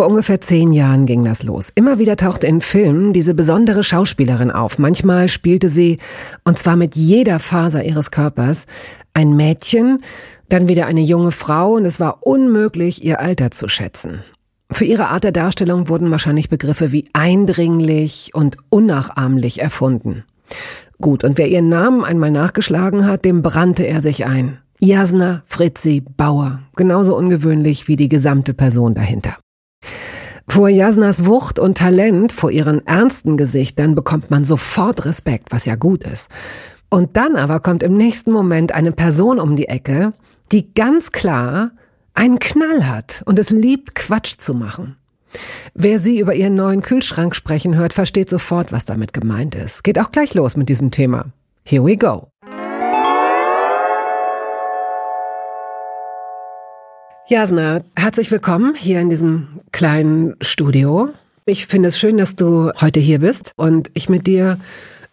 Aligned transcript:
Vor 0.00 0.08
ungefähr 0.08 0.40
zehn 0.40 0.72
Jahren 0.72 1.04
ging 1.04 1.26
das 1.26 1.42
los. 1.42 1.70
Immer 1.74 1.98
wieder 1.98 2.16
tauchte 2.16 2.46
in 2.46 2.62
Filmen 2.62 3.12
diese 3.12 3.34
besondere 3.34 3.82
Schauspielerin 3.82 4.50
auf. 4.50 4.78
Manchmal 4.78 5.28
spielte 5.28 5.68
sie, 5.68 5.98
und 6.42 6.58
zwar 6.58 6.76
mit 6.76 6.96
jeder 6.96 7.38
Faser 7.38 7.84
ihres 7.84 8.10
Körpers, 8.10 8.64
ein 9.12 9.36
Mädchen, 9.36 10.02
dann 10.48 10.68
wieder 10.68 10.86
eine 10.86 11.02
junge 11.02 11.32
Frau, 11.32 11.72
und 11.74 11.84
es 11.84 12.00
war 12.00 12.26
unmöglich, 12.26 13.04
ihr 13.04 13.20
Alter 13.20 13.50
zu 13.50 13.68
schätzen. 13.68 14.24
Für 14.72 14.86
ihre 14.86 15.08
Art 15.08 15.24
der 15.24 15.32
Darstellung 15.32 15.90
wurden 15.90 16.10
wahrscheinlich 16.10 16.48
Begriffe 16.48 16.92
wie 16.92 17.10
eindringlich 17.12 18.30
und 18.32 18.56
unnachahmlich 18.70 19.60
erfunden. 19.60 20.24
Gut, 20.98 21.24
und 21.24 21.36
wer 21.36 21.48
ihren 21.48 21.68
Namen 21.68 22.04
einmal 22.04 22.30
nachgeschlagen 22.30 23.04
hat, 23.04 23.26
dem 23.26 23.42
brannte 23.42 23.86
er 23.86 24.00
sich 24.00 24.24
ein. 24.24 24.60
Jasna 24.78 25.42
Fritzi 25.44 26.02
Bauer. 26.16 26.60
Genauso 26.74 27.14
ungewöhnlich 27.18 27.86
wie 27.86 27.96
die 27.96 28.08
gesamte 28.08 28.54
Person 28.54 28.94
dahinter. 28.94 29.36
Vor 30.48 30.68
Jasnas 30.68 31.26
Wucht 31.26 31.58
und 31.58 31.78
Talent, 31.78 32.32
vor 32.32 32.50
ihren 32.50 32.86
ernsten 32.86 33.36
Gesichtern 33.36 33.94
bekommt 33.94 34.30
man 34.30 34.44
sofort 34.44 35.04
Respekt, 35.04 35.48
was 35.50 35.66
ja 35.66 35.76
gut 35.76 36.04
ist. 36.04 36.30
Und 36.88 37.16
dann 37.16 37.36
aber 37.36 37.60
kommt 37.60 37.82
im 37.82 37.96
nächsten 37.96 38.32
Moment 38.32 38.72
eine 38.72 38.92
Person 38.92 39.38
um 39.38 39.54
die 39.56 39.68
Ecke, 39.68 40.12
die 40.50 40.74
ganz 40.74 41.12
klar 41.12 41.70
einen 42.14 42.40
Knall 42.40 42.88
hat 42.88 43.22
und 43.26 43.38
es 43.38 43.50
liebt, 43.50 43.94
Quatsch 43.94 44.38
zu 44.38 44.54
machen. 44.54 44.96
Wer 45.74 46.00
sie 46.00 46.18
über 46.18 46.34
ihren 46.34 46.56
neuen 46.56 46.82
Kühlschrank 46.82 47.36
sprechen 47.36 47.76
hört, 47.76 47.92
versteht 47.92 48.28
sofort, 48.28 48.72
was 48.72 48.84
damit 48.84 49.12
gemeint 49.12 49.54
ist. 49.54 49.84
Geht 49.84 50.00
auch 50.00 50.10
gleich 50.10 50.34
los 50.34 50.56
mit 50.56 50.68
diesem 50.68 50.90
Thema. 50.90 51.26
Here 51.64 51.84
we 51.84 51.96
go. 51.96 52.29
Jasna, 57.30 57.82
herzlich 57.94 58.28
willkommen 58.32 58.74
hier 58.74 59.00
in 59.00 59.08
diesem 59.08 59.60
kleinen 59.70 60.34
Studio. 60.40 61.10
Ich 61.44 61.68
finde 61.68 61.86
es 61.86 61.96
schön, 61.96 62.18
dass 62.18 62.34
du 62.34 62.72
heute 62.80 62.98
hier 62.98 63.20
bist 63.20 63.52
und 63.54 63.88
ich 63.94 64.08
mit 64.08 64.26
dir 64.26 64.58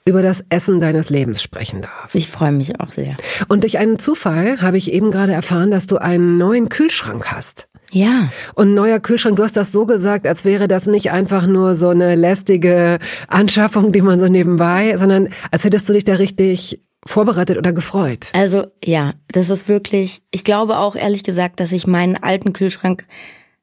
über 0.03 0.23
das 0.23 0.43
Essen 0.49 0.79
deines 0.79 1.11
Lebens 1.11 1.43
sprechen 1.43 1.83
darf. 1.83 2.15
Ich 2.15 2.27
freue 2.27 2.53
mich 2.53 2.79
auch 2.79 2.91
sehr. 2.91 3.17
Und 3.49 3.61
durch 3.61 3.77
einen 3.77 3.99
Zufall 3.99 4.63
habe 4.63 4.77
ich 4.77 4.91
eben 4.91 5.11
gerade 5.11 5.33
erfahren, 5.33 5.69
dass 5.69 5.85
du 5.85 5.97
einen 5.97 6.39
neuen 6.39 6.69
Kühlschrank 6.69 7.31
hast. 7.31 7.67
Ja. 7.91 8.29
Und 8.55 8.73
neuer 8.73 8.99
Kühlschrank, 8.99 9.35
du 9.35 9.43
hast 9.43 9.55
das 9.55 9.71
so 9.71 9.85
gesagt, 9.85 10.25
als 10.25 10.43
wäre 10.43 10.67
das 10.67 10.87
nicht 10.87 11.11
einfach 11.11 11.45
nur 11.45 11.75
so 11.75 11.89
eine 11.89 12.15
lästige 12.15 12.97
Anschaffung, 13.27 13.91
die 13.91 14.01
man 14.01 14.19
so 14.19 14.27
nebenbei, 14.27 14.97
sondern 14.97 15.29
als 15.51 15.65
hättest 15.65 15.87
du 15.87 15.93
dich 15.93 16.03
da 16.03 16.15
richtig 16.15 16.81
vorbereitet 17.07 17.57
oder 17.57 17.73
gefreut? 17.73 18.27
Also 18.33 18.67
ja, 18.83 19.13
das 19.29 19.49
ist 19.49 19.67
wirklich, 19.67 20.21
ich 20.31 20.43
glaube 20.43 20.77
auch 20.77 20.95
ehrlich 20.95 21.23
gesagt, 21.23 21.59
dass 21.59 21.71
ich 21.71 21.87
meinen 21.87 22.15
alten 22.15 22.53
Kühlschrank 22.53 23.07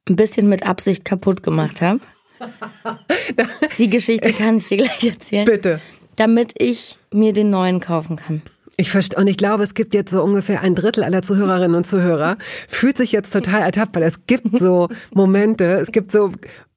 ein 0.08 0.16
bisschen 0.16 0.48
mit 0.48 0.66
Absicht 0.66 1.04
kaputt 1.04 1.42
gemacht 1.42 1.80
habe. 1.80 2.00
Die 3.78 3.88
Geschichte 3.90 4.32
kann 4.32 4.58
ich 4.58 4.68
dir 4.68 4.78
gleich 4.78 5.04
erzählen. 5.04 5.44
Bitte. 5.44 5.80
Damit 6.16 6.52
ich 6.58 6.98
mir 7.12 7.32
den 7.32 7.50
neuen 7.50 7.80
kaufen 7.80 8.16
kann. 8.16 8.42
Ich 8.76 8.90
verstehe, 8.90 9.18
und 9.18 9.28
ich 9.28 9.36
glaube, 9.36 9.62
es 9.62 9.74
gibt 9.74 9.94
jetzt 9.94 10.10
so 10.10 10.22
ungefähr 10.22 10.60
ein 10.60 10.74
Drittel 10.74 11.04
aller 11.04 11.22
Zuhörerinnen 11.22 11.76
und 11.76 11.86
Zuhörer, 11.86 12.36
fühlt 12.68 12.96
sich 12.96 13.12
jetzt 13.12 13.32
total 13.32 13.62
ertappt, 13.62 13.94
weil 13.94 14.02
es 14.02 14.26
gibt 14.26 14.58
so 14.58 14.88
Momente, 15.12 15.64
es 15.64 15.92
gibt 15.92 16.10
so 16.10 16.32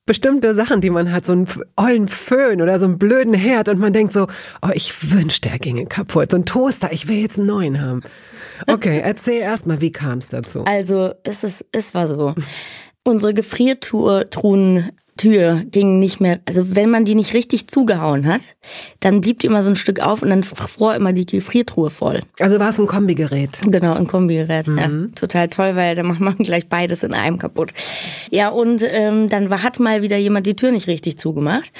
bestimmte 0.08 0.56
Sachen, 0.56 0.82
die 0.82 0.90
man 0.90 1.12
hat, 1.12 1.26
so 1.26 1.34
einen 1.34 1.48
ollen 1.76 2.08
Föhn 2.08 2.64
oder 2.64 2.80
so 2.80 2.86
einen 2.86 2.98
blöden 2.98 3.36
Herd 3.36 3.68
und 3.68 3.78
man 3.78 3.94
denkt 3.94 4.14
so, 4.14 4.26
oh, 4.64 4.70
ich 4.74 5.12
wünschte, 5.12 5.50
er 5.50 5.60
ginge 5.60 5.86
kaputt. 5.86 6.32
So 6.32 6.38
ein 6.38 6.46
Toaster, 6.46 6.92
ich 6.92 7.08
will 7.08 7.18
jetzt 7.18 7.38
einen 7.38 7.48
neuen 7.48 7.80
haben. 7.80 8.02
Okay, 8.66 9.00
erzähl 9.04 9.42
erstmal, 9.42 9.82
wie 9.82 9.92
kam 9.92 10.18
es 10.18 10.30
dazu? 10.30 10.64
Also, 10.66 11.14
es, 11.24 11.44
ist, 11.44 11.66
es 11.72 11.94
war 11.94 12.08
so. 12.08 12.34
Unsere 13.04 13.36
Gefriertruhen 13.36 14.92
Tür 15.18 15.64
ging 15.70 16.00
nicht 16.00 16.20
mehr, 16.20 16.40
also 16.46 16.76
wenn 16.76 16.90
man 16.90 17.06
die 17.06 17.16
nicht 17.16 17.34
richtig 17.34 17.68
zugehauen 17.68 18.26
hat, 18.26 18.42
dann 19.00 19.22
blieb 19.22 19.40
die 19.40 19.48
immer 19.48 19.64
so 19.64 19.70
ein 19.70 19.76
Stück 19.76 20.00
auf 20.00 20.22
und 20.22 20.30
dann 20.30 20.44
fror 20.44 20.96
immer 20.96 21.14
die 21.14 21.26
Gefriertruhe 21.26 21.90
voll. 21.90 22.22
Also 22.40 22.60
war 22.60 22.70
es 22.70 22.80
ein 22.80 22.88
Kombigerät? 22.88 23.60
Genau, 23.66 23.94
ein 23.94 24.08
Kombigerät, 24.08 24.68
mhm. 24.68 24.78
ja. 24.78 24.90
Total 25.16 25.48
toll, 25.50 25.76
weil 25.76 25.96
da 25.96 26.04
macht 26.04 26.20
man 26.20 26.38
gleich 26.38 26.68
beides 26.70 27.04
in 27.04 27.14
einem 27.14 27.38
kaputt. 27.38 27.74
Ja, 28.32 28.50
und 28.50 28.84
ähm, 28.84 29.28
dann 29.30 29.50
war, 29.50 29.64
hat 29.64 29.80
mal 29.80 30.02
wieder 30.02 30.18
jemand 30.18 30.48
die 30.48 30.56
Tür 30.56 30.72
nicht 30.72 30.88
richtig 30.88 31.18
zugemacht 31.18 31.72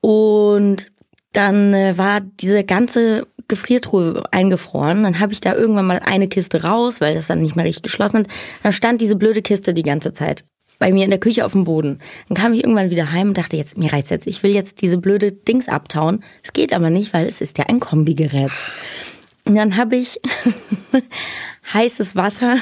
und 0.00 0.92
dann 1.32 1.72
äh, 1.72 1.96
war 1.96 2.20
diese 2.20 2.62
ganze 2.62 3.26
Gefriertruhe 3.48 4.22
eingefroren. 4.30 5.02
Dann 5.02 5.20
habe 5.20 5.32
ich 5.32 5.40
da 5.40 5.54
irgendwann 5.54 5.86
mal 5.86 6.00
eine 6.04 6.28
Kiste 6.28 6.62
raus, 6.62 7.00
weil 7.00 7.14
das 7.14 7.26
dann 7.26 7.42
nicht 7.42 7.56
mehr 7.56 7.64
richtig 7.64 7.82
geschlossen 7.82 8.20
hat. 8.20 8.26
Dann 8.62 8.72
stand 8.72 9.00
diese 9.00 9.16
blöde 9.16 9.42
Kiste 9.42 9.74
die 9.74 9.82
ganze 9.82 10.12
Zeit 10.12 10.44
bei 10.82 10.90
mir 10.90 11.04
in 11.04 11.10
der 11.10 11.20
Küche 11.20 11.44
auf 11.44 11.52
dem 11.52 11.62
Boden. 11.62 12.00
Dann 12.28 12.36
kam 12.36 12.54
ich 12.54 12.64
irgendwann 12.64 12.90
wieder 12.90 13.12
heim 13.12 13.28
und 13.28 13.38
dachte, 13.38 13.56
jetzt, 13.56 13.78
mir 13.78 13.92
reicht's 13.92 14.10
jetzt. 14.10 14.26
Ich 14.26 14.42
will 14.42 14.52
jetzt 14.52 14.82
diese 14.82 14.98
blöde 14.98 15.30
Dings 15.30 15.68
abtauen. 15.68 16.24
Es 16.42 16.52
geht 16.52 16.72
aber 16.72 16.90
nicht, 16.90 17.14
weil 17.14 17.28
es 17.28 17.40
ist 17.40 17.56
ja 17.56 17.66
ein 17.66 17.78
Kombigerät. 17.78 18.50
Und 19.44 19.54
dann 19.54 19.76
habe 19.76 19.94
ich 19.94 20.20
heißes 21.72 22.16
Wasser 22.16 22.56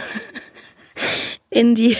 in 1.51 1.75
die 1.75 1.97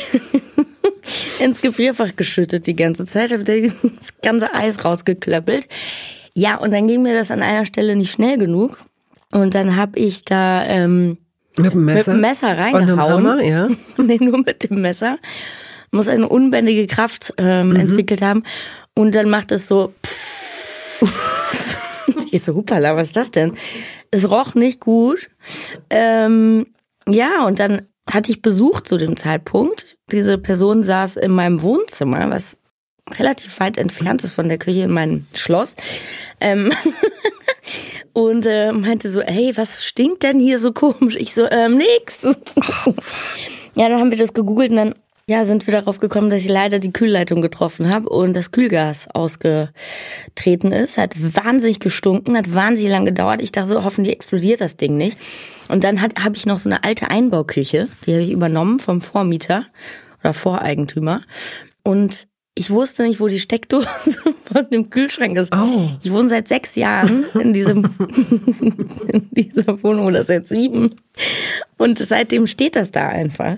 ins 1.41 1.63
Gefrierfach 1.63 2.15
geschüttet 2.17 2.67
die 2.67 2.77
ganze 2.77 3.07
Zeit, 3.07 3.33
habe 3.33 3.45
das 3.45 3.73
ganze 4.23 4.53
Eis 4.53 4.85
rausgeklöppelt. 4.85 5.69
Ja, 6.35 6.57
und 6.57 6.71
dann 6.73 6.87
ging 6.87 7.01
mir 7.01 7.15
das 7.15 7.31
an 7.31 7.41
einer 7.41 7.65
Stelle 7.65 7.97
nicht 7.97 8.13
schnell 8.13 8.37
genug. 8.37 8.77
Und 9.33 9.55
dann 9.55 9.75
habe 9.75 9.99
ich 9.99 10.27
da 10.27 10.67
ähm, 10.67 11.17
mit 11.57 11.73
dem 11.73 11.87
Messer, 11.87 12.13
mit 12.13 12.19
dem 12.19 12.21
Messer 12.21 12.59
reingehauen. 12.59 13.25
Und 13.25 13.31
Hammer, 13.31 13.43
ja. 13.43 13.69
nee, 13.97 14.19
nur 14.21 14.37
mit 14.45 14.69
dem 14.69 14.83
Messer 14.83 15.17
muss 15.91 16.09
eine 16.09 16.29
unbändige 16.29 16.87
Kraft 16.87 17.35
ähm, 17.39 17.71
mhm. 17.71 17.77
entwickelt 17.77 18.23
haben. 18.23 18.45
Und 18.95 19.15
dann 19.15 19.29
macht 19.29 19.53
es 19.53 19.67
so. 19.67 19.93
ich 22.31 22.43
so, 22.43 22.55
hupala, 22.55 22.97
was 22.97 23.09
ist 23.09 23.17
das 23.17 23.31
denn? 23.31 23.57
Es 24.11 24.31
roch 24.31 24.55
nicht 24.55 24.81
gut. 24.81 25.31
Ähm, 25.89 26.67
ja, 27.09 27.45
und 27.47 27.61
dann 27.61 27.83
hatte 28.09 28.31
ich 28.31 28.43
Besuch 28.43 28.81
zu 28.81 28.97
dem 28.97 29.17
Zeitpunkt. 29.17 29.97
Diese 30.11 30.39
Person 30.39 30.83
saß 30.83 31.17
in 31.17 31.33
meinem 31.33 31.63
Wohnzimmer, 31.63 32.29
was 32.31 32.57
relativ 33.19 33.59
weit 33.61 33.77
entfernt 33.77 34.23
ist 34.23 34.33
von 34.33 34.49
der 34.49 34.59
Küche 34.59 34.83
in 34.83 34.93
meinem 34.93 35.27
Schloss. 35.35 35.75
Ähm 36.41 36.73
und 38.13 38.47
äh, 38.47 38.73
meinte 38.73 39.11
so, 39.11 39.21
hey, 39.23 39.53
was 39.57 39.85
stinkt 39.85 40.23
denn 40.23 40.41
hier 40.41 40.59
so 40.59 40.73
komisch? 40.73 41.17
Ich 41.17 41.35
so, 41.35 41.49
ähm, 41.49 41.77
nix. 41.77 42.23
Ja, 43.75 43.89
dann 43.89 44.01
haben 44.01 44.11
wir 44.11 44.19
das 44.19 44.35
gegoogelt 44.35 44.71
und 44.73 44.77
dann 44.77 44.95
ja, 45.31 45.45
sind 45.45 45.65
wir 45.69 45.73
darauf 45.73 45.99
gekommen, 45.99 46.29
dass 46.29 46.41
ich 46.41 46.49
leider 46.49 46.81
die 46.81 46.93
Kühlleitung 46.93 47.41
getroffen 47.41 47.89
habe 47.89 48.09
und 48.09 48.35
das 48.35 48.51
Kühlgas 48.51 49.07
ausgetreten 49.15 50.73
ist. 50.73 50.99
Hat 50.99 51.15
wahnsinnig 51.17 51.79
gestunken, 51.79 52.37
hat 52.37 52.53
wahnsinnig 52.53 52.91
lang 52.91 53.05
gedauert. 53.05 53.41
Ich 53.41 53.53
dachte 53.53 53.69
so, 53.69 53.85
hoffentlich 53.85 54.13
explodiert 54.13 54.61
das 54.61 54.77
Ding 54.77 54.97
nicht. 54.97 55.17
Und 55.69 55.85
dann 55.85 56.03
habe 56.03 56.35
ich 56.35 56.47
noch 56.47 56.59
so 56.59 56.69
eine 56.69 56.83
alte 56.83 57.13
Einbauküche, 57.13 57.87
die 58.05 58.13
habe 58.13 58.23
ich 58.25 58.33
übernommen 58.33 58.81
vom 58.81 59.01
Vormieter 59.01 59.67
oder 60.19 60.35
Voreigentümer. 60.35 61.21
Und 61.85 62.27
ich 62.57 62.71
wusste 62.71 63.05
nicht, 63.05 63.21
wo 63.21 63.29
die 63.29 63.39
Steckdose 63.39 63.87
von 64.53 64.69
dem 64.71 64.91
Kühlschrank 64.91 65.39
ist. 65.39 65.55
Oh. 65.55 65.89
Ich 66.03 66.13
wohne 66.13 66.29
seit 66.29 66.49
sechs 66.49 66.75
Jahren 66.75 67.25
in 67.35 67.53
diesem 67.53 67.85
in 69.07 69.29
dieser 69.31 69.83
Wohnung 69.83 70.07
oder 70.07 70.25
seit 70.25 70.49
sieben. 70.49 70.97
Und 71.79 71.99
seitdem 71.99 72.47
steht 72.47 72.77
das 72.77 72.91
da 72.91 73.09
einfach. 73.09 73.57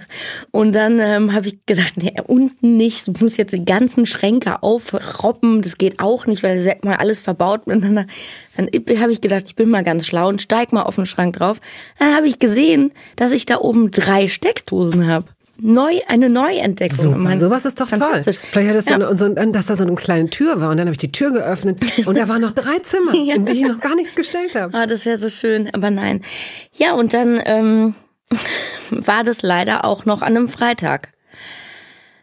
Und 0.51 0.73
dann 0.73 1.01
ähm, 1.01 1.33
habe 1.33 1.49
ich 1.49 1.65
gedacht, 1.65 1.97
nee, 1.97 2.15
unten 2.27 2.77
nicht. 2.77 3.09
Du 3.09 3.13
musst 3.21 3.39
jetzt 3.39 3.53
die 3.53 3.65
ganzen 3.65 4.05
Schränke 4.05 4.63
aufroppen. 4.63 5.63
Das 5.63 5.79
geht 5.79 5.99
auch 5.99 6.27
nicht, 6.27 6.43
weil 6.43 6.63
das 6.63 6.77
mal 6.85 6.97
alles 6.97 7.21
verbaut 7.21 7.67
miteinander. 7.67 8.07
Dann 8.57 8.69
habe 9.01 9.13
ich 9.13 9.23
gedacht, 9.23 9.45
ich 9.47 9.57
bin 9.57 9.71
mal 9.71 9.83
ganz 9.83 10.07
schlau 10.07 10.29
und 10.29 10.43
steig 10.43 10.73
mal 10.73 10.83
auf 10.83 10.97
den 10.97 11.07
Schrank 11.07 11.37
drauf. 11.37 11.61
Dann 11.99 12.15
habe 12.15 12.29
ich 12.29 12.39
gesehen, 12.39 12.93
dass 13.17 13.33
ich 13.33 13.47
da 13.47 13.59
oben 13.59 13.91
drei 13.91 14.29
Steckdosen 14.29 15.09
habe 15.09 15.27
neu, 15.59 16.01
eine 16.09 16.29
Neuentdeckung. 16.29 17.15
Super, 17.15 17.39
sowas 17.39 17.65
ist 17.65 17.81
doch 17.81 17.89
toll. 17.89 18.23
Vielleicht 18.25 18.71
hattest 18.71 18.91
du 18.91 18.95
ja. 18.95 19.17
so, 19.17 19.29
dass 19.29 19.67
da 19.67 19.77
so 19.77 19.85
eine 19.85 19.95
kleine 19.95 20.31
Tür 20.31 20.61
war 20.61 20.71
und 20.71 20.77
dann 20.77 20.87
habe 20.87 20.93
ich 20.93 20.99
die 20.99 21.13
Tür 21.13 21.33
geöffnet 21.33 21.81
und 22.07 22.19
da 22.19 22.29
waren 22.29 22.43
noch 22.43 22.53
drei 22.53 22.79
Zimmer, 22.81 23.15
ja. 23.15 23.35
in 23.35 23.47
die 23.47 23.53
ich 23.53 23.69
noch 23.69 23.81
gar 23.81 23.95
nichts 23.95 24.15
gestellt 24.15 24.55
habe. 24.55 24.77
Ah, 24.77 24.87
das 24.87 25.05
wäre 25.05 25.19
so 25.19 25.29
schön, 25.29 25.71
aber 25.73 25.91
nein. 25.91 26.23
Ja, 26.75 26.95
und 26.95 27.15
dann 27.15 27.41
ähm, 27.45 27.95
war 28.91 29.25
das 29.25 29.43
leider 29.43 29.85
auch 29.85 30.05
noch 30.05 30.23
an 30.23 30.37
einem 30.37 30.49
Freitag. 30.49 31.13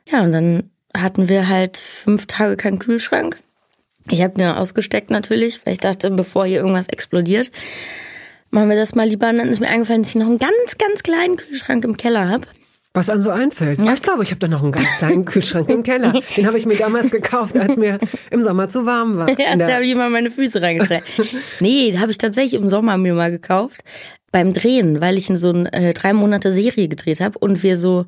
Ja, 0.07 0.21
und 0.21 0.31
dann 0.31 0.69
hatten 0.95 1.29
wir 1.29 1.47
halt 1.47 1.77
fünf 1.77 2.25
Tage 2.25 2.57
keinen 2.57 2.79
Kühlschrank. 2.79 3.39
Ich 4.09 4.23
habe 4.23 4.33
den 4.33 4.47
ausgesteckt 4.47 5.11
natürlich, 5.11 5.65
weil 5.65 5.73
ich 5.73 5.79
dachte, 5.79 6.09
bevor 6.09 6.45
hier 6.45 6.59
irgendwas 6.59 6.87
explodiert, 6.87 7.51
machen 8.49 8.69
wir 8.69 8.75
das 8.75 8.95
mal 8.95 9.07
lieber. 9.07 9.29
Und 9.29 9.37
dann 9.37 9.49
ist 9.49 9.59
mir 9.59 9.67
eingefallen, 9.67 10.01
dass 10.01 10.09
ich 10.09 10.15
noch 10.15 10.25
einen 10.25 10.39
ganz, 10.39 10.77
ganz 10.79 11.03
kleinen 11.03 11.37
Kühlschrank 11.37 11.83
im 11.83 11.95
Keller 11.95 12.27
habe. 12.27 12.47
Was 12.93 13.09
einem 13.09 13.21
so 13.21 13.29
einfällt. 13.29 13.79
Ja. 13.79 13.93
Ich 13.93 14.01
glaube, 14.01 14.23
ich 14.23 14.31
habe 14.31 14.39
da 14.39 14.47
noch 14.47 14.63
einen 14.63 14.71
ganz 14.71 14.87
kleinen 14.97 15.23
Kühlschrank 15.23 15.69
im 15.69 15.83
Keller. 15.83 16.11
Den 16.37 16.47
habe 16.47 16.57
ich 16.57 16.65
mir 16.65 16.75
damals 16.75 17.11
gekauft, 17.11 17.55
als 17.55 17.75
mir 17.75 17.99
im 18.31 18.43
Sommer 18.43 18.67
zu 18.67 18.85
warm 18.85 19.17
war. 19.17 19.29
Ja, 19.39 19.55
da 19.55 19.75
habe 19.75 19.85
ich 19.85 19.95
mal 19.95 20.09
meine 20.09 20.31
Füße 20.31 20.61
reingestellt. 20.61 21.03
nee, 21.59 21.91
da 21.91 21.99
habe 21.99 22.11
ich 22.11 22.17
tatsächlich 22.17 22.59
im 22.59 22.67
Sommer 22.67 22.97
mir 22.97 23.13
mal 23.13 23.29
gekauft. 23.29 23.83
Beim 24.31 24.53
Drehen, 24.53 25.01
weil 25.01 25.17
ich 25.17 25.29
in 25.29 25.37
so 25.37 25.49
eine 25.49 25.71
äh, 25.71 25.93
drei 25.93 26.13
Monate 26.13 26.51
Serie 26.51 26.87
gedreht 26.87 27.19
habe 27.19 27.37
und 27.39 27.63
wir 27.63 27.77
so 27.77 28.05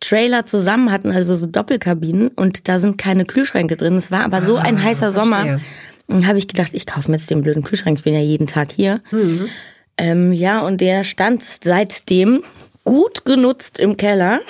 Trailer 0.00 0.46
zusammen 0.46 0.90
hatten, 0.90 1.10
also 1.10 1.34
so 1.34 1.46
Doppelkabinen 1.46 2.28
und 2.28 2.68
da 2.68 2.78
sind 2.78 2.98
keine 2.98 3.24
Kühlschränke 3.24 3.76
drin. 3.76 3.96
Es 3.96 4.10
war 4.10 4.24
aber 4.24 4.42
so 4.42 4.56
ein 4.56 4.76
ah, 4.78 4.82
heißer 4.82 5.12
Sommer. 5.12 5.60
Und 6.06 6.26
habe 6.26 6.38
ich 6.38 6.48
gedacht, 6.48 6.72
ich 6.74 6.86
kaufe 6.86 7.10
mir 7.10 7.16
jetzt 7.16 7.30
den 7.30 7.42
blöden 7.42 7.62
Kühlschrank. 7.62 7.98
Ich 7.98 8.04
bin 8.04 8.14
ja 8.14 8.20
jeden 8.20 8.46
Tag 8.46 8.72
hier. 8.72 9.00
Mhm. 9.10 9.48
Ähm, 9.96 10.32
ja, 10.32 10.60
und 10.60 10.80
der 10.80 11.04
stand 11.04 11.42
seitdem 11.42 12.42
gut 12.84 13.24
genutzt 13.24 13.78
im 13.78 13.96
Keller. 13.96 14.40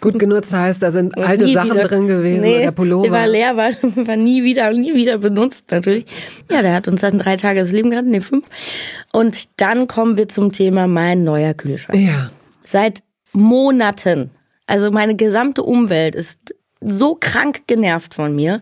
Gut 0.00 0.18
genutzt 0.18 0.52
heißt, 0.52 0.80
da 0.82 0.92
sind 0.92 1.18
alte 1.18 1.52
Sachen 1.52 1.72
wieder, 1.72 1.88
drin 1.88 2.06
gewesen 2.06 2.42
nee, 2.42 2.62
oder 2.62 2.70
Pullover. 2.70 3.02
Der 3.02 3.12
war 3.12 3.26
leer, 3.26 3.56
war, 3.56 3.70
war 4.06 4.16
nie 4.16 4.44
wieder, 4.44 4.72
nie 4.72 4.94
wieder 4.94 5.18
benutzt 5.18 5.70
natürlich. 5.72 6.06
Ja, 6.50 6.62
der 6.62 6.72
hat 6.72 6.86
uns 6.86 7.00
dann 7.00 7.18
drei 7.18 7.36
Tage 7.36 7.60
das 7.60 7.72
Leben 7.72 7.90
gerettet, 7.90 8.10
nee, 8.10 8.20
fünf. 8.20 8.46
Und 9.12 9.48
dann 9.60 9.88
kommen 9.88 10.16
wir 10.16 10.28
zum 10.28 10.52
Thema 10.52 10.86
mein 10.86 11.24
neuer 11.24 11.54
Kühlschrank. 11.54 11.98
Ja. 11.98 12.30
Seit 12.62 13.02
Monaten 13.32 14.30
also 14.68 14.90
meine 14.90 15.16
gesamte 15.16 15.64
Umwelt 15.64 16.14
ist 16.14 16.54
so 16.80 17.16
krank 17.18 17.62
genervt 17.66 18.14
von 18.14 18.36
mir, 18.36 18.60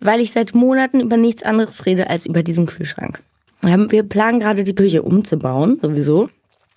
weil 0.00 0.20
ich 0.20 0.30
seit 0.30 0.54
Monaten 0.54 1.00
über 1.00 1.18
nichts 1.18 1.42
anderes 1.42 1.84
rede 1.84 2.08
als 2.08 2.24
über 2.24 2.42
diesen 2.42 2.66
Kühlschrank. 2.66 3.20
Wir 3.60 4.02
planen 4.04 4.40
gerade 4.40 4.62
die 4.62 4.74
Küche 4.74 5.02
umzubauen, 5.02 5.78
sowieso. 5.82 6.30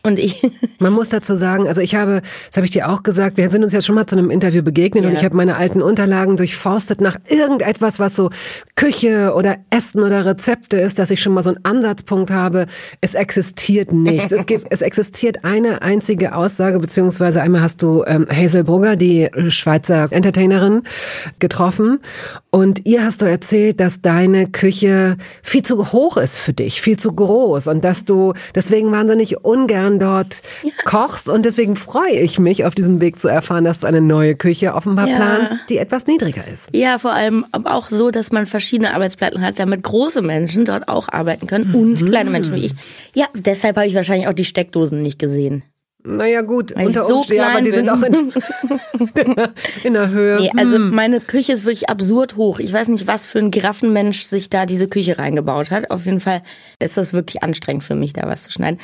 Und 0.07 0.19
ich. 0.19 0.42
Man 0.80 0.94
muss 0.94 1.09
dazu 1.09 1.36
sagen, 1.36 1.68
also 1.68 1.81
ich 1.81 1.95
habe, 1.95 2.21
das 2.48 2.57
habe 2.57 2.65
ich 2.65 2.71
dir 2.71 2.89
auch 2.89 3.04
gesagt, 3.04 3.38
wir 3.38 3.50
sind 3.50 3.63
uns 3.63 3.74
ja 3.74 3.81
schon 3.81 3.95
mal 3.95 4.06
zu 4.06 4.15
einem 4.15 4.30
Interview 4.30 4.62
begegnet 4.62 5.04
ja. 5.04 5.09
und 5.09 5.15
ich 5.15 5.25
habe 5.25 5.36
meine 5.36 5.56
alten 5.56 5.81
Unterlagen 5.81 6.38
durchforstet 6.38 7.01
nach 7.01 7.18
irgendetwas, 7.27 8.00
was 8.00 8.15
so 8.15 8.30
Küche 8.75 9.33
oder 9.36 9.57
Essen 9.71 10.04
oder 10.04 10.25
Rezepte 10.25 10.77
ist, 10.77 11.00
dass 11.00 11.09
ich 11.09 11.21
schon 11.21 11.33
mal 11.33 11.42
so 11.42 11.50
einen 11.50 11.65
Ansatzpunkt 11.65 12.31
habe. 12.31 12.68
Es 13.01 13.15
existiert 13.15 13.92
nicht. 13.92 14.31
es 14.31 14.45
gibt, 14.45 14.68
es 14.69 14.81
existiert 14.81 15.44
eine 15.44 15.81
einzige 15.81 16.36
Aussage, 16.36 16.80
beziehungsweise 16.80 17.42
einmal 17.42 17.62
hast 17.62 17.81
du 17.81 18.04
ähm, 18.06 18.27
Hazel 18.31 18.63
Brugger, 18.63 18.95
die 18.95 19.30
Schweizer 19.50 20.07
Entertainerin, 20.12 20.83
getroffen 21.39 22.00
und 22.57 22.86
ihr 22.86 23.04
hast 23.04 23.21
du 23.21 23.25
erzählt, 23.25 23.80
dass 23.80 24.01
deine 24.01 24.48
Küche 24.48 25.18
viel 25.44 25.63
zu 25.63 25.92
hoch 25.92 26.18
ist 26.18 26.38
für 26.38 26.54
dich, 26.54 26.81
viel 26.81 26.98
zu 26.98 27.12
groß 27.13 27.68
und 27.68 27.83
dass 27.83 28.06
du 28.06 28.33
deswegen 28.56 28.92
wahnsinnig 28.92 29.44
ungern 29.44 29.97
dort 30.00 30.42
ja. 30.64 30.72
kochst. 30.86 31.30
Und 31.30 31.46
deswegen 31.46 31.76
freue 31.76 32.18
ich 32.20 32.40
mich, 32.40 32.66
auf 32.66 32.76
diesem 32.76 33.02
Weg 33.02 33.20
zu 33.20 33.28
erfahren, 33.28 33.64
dass 33.64 33.80
du 33.80 33.88
eine 33.88 34.02
neue 34.02 34.36
Küche 34.36 34.74
offenbar 34.74 35.08
ja. 35.08 35.16
planst, 35.16 35.54
die 35.70 35.78
etwas 35.78 36.08
niedriger 36.08 36.44
ist. 36.48 36.70
Ja, 36.74 36.98
vor 37.00 37.14
allem 37.14 37.46
aber 37.52 37.74
auch 37.74 37.90
so, 37.90 38.12
dass 38.12 38.32
man 38.32 38.48
verschiedene 38.48 38.94
Arbeitsplatten 38.94 39.42
hat, 39.42 39.60
damit 39.60 39.84
große 39.84 40.22
Menschen 40.22 40.66
dort 40.66 40.88
auch 40.88 41.10
arbeiten 41.10 41.48
können 41.48 41.70
mhm. 41.70 41.76
und 41.76 42.06
kleine 42.06 42.30
Menschen 42.30 42.56
wie 42.56 42.66
ich. 42.66 42.74
Ja, 43.14 43.26
deshalb 43.34 43.78
habe 43.78 43.88
ich 43.88 43.96
wahrscheinlich 43.96 44.28
auch 44.28 44.34
die 44.34 44.46
Steckdosen 44.46 45.02
nicht 45.02 45.20
gesehen. 45.20 45.64
Naja, 46.08 46.42
gut, 46.42 46.74
Weil 46.74 46.88
unter 46.88 47.06
so 47.06 47.18
Umständen, 47.18 47.44
aber 47.44 47.62
die 47.62 47.72
sind 47.72 47.90
auch 47.90 48.02
in, 48.02 48.32
in 49.84 49.94
der 49.94 50.10
Höhe. 50.10 50.40
Nee, 50.40 50.52
also 50.56 50.78
hm. 50.78 50.96
meine 50.96 51.20
Küche 51.20 51.52
ist 51.52 51.66
wirklich 51.66 51.90
absurd 51.90 52.38
hoch. 52.38 52.60
Ich 52.60 52.72
weiß 52.72 52.88
nicht, 52.88 53.08
was 53.08 53.26
für 53.26 53.40
ein 53.40 53.52
Giraffenmensch 53.52 54.24
sich 54.24 54.50
da 54.50 54.66
diese 54.66 54.88
Küche 54.88 55.18
reingebaut 55.18 55.70
hat. 55.70 55.92
Auf 55.92 56.06
jeden 56.06 56.22
Fall 56.22 56.44
ist 56.80 56.96
das 56.96 57.12
wirklich 57.12 57.44
anstrengend 57.44 57.84
für 57.84 57.96
mich, 57.96 58.14
da 58.14 58.26
was 58.26 58.44
zu 58.44 58.52
schneiden. 58.52 58.80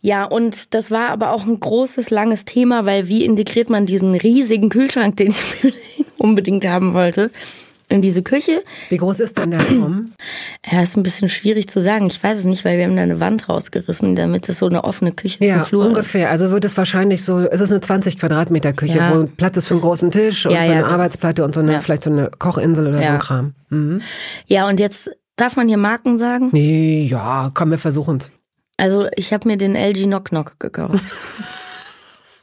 Ja, 0.00 0.24
und 0.24 0.74
das 0.74 0.90
war 0.90 1.10
aber 1.10 1.32
auch 1.32 1.46
ein 1.46 1.58
großes, 1.58 2.10
langes 2.10 2.44
Thema, 2.44 2.86
weil 2.86 3.08
wie 3.08 3.24
integriert 3.24 3.68
man 3.68 3.86
diesen 3.86 4.14
riesigen 4.14 4.68
Kühlschrank, 4.68 5.16
den 5.16 5.28
ich 5.28 5.74
unbedingt 6.18 6.64
haben 6.66 6.94
wollte, 6.94 7.30
in 7.88 8.02
diese 8.02 8.22
Küche. 8.22 8.62
Wie 8.90 8.98
groß 8.98 9.20
ist 9.20 9.38
denn 9.38 9.50
der 9.50 9.60
Raum? 9.60 10.12
Ja, 10.70 10.82
ist 10.82 10.96
ein 10.96 11.02
bisschen 11.02 11.30
schwierig 11.30 11.70
zu 11.70 11.82
sagen. 11.82 12.06
Ich 12.08 12.22
weiß 12.22 12.38
es 12.38 12.44
nicht, 12.44 12.64
weil 12.64 12.76
wir 12.76 12.84
haben 12.84 12.96
da 12.96 13.02
eine 13.02 13.20
Wand 13.20 13.48
rausgerissen, 13.48 14.16
damit 14.16 14.48
es 14.50 14.58
so 14.58 14.66
eine 14.66 14.84
offene 14.84 15.12
Küche 15.12 15.42
ja, 15.42 15.54
zum 15.54 15.64
Flur 15.64 15.82
ist. 15.82 15.88
ungefähr. 15.88 16.28
Also 16.28 16.50
wird 16.50 16.64
es 16.66 16.76
wahrscheinlich 16.76 17.24
so, 17.24 17.38
es 17.38 17.60
ist 17.60 17.70
eine 17.70 17.80
20 17.80 18.18
Quadratmeter 18.18 18.74
Küche, 18.74 18.98
ja. 18.98 19.16
wo 19.16 19.24
Platz 19.24 19.56
ist 19.56 19.68
für 19.68 19.74
einen 19.74 19.82
großen 19.82 20.10
Tisch 20.10 20.44
und 20.44 20.52
ja, 20.52 20.64
für 20.64 20.72
eine 20.72 20.86
Arbeitsplatte 20.86 21.42
und 21.42 21.54
so 21.54 21.60
eine, 21.60 21.80
vielleicht 21.80 22.04
so 22.04 22.10
eine 22.10 22.30
Kochinsel 22.38 22.88
oder 22.88 23.02
so 23.02 23.08
ein 23.08 23.18
Kram. 23.18 23.54
Mhm. 23.70 24.02
Ja, 24.46 24.68
und 24.68 24.78
jetzt 24.78 25.10
darf 25.36 25.56
man 25.56 25.68
hier 25.68 25.78
Marken 25.78 26.18
sagen? 26.18 26.50
Nee, 26.52 27.06
ja, 27.10 27.50
komm, 27.54 27.70
wir 27.70 27.78
versuchen's. 27.78 28.32
Also 28.78 29.08
ich 29.16 29.34
habe 29.34 29.46
mir 29.46 29.58
den 29.58 29.76
LG 29.76 30.04
Knock 30.04 30.30
Knock 30.30 30.58
gekauft. 30.58 31.04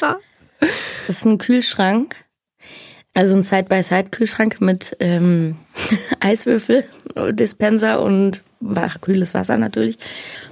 das 0.00 1.08
ist 1.08 1.24
ein 1.24 1.38
Kühlschrank 1.38 2.16
also 3.14 3.36
ein 3.36 3.42
Side-by-Side-Kühlschrank 3.42 4.60
mit 4.60 4.96
ähm, 5.00 5.56
Eiswürfel, 6.20 6.84
Dispenser 7.30 8.02
und 8.02 8.42
ach, 8.74 9.00
kühles 9.00 9.34
Wasser 9.34 9.56
natürlich. 9.56 9.98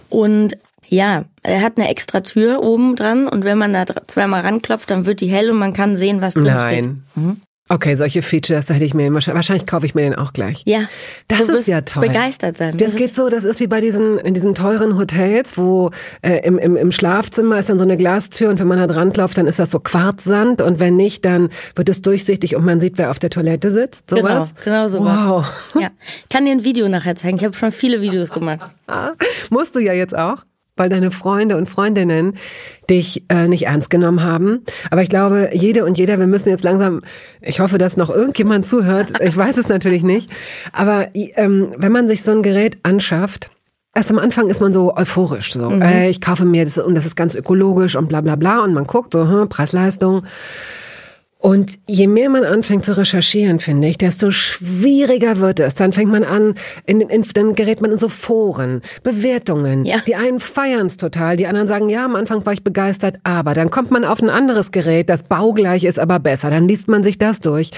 Und 0.08 0.56
ja, 0.86 1.24
er 1.42 1.62
hat 1.62 1.76
eine 1.76 1.88
extra 1.88 2.20
Tür 2.20 2.62
oben 2.62 2.94
dran 2.94 3.26
und 3.26 3.44
wenn 3.44 3.58
man 3.58 3.72
da 3.72 3.84
zweimal 4.06 4.42
ranklopft, 4.42 4.90
dann 4.90 5.06
wird 5.06 5.20
die 5.20 5.28
hell 5.28 5.50
und 5.50 5.58
man 5.58 5.74
kann 5.74 5.96
sehen, 5.96 6.20
was 6.20 6.34
drin 6.34 6.44
Nein. 6.44 7.04
steht. 7.14 7.24
Mhm. 7.24 7.40
Okay, 7.72 7.96
solche 7.96 8.20
Features 8.20 8.68
hätte 8.68 8.84
ich 8.84 8.92
mir 8.92 9.10
wahrscheinlich 9.14 9.66
kaufe 9.66 9.86
ich 9.86 9.94
mir 9.94 10.02
den 10.02 10.14
auch 10.14 10.34
gleich. 10.34 10.62
Ja, 10.66 10.88
das 11.28 11.48
ist 11.48 11.66
ja 11.66 11.80
toll. 11.80 12.06
Begeistert 12.06 12.58
sein. 12.58 12.76
Das, 12.76 12.90
das 12.90 12.96
geht 12.96 13.14
so, 13.14 13.30
das 13.30 13.44
ist 13.44 13.60
wie 13.60 13.66
bei 13.66 13.80
diesen 13.80 14.18
in 14.18 14.34
diesen 14.34 14.54
teuren 14.54 14.98
Hotels, 14.98 15.56
wo 15.56 15.90
äh, 16.20 16.46
im, 16.46 16.58
im, 16.58 16.76
im 16.76 16.92
Schlafzimmer 16.92 17.56
ist 17.58 17.70
dann 17.70 17.78
so 17.78 17.84
eine 17.84 17.96
Glastür 17.96 18.50
und 18.50 18.60
wenn 18.60 18.68
man 18.68 18.76
da 18.76 18.86
dran 18.86 19.14
klopft, 19.14 19.38
dann 19.38 19.46
ist 19.46 19.58
das 19.58 19.70
so 19.70 19.80
Quarzsand 19.80 20.60
und 20.60 20.80
wenn 20.80 20.96
nicht, 20.96 21.24
dann 21.24 21.48
wird 21.74 21.88
es 21.88 22.02
durchsichtig 22.02 22.56
und 22.56 22.64
man 22.66 22.78
sieht, 22.78 22.98
wer 22.98 23.10
auf 23.10 23.18
der 23.18 23.30
Toilette 23.30 23.70
sitzt. 23.70 24.10
Sowas. 24.10 24.54
Genau, 24.62 24.86
genau 24.86 24.88
so. 24.88 25.00
Wow. 25.00 25.46
Ja, 25.80 25.88
ich 26.24 26.28
kann 26.28 26.44
dir 26.44 26.52
ein 26.52 26.64
Video 26.64 26.90
nachher 26.90 27.16
zeigen. 27.16 27.38
Ich 27.38 27.44
habe 27.44 27.56
schon 27.56 27.72
viele 27.72 28.02
Videos 28.02 28.30
gemacht. 28.30 28.68
Musst 29.50 29.74
du 29.76 29.80
ja 29.80 29.94
jetzt 29.94 30.14
auch 30.14 30.44
weil 30.76 30.88
deine 30.88 31.10
Freunde 31.10 31.56
und 31.56 31.68
Freundinnen 31.68 32.34
dich 32.88 33.24
äh, 33.28 33.46
nicht 33.48 33.66
ernst 33.66 33.90
genommen 33.90 34.22
haben. 34.22 34.64
Aber 34.90 35.02
ich 35.02 35.08
glaube, 35.08 35.50
jede 35.52 35.84
und 35.84 35.98
jeder, 35.98 36.18
wir 36.18 36.26
müssen 36.26 36.48
jetzt 36.48 36.64
langsam, 36.64 37.02
ich 37.40 37.60
hoffe, 37.60 37.78
dass 37.78 37.96
noch 37.96 38.10
irgendjemand 38.10 38.66
zuhört, 38.66 39.12
ich 39.20 39.36
weiß 39.36 39.58
es 39.58 39.68
natürlich 39.68 40.02
nicht, 40.02 40.30
aber 40.72 41.08
ähm, 41.14 41.74
wenn 41.76 41.92
man 41.92 42.08
sich 42.08 42.22
so 42.22 42.32
ein 42.32 42.42
Gerät 42.42 42.78
anschafft, 42.82 43.50
Erst 43.94 44.10
am 44.10 44.18
Anfang 44.18 44.48
ist 44.48 44.62
man 44.62 44.72
so 44.72 44.96
euphorisch, 44.96 45.52
so, 45.52 45.68
mhm. 45.68 45.82
äh, 45.82 46.08
ich 46.08 46.22
kaufe 46.22 46.46
mir 46.46 46.64
das 46.64 46.78
und 46.78 46.94
das 46.94 47.04
ist 47.04 47.14
ganz 47.14 47.34
ökologisch 47.34 47.94
und 47.94 48.08
bla 48.08 48.22
bla 48.22 48.36
bla 48.36 48.64
und 48.64 48.72
man 48.72 48.86
guckt 48.86 49.12
so, 49.12 49.28
hm, 49.28 49.50
Preis-Leistung. 49.50 50.22
Und 51.42 51.80
je 51.88 52.06
mehr 52.06 52.30
man 52.30 52.44
anfängt 52.44 52.84
zu 52.84 52.96
recherchieren, 52.96 53.58
finde 53.58 53.88
ich, 53.88 53.98
desto 53.98 54.30
schwieriger 54.30 55.38
wird 55.38 55.58
es. 55.58 55.74
Dann 55.74 55.92
fängt 55.92 56.12
man 56.12 56.22
an, 56.22 56.54
in, 56.86 57.00
in, 57.00 57.24
dann 57.34 57.56
gerät 57.56 57.80
man 57.80 57.90
in 57.90 57.96
so 57.96 58.08
Foren, 58.08 58.80
Bewertungen. 59.02 59.84
Ja. 59.84 59.96
Die 60.06 60.14
einen 60.14 60.38
feiern 60.38 60.86
es 60.86 60.98
total, 60.98 61.36
die 61.36 61.48
anderen 61.48 61.66
sagen, 61.66 61.88
ja, 61.88 62.04
am 62.04 62.14
Anfang 62.14 62.46
war 62.46 62.52
ich 62.52 62.62
begeistert, 62.62 63.16
aber 63.24 63.54
dann 63.54 63.70
kommt 63.70 63.90
man 63.90 64.04
auf 64.04 64.22
ein 64.22 64.30
anderes 64.30 64.70
Gerät, 64.70 65.08
das 65.08 65.24
baugleich 65.24 65.82
ist, 65.82 65.98
aber 65.98 66.20
besser. 66.20 66.48
Dann 66.48 66.68
liest 66.68 66.86
man 66.86 67.02
sich 67.02 67.18
das 67.18 67.40
durch. 67.40 67.72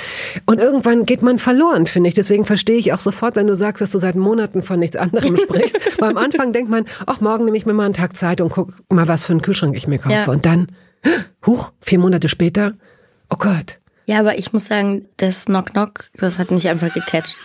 Und 0.45 0.61
irgendwann 0.61 1.07
geht 1.07 1.23
man 1.23 1.39
verloren, 1.39 1.87
finde 1.87 2.09
ich. 2.09 2.15
Deswegen 2.15 2.45
verstehe 2.45 2.77
ich 2.77 2.93
auch 2.93 3.01
sofort, 3.01 3.35
wenn 3.35 3.47
du 3.47 3.57
sagst, 3.57 3.81
dass 3.81 3.91
du 3.91 3.99
seit 3.99 4.15
Monaten 4.15 4.61
von 4.61 4.79
nichts 4.79 4.97
anderem 4.97 5.37
sprichst. 5.43 6.03
Weil 6.03 6.11
am 6.11 6.19
Anfang 6.19 6.53
denkt 6.53 6.71
man, 6.71 6.85
ach, 7.07 7.23
morgen 7.23 7.47
nehme 7.47 7.57
ich 7.57 7.65
mir 7.65 7.73
mal 7.73 7.87
einen 7.87 7.95
Tag 7.95 8.15
Zeit 8.15 8.43
und 8.43 8.51
guck 8.51 8.75
mal, 8.91 9.09
was 9.09 9.25
für 9.25 9.33
einen 9.33 9.41
Kühlschrank 9.41 9.75
ich 9.75 9.87
mir 9.87 9.97
kaufe. 9.97 10.15
Ja. 10.15 10.27
Und 10.27 10.45
dann, 10.45 10.67
huch, 11.47 11.73
vier 11.81 11.99
Monate 11.99 12.29
später, 12.29 12.75
Oh 13.31 13.37
Gott. 13.37 13.79
Ja, 14.07 14.21
aber 14.21 14.39
ich 14.39 14.53
muss 14.53 14.67
sagen, 14.67 15.09
das 15.17 15.47
Knock 15.47 15.71
Knock, 15.71 16.11
das 16.15 16.39
hat 16.39 16.51
mich 16.51 16.69
einfach 16.69 16.93
gecatcht. 16.93 17.37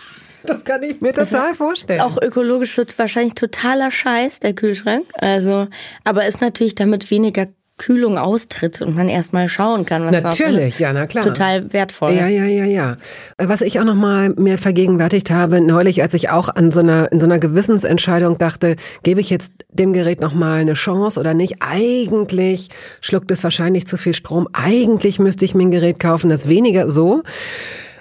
Das 0.44 0.64
kann 0.64 0.82
ich 0.82 1.00
mir 1.00 1.12
total 1.12 1.54
vorstellen. 1.54 2.00
Auch 2.00 2.20
ökologisch 2.20 2.78
wahrscheinlich 2.96 3.34
totaler 3.34 3.90
Scheiß, 3.90 4.40
der 4.40 4.54
Kühlschrank. 4.54 5.06
Also, 5.14 5.68
aber 6.04 6.26
ist 6.26 6.40
natürlich 6.40 6.74
damit 6.74 7.10
weniger 7.10 7.46
Kühlung 7.80 8.18
austritt 8.18 8.82
und 8.82 8.94
man 8.94 9.08
erstmal 9.08 9.48
schauen 9.48 9.86
kann, 9.86 10.04
was 10.04 10.22
Natürlich, 10.22 10.78
ja, 10.78 10.92
na 10.92 11.06
klar. 11.06 11.24
Total 11.24 11.72
wertvoll. 11.72 12.12
Ja, 12.12 12.28
ja, 12.28 12.44
ja, 12.44 12.66
ja. 12.66 12.96
Was 13.38 13.62
ich 13.62 13.80
auch 13.80 13.84
noch 13.84 13.94
mal 13.94 14.28
mir 14.36 14.58
vergegenwärtigt 14.58 15.30
habe, 15.30 15.62
neulich, 15.62 16.02
als 16.02 16.12
ich 16.12 16.28
auch 16.28 16.50
an 16.50 16.72
so 16.72 16.80
einer, 16.80 17.10
in 17.10 17.20
so 17.20 17.24
einer 17.26 17.38
Gewissensentscheidung 17.38 18.36
dachte, 18.36 18.76
gebe 19.02 19.22
ich 19.22 19.30
jetzt 19.30 19.52
dem 19.70 19.94
Gerät 19.94 20.20
noch 20.20 20.34
mal 20.34 20.60
eine 20.60 20.74
Chance 20.74 21.18
oder 21.18 21.32
nicht? 21.32 21.56
Eigentlich 21.60 22.68
schluckt 23.00 23.30
es 23.30 23.42
wahrscheinlich 23.44 23.86
zu 23.86 23.96
viel 23.96 24.12
Strom. 24.12 24.46
Eigentlich 24.52 25.18
müsste 25.18 25.46
ich 25.46 25.54
mir 25.54 25.62
ein 25.62 25.70
Gerät 25.70 25.98
kaufen, 25.98 26.28
das 26.28 26.48
weniger 26.48 26.90
so. 26.90 27.22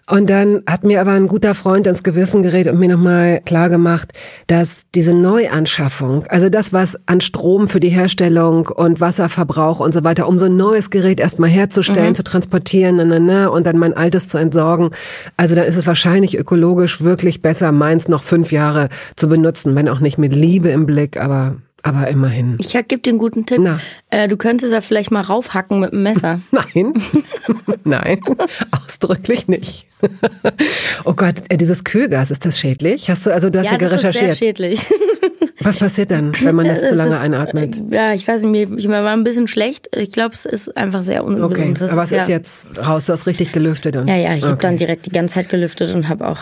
Und 0.09 0.29
dann 0.29 0.63
hat 0.65 0.83
mir 0.83 1.01
aber 1.01 1.11
ein 1.11 1.27
guter 1.27 1.53
Freund 1.53 1.85
ins 1.85 2.01
Gewissen 2.01 2.41
geredet 2.41 2.73
und 2.73 2.79
mir 2.79 2.89
nochmal 2.89 3.41
klar 3.45 3.69
gemacht, 3.69 4.11
dass 4.47 4.85
diese 4.95 5.13
Neuanschaffung, 5.13 6.25
also 6.29 6.49
das, 6.49 6.73
was 6.73 6.99
an 7.05 7.21
Strom 7.21 7.67
für 7.67 7.79
die 7.79 7.89
Herstellung 7.89 8.67
und 8.67 9.01
Wasserverbrauch 9.01 9.79
und 9.79 9.93
so 9.93 10.03
weiter, 10.03 10.27
um 10.27 10.39
so 10.39 10.45
ein 10.45 10.57
neues 10.57 10.89
Gerät 10.89 11.19
erstmal 11.19 11.51
herzustellen, 11.51 12.09
mhm. 12.09 12.15
zu 12.15 12.23
transportieren 12.23 12.95
na, 12.95 13.05
na, 13.05 13.19
na, 13.19 13.47
und 13.47 13.67
dann 13.67 13.77
mein 13.77 13.93
altes 13.93 14.29
zu 14.29 14.39
entsorgen, 14.39 14.89
also 15.37 15.53
dann 15.53 15.65
ist 15.65 15.75
es 15.75 15.85
wahrscheinlich 15.85 16.39
ökologisch 16.39 17.01
wirklich 17.01 17.43
besser, 17.43 17.71
meins 17.71 18.07
noch 18.07 18.23
fünf 18.23 18.51
Jahre 18.51 18.89
zu 19.15 19.29
benutzen, 19.29 19.75
wenn 19.75 19.87
auch 19.87 19.99
nicht 19.99 20.17
mit 20.17 20.33
Liebe 20.33 20.69
im 20.69 20.87
Blick, 20.87 21.21
aber 21.21 21.57
aber 21.83 22.07
immerhin. 22.07 22.57
Ich 22.59 22.71
gebe 22.71 22.97
dir 22.97 23.09
einen 23.09 23.19
guten 23.19 23.45
Tipp. 23.45 23.61
Äh, 24.09 24.27
du 24.27 24.37
könntest 24.37 24.73
da 24.73 24.81
vielleicht 24.81 25.11
mal 25.11 25.21
raufhacken 25.21 25.79
mit 25.79 25.91
dem 25.91 26.03
Messer. 26.03 26.41
Nein, 26.51 26.93
nein, 27.83 28.21
ausdrücklich 28.71 29.47
nicht. 29.47 29.87
oh 31.05 31.13
Gott, 31.13 31.35
äh, 31.49 31.57
dieses 31.57 31.83
Kühlgas, 31.83 32.31
ist 32.31 32.45
das 32.45 32.59
schädlich? 32.59 33.09
Hast 33.09 33.25
du, 33.25 33.33
also 33.33 33.49
du 33.49 33.59
hast 33.59 33.71
ja, 33.71 33.77
ja 33.77 33.87
recherchiert. 33.87 34.15
Ist 34.15 34.19
sehr 34.21 34.35
schädlich. 34.35 34.85
Was 35.61 35.77
passiert 35.77 36.11
dann, 36.11 36.33
wenn 36.41 36.55
man 36.55 36.67
das, 36.67 36.79
das 36.79 36.91
zu 36.91 36.95
lange 36.95 37.15
ist, 37.15 37.21
einatmet? 37.21 37.83
Ja, 37.91 38.13
ich 38.13 38.25
weiß 38.25 38.43
nicht, 38.43 38.71
ich 38.77 38.87
war 38.87 39.05
ein 39.05 39.25
bisschen 39.25 39.47
schlecht. 39.47 39.89
Ich 39.93 40.11
glaube, 40.11 40.33
es 40.33 40.45
ist 40.45 40.77
einfach 40.77 41.01
sehr 41.01 41.25
ungesund. 41.25 41.81
Okay, 41.81 41.91
aber 41.91 42.03
es 42.03 42.11
ist, 42.13 42.29
ja, 42.29 42.35
jetzt 42.35 42.67
raus, 42.77 43.05
du 43.05 43.13
hast 43.13 43.27
richtig 43.27 43.51
gelüftet. 43.51 43.97
Und, 43.97 44.07
ja, 44.07 44.15
ja, 44.15 44.35
ich 44.35 44.43
okay. 44.43 44.51
habe 44.51 44.61
dann 44.61 44.77
direkt 44.77 45.05
die 45.05 45.09
ganze 45.09 45.33
Zeit 45.33 45.49
gelüftet 45.49 45.93
und 45.93 46.07
habe 46.07 46.27
auch 46.29 46.39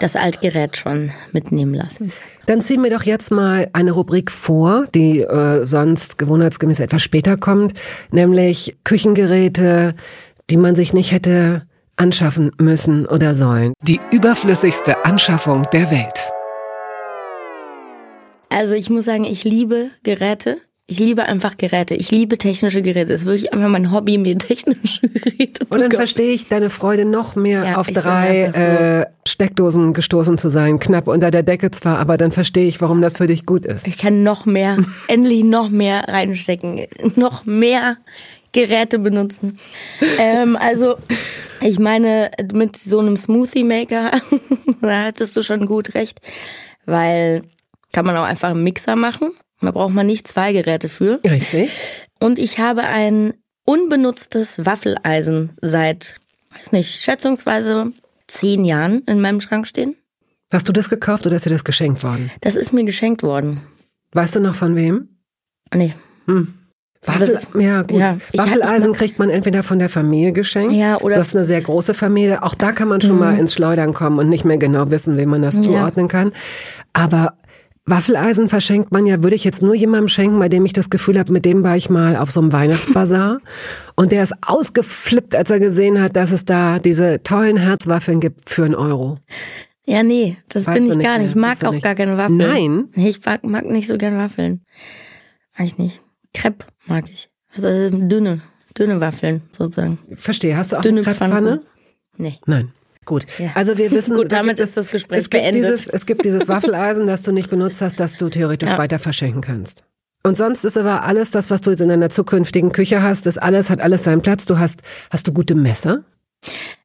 das 0.00 0.16
Altgerät 0.16 0.76
schon 0.76 1.10
mitnehmen 1.32 1.72
lassen. 1.72 2.12
Dann 2.48 2.62
ziehen 2.62 2.82
wir 2.82 2.88
doch 2.88 3.02
jetzt 3.02 3.30
mal 3.30 3.68
eine 3.74 3.92
Rubrik 3.92 4.30
vor, 4.30 4.86
die 4.94 5.20
äh, 5.20 5.66
sonst 5.66 6.16
gewohnheitsgemäß 6.16 6.80
etwas 6.80 7.02
später 7.02 7.36
kommt, 7.36 7.74
nämlich 8.10 8.78
Küchengeräte, 8.84 9.94
die 10.48 10.56
man 10.56 10.74
sich 10.74 10.94
nicht 10.94 11.12
hätte 11.12 11.66
anschaffen 11.96 12.52
müssen 12.58 13.04
oder 13.04 13.34
sollen. 13.34 13.74
Die 13.82 14.00
überflüssigste 14.12 15.04
Anschaffung 15.04 15.64
der 15.74 15.90
Welt. 15.90 16.18
Also 18.48 18.72
ich 18.72 18.88
muss 18.88 19.04
sagen, 19.04 19.24
ich 19.24 19.44
liebe 19.44 19.90
Geräte. 20.02 20.56
Ich 20.90 20.98
liebe 20.98 21.26
einfach 21.26 21.58
Geräte. 21.58 21.94
Ich 21.94 22.10
liebe 22.10 22.38
technische 22.38 22.80
Geräte. 22.80 23.12
Es 23.12 23.20
ist 23.20 23.26
wirklich 23.26 23.52
einfach 23.52 23.68
mein 23.68 23.92
Hobby, 23.92 24.16
mir 24.16 24.38
technische 24.38 25.06
Geräte 25.08 25.68
zu 25.68 25.74
Und 25.74 25.80
dann 25.82 25.90
verstehe 25.90 26.32
ich 26.32 26.48
deine 26.48 26.70
Freude 26.70 27.04
noch 27.04 27.36
mehr 27.36 27.62
ja, 27.62 27.76
auf 27.76 27.88
drei 27.88 28.44
äh, 28.44 29.06
Steckdosen 29.28 29.92
gestoßen 29.92 30.38
zu 30.38 30.48
sein. 30.48 30.78
Knapp 30.78 31.06
unter 31.06 31.30
der 31.30 31.42
Decke 31.42 31.70
zwar, 31.72 31.98
aber 31.98 32.16
dann 32.16 32.32
verstehe 32.32 32.66
ich, 32.66 32.80
warum 32.80 33.02
das 33.02 33.18
für 33.18 33.26
dich 33.26 33.44
gut 33.44 33.66
ist. 33.66 33.86
Ich 33.86 33.98
kann 33.98 34.22
noch 34.22 34.46
mehr, 34.46 34.78
endlich 35.08 35.44
noch 35.44 35.68
mehr 35.68 36.08
reinstecken. 36.08 36.86
Noch 37.16 37.44
mehr 37.44 37.98
Geräte 38.52 38.98
benutzen. 38.98 39.58
ähm, 40.18 40.56
also, 40.58 40.96
ich 41.60 41.78
meine, 41.78 42.30
mit 42.54 42.78
so 42.78 43.00
einem 43.00 43.18
Smoothie 43.18 43.62
Maker, 43.62 44.12
da 44.80 45.04
hattest 45.04 45.36
du 45.36 45.42
schon 45.42 45.66
gut 45.66 45.94
recht, 45.94 46.22
weil 46.86 47.42
kann 47.92 48.06
man 48.06 48.16
auch 48.16 48.24
einfach 48.24 48.50
einen 48.50 48.64
Mixer 48.64 48.96
machen. 48.96 49.32
Da 49.60 49.70
braucht 49.70 49.92
man 49.92 50.06
nicht 50.06 50.28
zwei 50.28 50.52
Geräte 50.52 50.88
für. 50.88 51.20
Richtig. 51.24 51.70
Und 52.20 52.38
ich 52.38 52.58
habe 52.58 52.82
ein 52.82 53.34
unbenutztes 53.64 54.64
Waffeleisen 54.64 55.50
seit, 55.60 56.20
weiß 56.56 56.72
nicht, 56.72 56.94
schätzungsweise 56.94 57.92
zehn 58.26 58.64
Jahren 58.64 59.02
in 59.06 59.20
meinem 59.20 59.40
Schrank 59.40 59.66
stehen. 59.66 59.96
Hast 60.52 60.68
du 60.68 60.72
das 60.72 60.88
gekauft 60.88 61.26
oder 61.26 61.36
ist 61.36 61.44
dir 61.44 61.50
das 61.50 61.64
geschenkt 61.64 62.02
worden? 62.02 62.30
Das 62.40 62.54
ist 62.54 62.72
mir 62.72 62.84
geschenkt 62.84 63.22
worden. 63.22 63.62
Weißt 64.12 64.36
du 64.36 64.40
noch 64.40 64.54
von 64.54 64.76
wem? 64.76 65.08
Nee. 65.74 65.94
Hm. 66.26 66.54
Waffel, 67.04 67.34
das, 67.34 67.48
ja, 67.60 67.82
gut. 67.82 67.98
Ja, 67.98 68.16
Waffeleisen 68.34 68.92
kriegt 68.92 69.18
man 69.18 69.30
entweder 69.30 69.62
von 69.62 69.78
der 69.78 69.88
Familie 69.88 70.32
geschenkt. 70.32 70.74
Ja, 70.74 70.98
oder 71.00 71.14
du 71.14 71.20
hast 71.20 71.34
eine 71.34 71.44
sehr 71.44 71.60
große 71.60 71.94
Familie. 71.94 72.42
Auch 72.42 72.54
da 72.54 72.72
kann 72.72 72.88
man 72.88 73.00
schon 73.00 73.12
mhm. 73.12 73.18
mal 73.18 73.38
ins 73.38 73.54
Schleudern 73.54 73.94
kommen 73.94 74.18
und 74.18 74.28
nicht 74.28 74.44
mehr 74.44 74.58
genau 74.58 74.90
wissen, 74.90 75.16
wem 75.16 75.28
man 75.28 75.42
das 75.42 75.56
ja. 75.56 75.62
zuordnen 75.62 76.08
kann. 76.08 76.32
Aber 76.92 77.37
Waffeleisen 77.90 78.48
verschenkt 78.48 78.92
man 78.92 79.06
ja, 79.06 79.22
würde 79.22 79.36
ich 79.36 79.44
jetzt 79.44 79.62
nur 79.62 79.74
jemandem 79.74 80.08
schenken, 80.08 80.38
bei 80.38 80.48
dem 80.48 80.64
ich 80.64 80.72
das 80.72 80.90
Gefühl 80.90 81.18
habe, 81.18 81.32
mit 81.32 81.44
dem 81.44 81.62
war 81.64 81.76
ich 81.76 81.88
mal 81.88 82.16
auf 82.16 82.30
so 82.30 82.40
einem 82.40 82.52
Weihnachtsbazar 82.52 83.40
und 83.96 84.12
der 84.12 84.22
ist 84.22 84.34
ausgeflippt, 84.42 85.34
als 85.34 85.50
er 85.50 85.60
gesehen 85.60 86.00
hat, 86.00 86.16
dass 86.16 86.32
es 86.32 86.44
da 86.44 86.78
diese 86.78 87.22
tollen 87.22 87.56
Herzwaffeln 87.56 88.20
gibt 88.20 88.50
für 88.50 88.64
einen 88.64 88.74
Euro. 88.74 89.18
Ja, 89.86 90.02
nee, 90.02 90.36
das 90.48 90.66
weißt 90.66 90.86
bin 90.86 91.00
ich 91.00 91.04
gar 91.04 91.18
nicht. 91.18 91.30
Ich 91.30 91.34
mag 91.34 91.64
auch 91.64 91.72
nicht. 91.72 91.82
gar 91.82 91.94
keine 91.94 92.18
Waffeln. 92.18 92.36
Nein? 92.36 92.88
Nee, 92.94 93.08
ich 93.08 93.24
mag, 93.24 93.42
mag 93.44 93.64
nicht 93.64 93.88
so 93.88 93.96
gerne 93.96 94.18
Waffeln. 94.18 94.62
Mag 95.56 95.66
ich 95.66 95.78
nicht. 95.78 96.02
Crepe 96.34 96.66
mag 96.86 97.04
ich. 97.10 97.30
Also 97.54 97.68
dünne, 97.90 98.42
dünne 98.76 99.00
Waffeln 99.00 99.42
sozusagen. 99.56 99.98
Verstehe. 100.14 100.58
Hast 100.58 100.72
du 100.72 100.76
auch 100.76 100.82
dünne 100.82 101.00
eine 101.00 101.04
Crepe-Pfanne? 101.04 101.62
Nee. 102.18 102.38
Nein. 102.44 102.72
Gut, 103.08 103.24
ja. 103.38 103.52
also 103.54 103.78
wir 103.78 103.90
wissen, 103.90 104.14
Gut, 104.16 104.30
damit 104.30 104.58
ist 104.58 104.76
das 104.76 104.90
Gespräch 104.90 105.20
es 105.20 105.28
beendet. 105.30 105.64
Dieses, 105.64 105.86
es 105.86 106.04
gibt 106.04 106.26
dieses 106.26 106.46
Waffeleisen, 106.46 107.06
das 107.06 107.22
du 107.22 107.32
nicht 107.32 107.48
benutzt 107.48 107.80
hast, 107.80 107.98
das 107.98 108.18
du 108.18 108.28
theoretisch 108.28 108.68
ja. 108.68 108.76
weiter 108.76 108.98
verschenken 108.98 109.40
kannst. 109.40 109.82
Und 110.22 110.36
sonst 110.36 110.64
ist 110.66 110.76
aber 110.76 111.04
alles 111.04 111.30
das, 111.30 111.50
was 111.50 111.62
du 111.62 111.70
jetzt 111.70 111.80
in 111.80 111.88
deiner 111.88 112.10
zukünftigen 112.10 112.70
Küche 112.70 113.02
hast, 113.02 113.24
das 113.24 113.38
alles 113.38 113.70
hat 113.70 113.80
alles 113.80 114.04
seinen 114.04 114.20
Platz. 114.20 114.44
Du 114.44 114.58
hast, 114.58 114.82
hast 115.10 115.26
du 115.26 115.32
gute 115.32 115.54
Messer? 115.54 116.04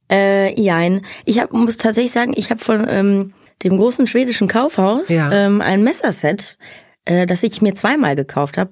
Äh, 0.09 0.57
jein. 0.57 1.01
Ich 1.25 1.39
hab, 1.39 1.51
muss 1.51 1.75
tatsächlich 1.75 2.13
sagen, 2.13 2.33
ich 2.37 2.51
habe 2.51 2.63
von 2.63 2.85
ähm, 2.87 3.33
dem 3.63 3.75
großen 3.75 4.07
schwedischen 4.07 4.47
Kaufhaus 4.47 5.09
ja. 5.09 5.29
ähm, 5.29 5.59
ein 5.59 5.83
Messerset, 5.83 6.57
äh, 7.03 7.25
das 7.25 7.43
ich 7.43 7.61
mir 7.61 7.75
zweimal 7.75 8.15
gekauft 8.15 8.57
habe. 8.57 8.71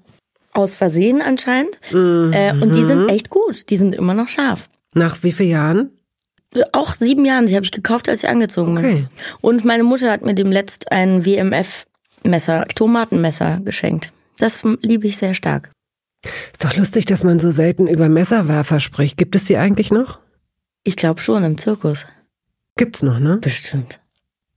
Aus 0.54 0.76
Versehen 0.76 1.22
anscheinend. 1.22 1.78
Mhm. 1.92 2.32
Äh, 2.32 2.54
und 2.54 2.74
die 2.74 2.86
sind 2.86 3.10
echt 3.10 3.30
gut. 3.30 3.70
Die 3.70 3.78
sind 3.78 3.94
immer 3.94 4.14
noch 4.14 4.30
scharf. 4.30 4.70
Nach 4.94 5.22
wie 5.22 5.34
vielen 5.34 5.50
Jahren? 5.50 5.90
Auch 6.74 6.96
sieben 6.96 7.26
Jahren. 7.26 7.48
Die 7.48 7.56
habe 7.56 7.66
ich 7.66 7.72
gekauft, 7.72 8.10
als 8.10 8.24
ich 8.24 8.30
angezogen 8.30 8.78
okay. 8.78 8.94
bin. 8.94 9.08
Und 9.42 9.66
meine 9.66 9.84
Mutter 9.84 10.12
hat 10.12 10.24
mir 10.24 10.36
dem 10.36 10.52
letzt 10.52 10.92
ein 10.92 11.26
WMF-Messer, 11.26 12.66
Tomatenmesser 12.76 13.62
geschenkt. 13.64 14.12
Das 14.38 14.60
liebe 14.82 15.08
ich 15.08 15.18
sehr 15.18 15.34
stark. 15.34 15.72
Ist 16.24 16.64
doch 16.64 16.76
lustig, 16.76 17.06
dass 17.06 17.24
man 17.24 17.40
so 17.40 17.52
selten 17.52 17.88
über 17.88 18.10
Messerwerfer 18.10 18.80
spricht. 18.80 19.18
Gibt 19.18 19.36
es 19.36 19.46
die 19.46 19.58
eigentlich 19.58 19.92
noch? 19.92 20.20
Ich 20.84 20.96
glaube 20.96 21.22
schon, 21.22 21.44
im 21.44 21.58
Zirkus. 21.58 22.06
Gibt's 22.76 23.04
noch, 23.04 23.20
ne? 23.20 23.38
Bestimmt. 23.38 24.00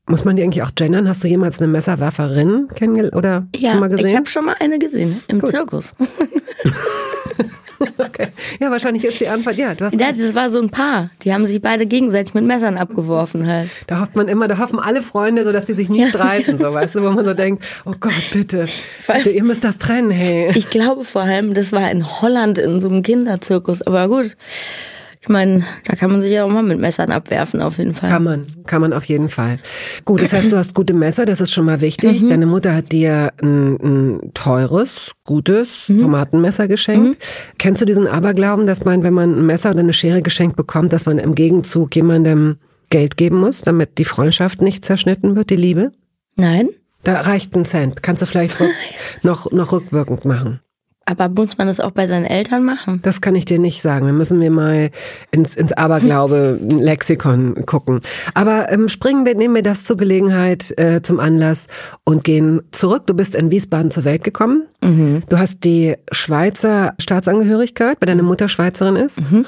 Muss 0.07 0.25
man 0.25 0.37
die 0.37 0.43
eigentlich 0.43 0.63
auch 0.63 0.75
gendern? 0.75 1.09
Hast 1.09 1.25
du 1.25 1.29
jemals 1.29 1.61
eine 1.61 1.73
Messerwerferin 1.73 2.69
kennengelernt 2.75 3.17
oder 3.17 3.47
ja, 3.57 3.71
schon 3.71 3.81
mal 3.81 3.89
gesehen? 3.89 4.07
ich 4.07 4.17
habe 4.17 4.29
schon 4.29 4.45
mal 4.45 4.57
eine 4.61 4.79
gesehen 4.79 5.23
im 5.29 5.41
Gut. 5.41 5.51
Zirkus. 5.51 5.95
okay. 7.99 8.24
Ja, 8.61 8.71
wahrscheinlich 8.71 9.05
ist 9.05 9.21
die 9.21 9.29
Antwort, 9.29 9.57
ja, 9.57 9.75
du 9.75 9.85
hast 9.85 9.99
Ja, 9.99 10.13
das 10.13 10.35
war 10.35 10.51
so 10.51 10.61
ein 10.61 10.71
Paar. 10.71 11.11
Die 11.23 11.33
haben 11.33 11.47
sich 11.47 11.61
beide 11.61 11.87
gegenseitig 11.87 12.35
mit 12.35 12.45
Messern 12.45 12.77
abgeworfen 12.77 13.47
halt. 13.47 13.69
Da 13.87 14.01
hofft 14.01 14.17
man 14.17 14.29
immer, 14.29 14.49
da 14.49 14.59
hoffen 14.59 14.79
alle 14.79 15.03
Freunde 15.03 15.45
so, 15.45 15.53
dass 15.53 15.65
die 15.65 15.75
sich 15.75 15.89
nicht 15.89 16.09
streiten, 16.09 16.59
so, 16.59 16.73
weißt 16.73 16.97
du, 16.97 17.03
wo 17.03 17.11
man 17.11 17.25
so 17.25 17.35
denkt, 17.35 17.65
oh 17.85 17.95
Gott, 17.99 18.13
bitte, 18.33 18.67
bitte, 19.07 19.31
ihr 19.31 19.45
müsst 19.45 19.65
das 19.65 19.79
trennen, 19.79 20.11
hey. 20.11 20.51
Ich 20.55 20.71
glaube 20.71 21.05
vor 21.05 21.23
allem, 21.23 21.55
das 21.55 21.73
war 21.73 21.91
in 21.91 22.07
Holland 22.21 22.59
in 22.59 22.81
so 22.81 22.89
einem 22.89 23.03
Kinderzirkus, 23.03 23.83
aber 23.83 24.09
gut. 24.09 24.37
Ich 25.25 25.31
meine, 25.31 25.65
da 25.87 25.97
kann 25.97 26.11
man 26.11 26.21
sich 26.21 26.33
ja 26.33 26.45
auch 26.45 26.51
mal 26.51 26.63
mit 26.63 26.79
Messern 26.79 27.11
abwerfen, 27.11 27.63
auf 27.63 27.79
jeden 27.79 27.95
Fall. 27.95 28.11
Kann 28.11 28.25
man, 28.25 28.47
kann 28.67 28.83
man 28.83 28.93
auf 28.93 29.07
jeden 29.07 29.31
Fall. 29.31 29.59
Gut, 30.05 30.21
das 30.21 30.35
heißt, 30.35 30.53
du 30.53 30.57
hast 30.59 30.75
gute 30.75 30.93
Messer, 30.93 31.25
das 31.25 31.41
ist 31.41 31.51
schon 31.51 31.65
mal 31.65 31.81
wichtig. 31.81 32.21
Mhm. 32.21 32.29
Deine 32.29 32.45
Mutter 32.45 32.75
hat 32.75 32.93
dir 32.93 33.33
ein, 33.41 33.77
ein 33.77 34.31
teures, 34.35 35.13
gutes 35.25 35.89
mhm. 35.89 36.03
Tomatenmesser 36.03 36.69
geschenkt. 36.69 37.09
Mhm. 37.09 37.17
Kennst 37.57 37.81
du 37.81 37.87
diesen 37.87 38.07
Aberglauben, 38.07 38.67
dass 38.67 38.85
man, 38.85 39.03
wenn 39.03 39.15
man 39.15 39.39
ein 39.39 39.47
Messer 39.47 39.71
oder 39.71 39.81
eine 39.81 39.95
Schere 39.95 40.21
geschenkt 40.21 40.57
bekommt, 40.57 40.93
dass 40.93 41.07
man 41.07 41.17
im 41.17 41.35
Gegenzug 41.35 41.97
jemandem 41.97 42.59
Geld 42.91 43.17
geben 43.17 43.41
muss, 43.41 43.63
damit 43.63 43.97
die 43.97 44.05
Freundschaft 44.05 44.61
nicht 44.61 44.85
zerschnitten 44.85 45.37
wird, 45.37 45.49
die 45.49 45.57
Liebe? 45.57 45.93
Nein. 46.37 46.69
Da 47.03 47.23
reicht 47.23 47.57
ein 47.57 47.65
Cent. 47.65 48.03
Kannst 48.03 48.21
du 48.21 48.27
vielleicht 48.27 48.57
noch, 49.23 49.51
noch 49.53 49.73
rückwirkend 49.73 50.27
machen. 50.27 50.61
Aber 51.07 51.29
muss 51.29 51.59
man 51.59 51.67
das 51.67 51.81
auch 51.81 51.91
bei 51.91 52.07
seinen 52.07 52.25
Eltern 52.25 52.65
machen? 52.65 53.01
Das 53.03 53.21
kann 53.21 53.35
ich 53.35 53.45
dir 53.45 53.59
nicht 53.59 53.83
sagen. 53.83 54.07
Da 54.07 54.13
müssen 54.13 54.41
wir 54.41 54.51
mal 54.51 54.91
ins, 55.31 55.55
ins 55.55 55.73
Aberglaube-Lexikon 55.73 57.67
gucken. 57.67 58.01
Aber 58.33 58.73
ähm, 58.73 58.89
springen 58.89 59.27
wir, 59.27 59.35
nehmen 59.35 59.55
wir 59.55 59.63
das 59.63 59.85
zur 59.85 59.97
Gelegenheit, 59.97 60.73
äh, 60.79 61.03
zum 61.03 61.21
Anlass 61.21 61.67
und 62.05 62.25
gehen 62.25 62.63
zurück. 62.71 63.07
Du 63.07 63.15
bist 63.15 63.35
in 63.35 63.51
Wiesbaden 63.51 63.91
zur 63.91 64.05
Welt 64.05 64.25
gekommen. 64.25 64.65
Mhm. 64.83 65.23
Du 65.29 65.39
hast 65.39 65.65
die 65.65 65.97
Schweizer 66.11 66.95
Staatsangehörigkeit, 66.99 67.99
weil 68.01 68.07
deine 68.07 68.23
Mutter 68.23 68.49
Schweizerin 68.49 68.97
ist. 68.97 69.21
Mhm. 69.21 69.45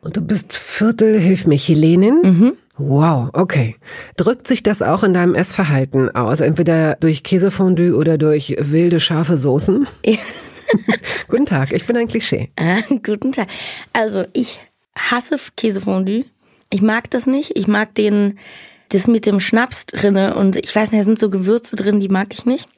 Und 0.00 0.16
du 0.16 0.22
bist 0.22 0.52
Viertel, 0.52 1.18
hilf 1.18 1.46
mich, 1.46 1.68
Helenin. 1.68 2.20
Mhm. 2.22 2.52
Wow, 2.76 3.30
okay. 3.34 3.76
Drückt 4.16 4.48
sich 4.48 4.62
das 4.62 4.82
auch 4.82 5.04
in 5.04 5.12
deinem 5.12 5.34
Essverhalten 5.34 6.14
aus? 6.14 6.40
Entweder 6.40 6.96
durch 6.96 7.22
Käsefondue 7.22 7.94
oder 7.94 8.18
durch 8.18 8.56
wilde, 8.58 9.00
scharfe 9.00 9.36
Soßen? 9.36 9.86
Ja. 10.04 10.16
guten 11.28 11.46
Tag, 11.46 11.72
ich 11.72 11.86
bin 11.86 11.96
ein 11.96 12.08
Klischee. 12.08 12.50
Ah, 12.56 12.80
guten 13.02 13.32
Tag. 13.32 13.48
Also 13.92 14.24
ich 14.32 14.58
hasse 14.96 15.38
Käsefondue. 15.56 16.24
Ich 16.70 16.82
mag 16.82 17.10
das 17.10 17.26
nicht. 17.26 17.56
Ich 17.56 17.66
mag 17.66 17.94
den, 17.94 18.38
das 18.88 19.06
mit 19.06 19.26
dem 19.26 19.40
Schnaps 19.40 19.86
drinne 19.86 20.34
und 20.36 20.56
ich 20.56 20.74
weiß 20.74 20.92
nicht, 20.92 21.00
da 21.00 21.04
sind 21.04 21.18
so 21.18 21.30
Gewürze 21.30 21.76
drin, 21.76 22.00
die 22.00 22.08
mag 22.08 22.32
ich 22.32 22.46
nicht. 22.46 22.68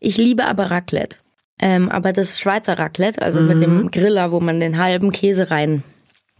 Ich 0.00 0.16
liebe 0.16 0.44
aber 0.44 0.70
Raclette. 0.70 1.16
Ähm, 1.60 1.88
aber 1.88 2.12
das 2.12 2.38
Schweizer 2.38 2.78
Raclette, 2.78 3.20
also 3.20 3.40
mhm. 3.40 3.48
mit 3.48 3.62
dem 3.62 3.90
Griller, 3.90 4.30
wo 4.30 4.38
man 4.38 4.60
den 4.60 4.78
halben 4.78 5.10
Käse 5.10 5.50
rein 5.50 5.82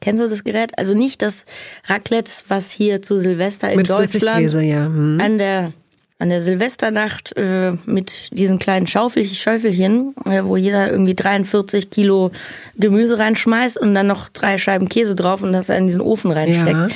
Kennst 0.01 0.23
du 0.23 0.29
das 0.29 0.45
Gerät? 0.45 0.79
Also 0.79 0.95
nicht 0.95 1.23
das 1.23 1.45
Raclette, 1.87 2.31
was 2.49 2.71
hier 2.71 3.03
zu 3.03 3.19
Silvester 3.19 3.71
in 3.71 3.79
Mit 3.79 3.91
Deutschland 3.91 4.53
ja. 4.63 4.87
Hm. 4.87 5.19
an 5.21 5.39
der 5.39 5.73
an 6.19 6.31
der 6.31 6.43
Silvesternacht 6.43 7.37
äh, 7.37 7.73
mit 7.87 8.37
diesen 8.37 8.59
kleinen 8.59 8.87
Schaufel 8.87 9.25
Schäufelchen, 9.25 10.15
äh, 10.27 10.43
wo 10.45 10.57
jeder 10.57 10.91
irgendwie 10.91 11.15
43 11.15 11.91
Kilo 11.91 12.33
Gemüse 12.77 13.19
reinschmeißt 13.19 13.79
und 13.79 13.95
dann 13.95 14.09
noch 14.09 14.29
drei 14.29 14.59
Scheiben 14.59 14.89
Käse 14.89 15.15
drauf 15.15 15.43
und 15.43 15.53
das 15.53 15.69
in 15.69 15.87
diesen 15.87 16.01
Ofen 16.01 16.33
reinsteckt. 16.33 16.71
Ja. 16.71 16.89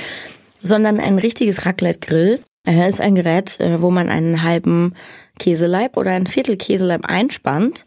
Sondern 0.62 1.00
ein 1.00 1.18
richtiges 1.18 1.66
Raclette-Grill. 1.66 2.40
Äh, 2.66 2.88
ist 2.88 3.00
ein 3.00 3.14
Gerät, 3.14 3.58
äh, 3.60 3.80
wo 3.80 3.90
man 3.90 4.08
einen 4.08 4.42
halben 4.42 4.94
Käseleib 5.38 5.96
oder 5.96 6.12
ein 6.12 6.26
Viertel 6.26 6.56
Käseleib 6.56 7.06
einspannt. 7.06 7.86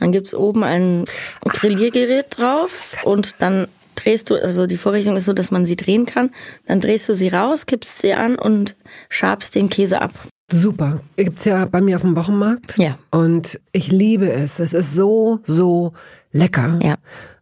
Dann 0.00 0.12
gibt's 0.12 0.34
oben 0.34 0.64
ein 0.64 1.04
Grilliergerät 1.44 2.26
drauf 2.30 2.96
und 3.04 3.36
dann 3.38 3.68
drehst 3.94 4.30
du, 4.30 4.34
also 4.34 4.66
die 4.66 4.76
Vorrichtung 4.76 5.16
ist 5.16 5.24
so, 5.24 5.32
dass 5.32 5.50
man 5.50 5.64
sie 5.66 5.76
drehen 5.76 6.06
kann. 6.06 6.30
Dann 6.66 6.80
drehst 6.80 7.08
du 7.08 7.14
sie 7.14 7.28
raus, 7.28 7.66
kippst 7.66 7.98
sie 7.98 8.14
an 8.14 8.36
und 8.36 8.76
schabst 9.08 9.54
den 9.54 9.70
Käse 9.70 10.00
ab. 10.00 10.12
Super. 10.50 11.00
Gibt's 11.16 11.44
ja 11.44 11.64
bei 11.64 11.80
mir 11.80 11.96
auf 11.96 12.02
dem 12.02 12.16
Wochenmarkt. 12.16 12.78
Ja. 12.78 12.98
Und 13.10 13.60
ich 13.72 13.90
liebe 13.90 14.30
es. 14.30 14.60
Es 14.60 14.72
ist 14.72 14.94
so, 14.94 15.40
so 15.44 15.92
lecker. 16.32 16.78
Ja. 16.82 16.96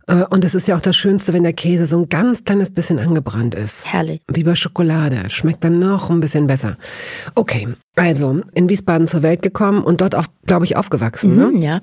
Äh, 0.06 0.24
und 0.30 0.44
es 0.44 0.54
ist 0.54 0.68
ja 0.68 0.76
auch 0.76 0.80
das 0.80 0.96
Schönste, 0.96 1.32
wenn 1.32 1.42
der 1.42 1.52
Käse 1.52 1.86
so 1.86 1.98
ein 1.98 2.08
ganz 2.08 2.44
kleines 2.44 2.72
bisschen 2.72 2.98
angebrannt 2.98 3.54
ist. 3.54 3.86
Herrlich. 3.92 4.22
Wie 4.28 4.44
bei 4.44 4.54
Schokolade. 4.54 5.28
Schmeckt 5.28 5.64
dann 5.64 5.78
noch 5.78 6.10
ein 6.10 6.20
bisschen 6.20 6.46
besser. 6.46 6.76
Okay, 7.34 7.68
also 7.96 8.40
in 8.54 8.68
Wiesbaden 8.68 9.06
zur 9.06 9.22
Welt 9.22 9.42
gekommen 9.42 9.82
und 9.84 10.00
dort, 10.00 10.16
glaube 10.46 10.64
ich, 10.64 10.76
aufgewachsen. 10.76 11.34
Mhm, 11.34 11.58
ne? 11.58 11.64
Ja. 11.64 11.80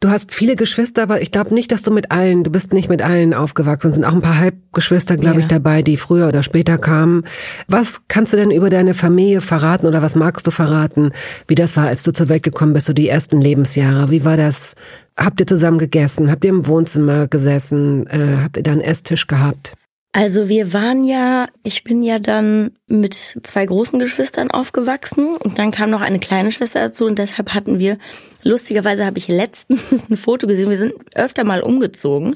Du 0.00 0.10
hast 0.10 0.32
viele 0.32 0.54
Geschwister, 0.54 1.02
aber 1.02 1.22
ich 1.22 1.32
glaube 1.32 1.52
nicht, 1.52 1.72
dass 1.72 1.82
du 1.82 1.90
mit 1.90 2.12
allen, 2.12 2.44
du 2.44 2.52
bist 2.52 2.72
nicht 2.72 2.88
mit 2.88 3.02
allen 3.02 3.34
aufgewachsen. 3.34 3.88
Es 3.88 3.96
sind 3.96 4.04
auch 4.04 4.14
ein 4.14 4.22
paar 4.22 4.38
Halbgeschwister, 4.38 5.16
glaube 5.16 5.38
ja. 5.38 5.40
ich, 5.40 5.46
dabei, 5.46 5.82
die 5.82 5.96
früher 5.96 6.28
oder 6.28 6.44
später 6.44 6.78
kamen. 6.78 7.24
Was 7.66 8.02
kannst 8.06 8.32
du 8.32 8.36
denn 8.36 8.52
über 8.52 8.70
deine 8.70 8.94
Familie 8.94 9.40
verraten 9.40 9.88
oder 9.88 10.00
was 10.00 10.14
magst 10.14 10.46
du 10.46 10.52
verraten, 10.52 11.10
wie 11.48 11.56
das 11.56 11.76
war, 11.76 11.88
als 11.88 12.04
du 12.04 12.12
zur 12.12 12.28
Welt 12.28 12.44
gekommen 12.44 12.74
bist, 12.74 12.86
so 12.86 12.92
die 12.92 13.08
ersten 13.08 13.40
Lebensjahre? 13.40 14.08
Wie 14.12 14.24
war 14.24 14.36
das? 14.36 14.76
Habt 15.16 15.40
ihr 15.40 15.48
zusammen 15.48 15.78
gegessen? 15.78 16.30
Habt 16.30 16.44
ihr 16.44 16.50
im 16.50 16.68
Wohnzimmer 16.68 17.26
gesessen? 17.26 18.06
Äh, 18.06 18.42
habt 18.44 18.56
ihr 18.56 18.62
da 18.62 18.70
einen 18.70 18.82
Esstisch 18.82 19.26
gehabt? 19.26 19.74
Also 20.18 20.48
wir 20.48 20.72
waren 20.72 21.04
ja, 21.04 21.46
ich 21.62 21.84
bin 21.84 22.02
ja 22.02 22.18
dann 22.18 22.72
mit 22.88 23.14
zwei 23.14 23.64
großen 23.64 24.00
Geschwistern 24.00 24.50
aufgewachsen 24.50 25.36
und 25.36 25.60
dann 25.60 25.70
kam 25.70 25.90
noch 25.90 26.00
eine 26.00 26.18
kleine 26.18 26.50
Schwester 26.50 26.80
dazu 26.80 27.04
und 27.04 27.20
deshalb 27.20 27.54
hatten 27.54 27.78
wir, 27.78 27.98
lustigerweise 28.42 29.06
habe 29.06 29.18
ich 29.18 29.28
letztens 29.28 29.80
ein 30.10 30.16
Foto 30.16 30.48
gesehen, 30.48 30.70
wir 30.70 30.78
sind 30.78 30.94
öfter 31.14 31.44
mal 31.44 31.60
umgezogen, 31.60 32.34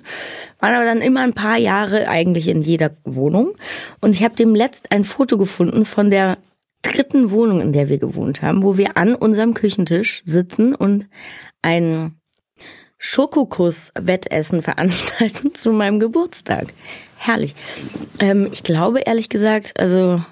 waren 0.61 0.77
aber 0.77 0.85
dann 0.85 1.01
immer 1.01 1.23
ein 1.23 1.33
paar 1.33 1.57
Jahre 1.57 2.07
eigentlich 2.07 2.47
in 2.47 2.63
jeder 2.63 2.93
Wohnung 3.03 3.57
und 4.01 4.15
ich 4.15 4.23
habe 4.23 4.37
dem 4.37 4.55
letzt 4.55 4.93
ein 4.93 5.05
Foto 5.05 5.37
gefunden 5.37 5.85
von 5.85 6.09
der 6.09 6.39
dritten 6.83 7.33
Wohnung, 7.33 7.61
in 7.61 7.73
der 7.73 7.89
wir 7.89 7.99
gewohnt 7.99 8.43
haben, 8.43 8.63
wo 8.63 8.79
wir 8.79 8.97
an 8.97 9.17
unserem 9.17 9.55
Küchentisch 9.55 10.23
sitzen 10.25 10.73
und 10.77 11.09
ein 11.63 12.15
Schokokuss-Wettessen 12.99 14.63
veranstalten 14.63 15.53
zu 15.55 15.73
meinem 15.73 15.99
Geburtstag 15.99 16.69
herrlich. 17.27 17.55
Ähm, 18.19 18.49
ich 18.53 18.63
glaube 18.63 19.01
ehrlich 19.01 19.29
gesagt, 19.29 19.79
also 19.79 20.23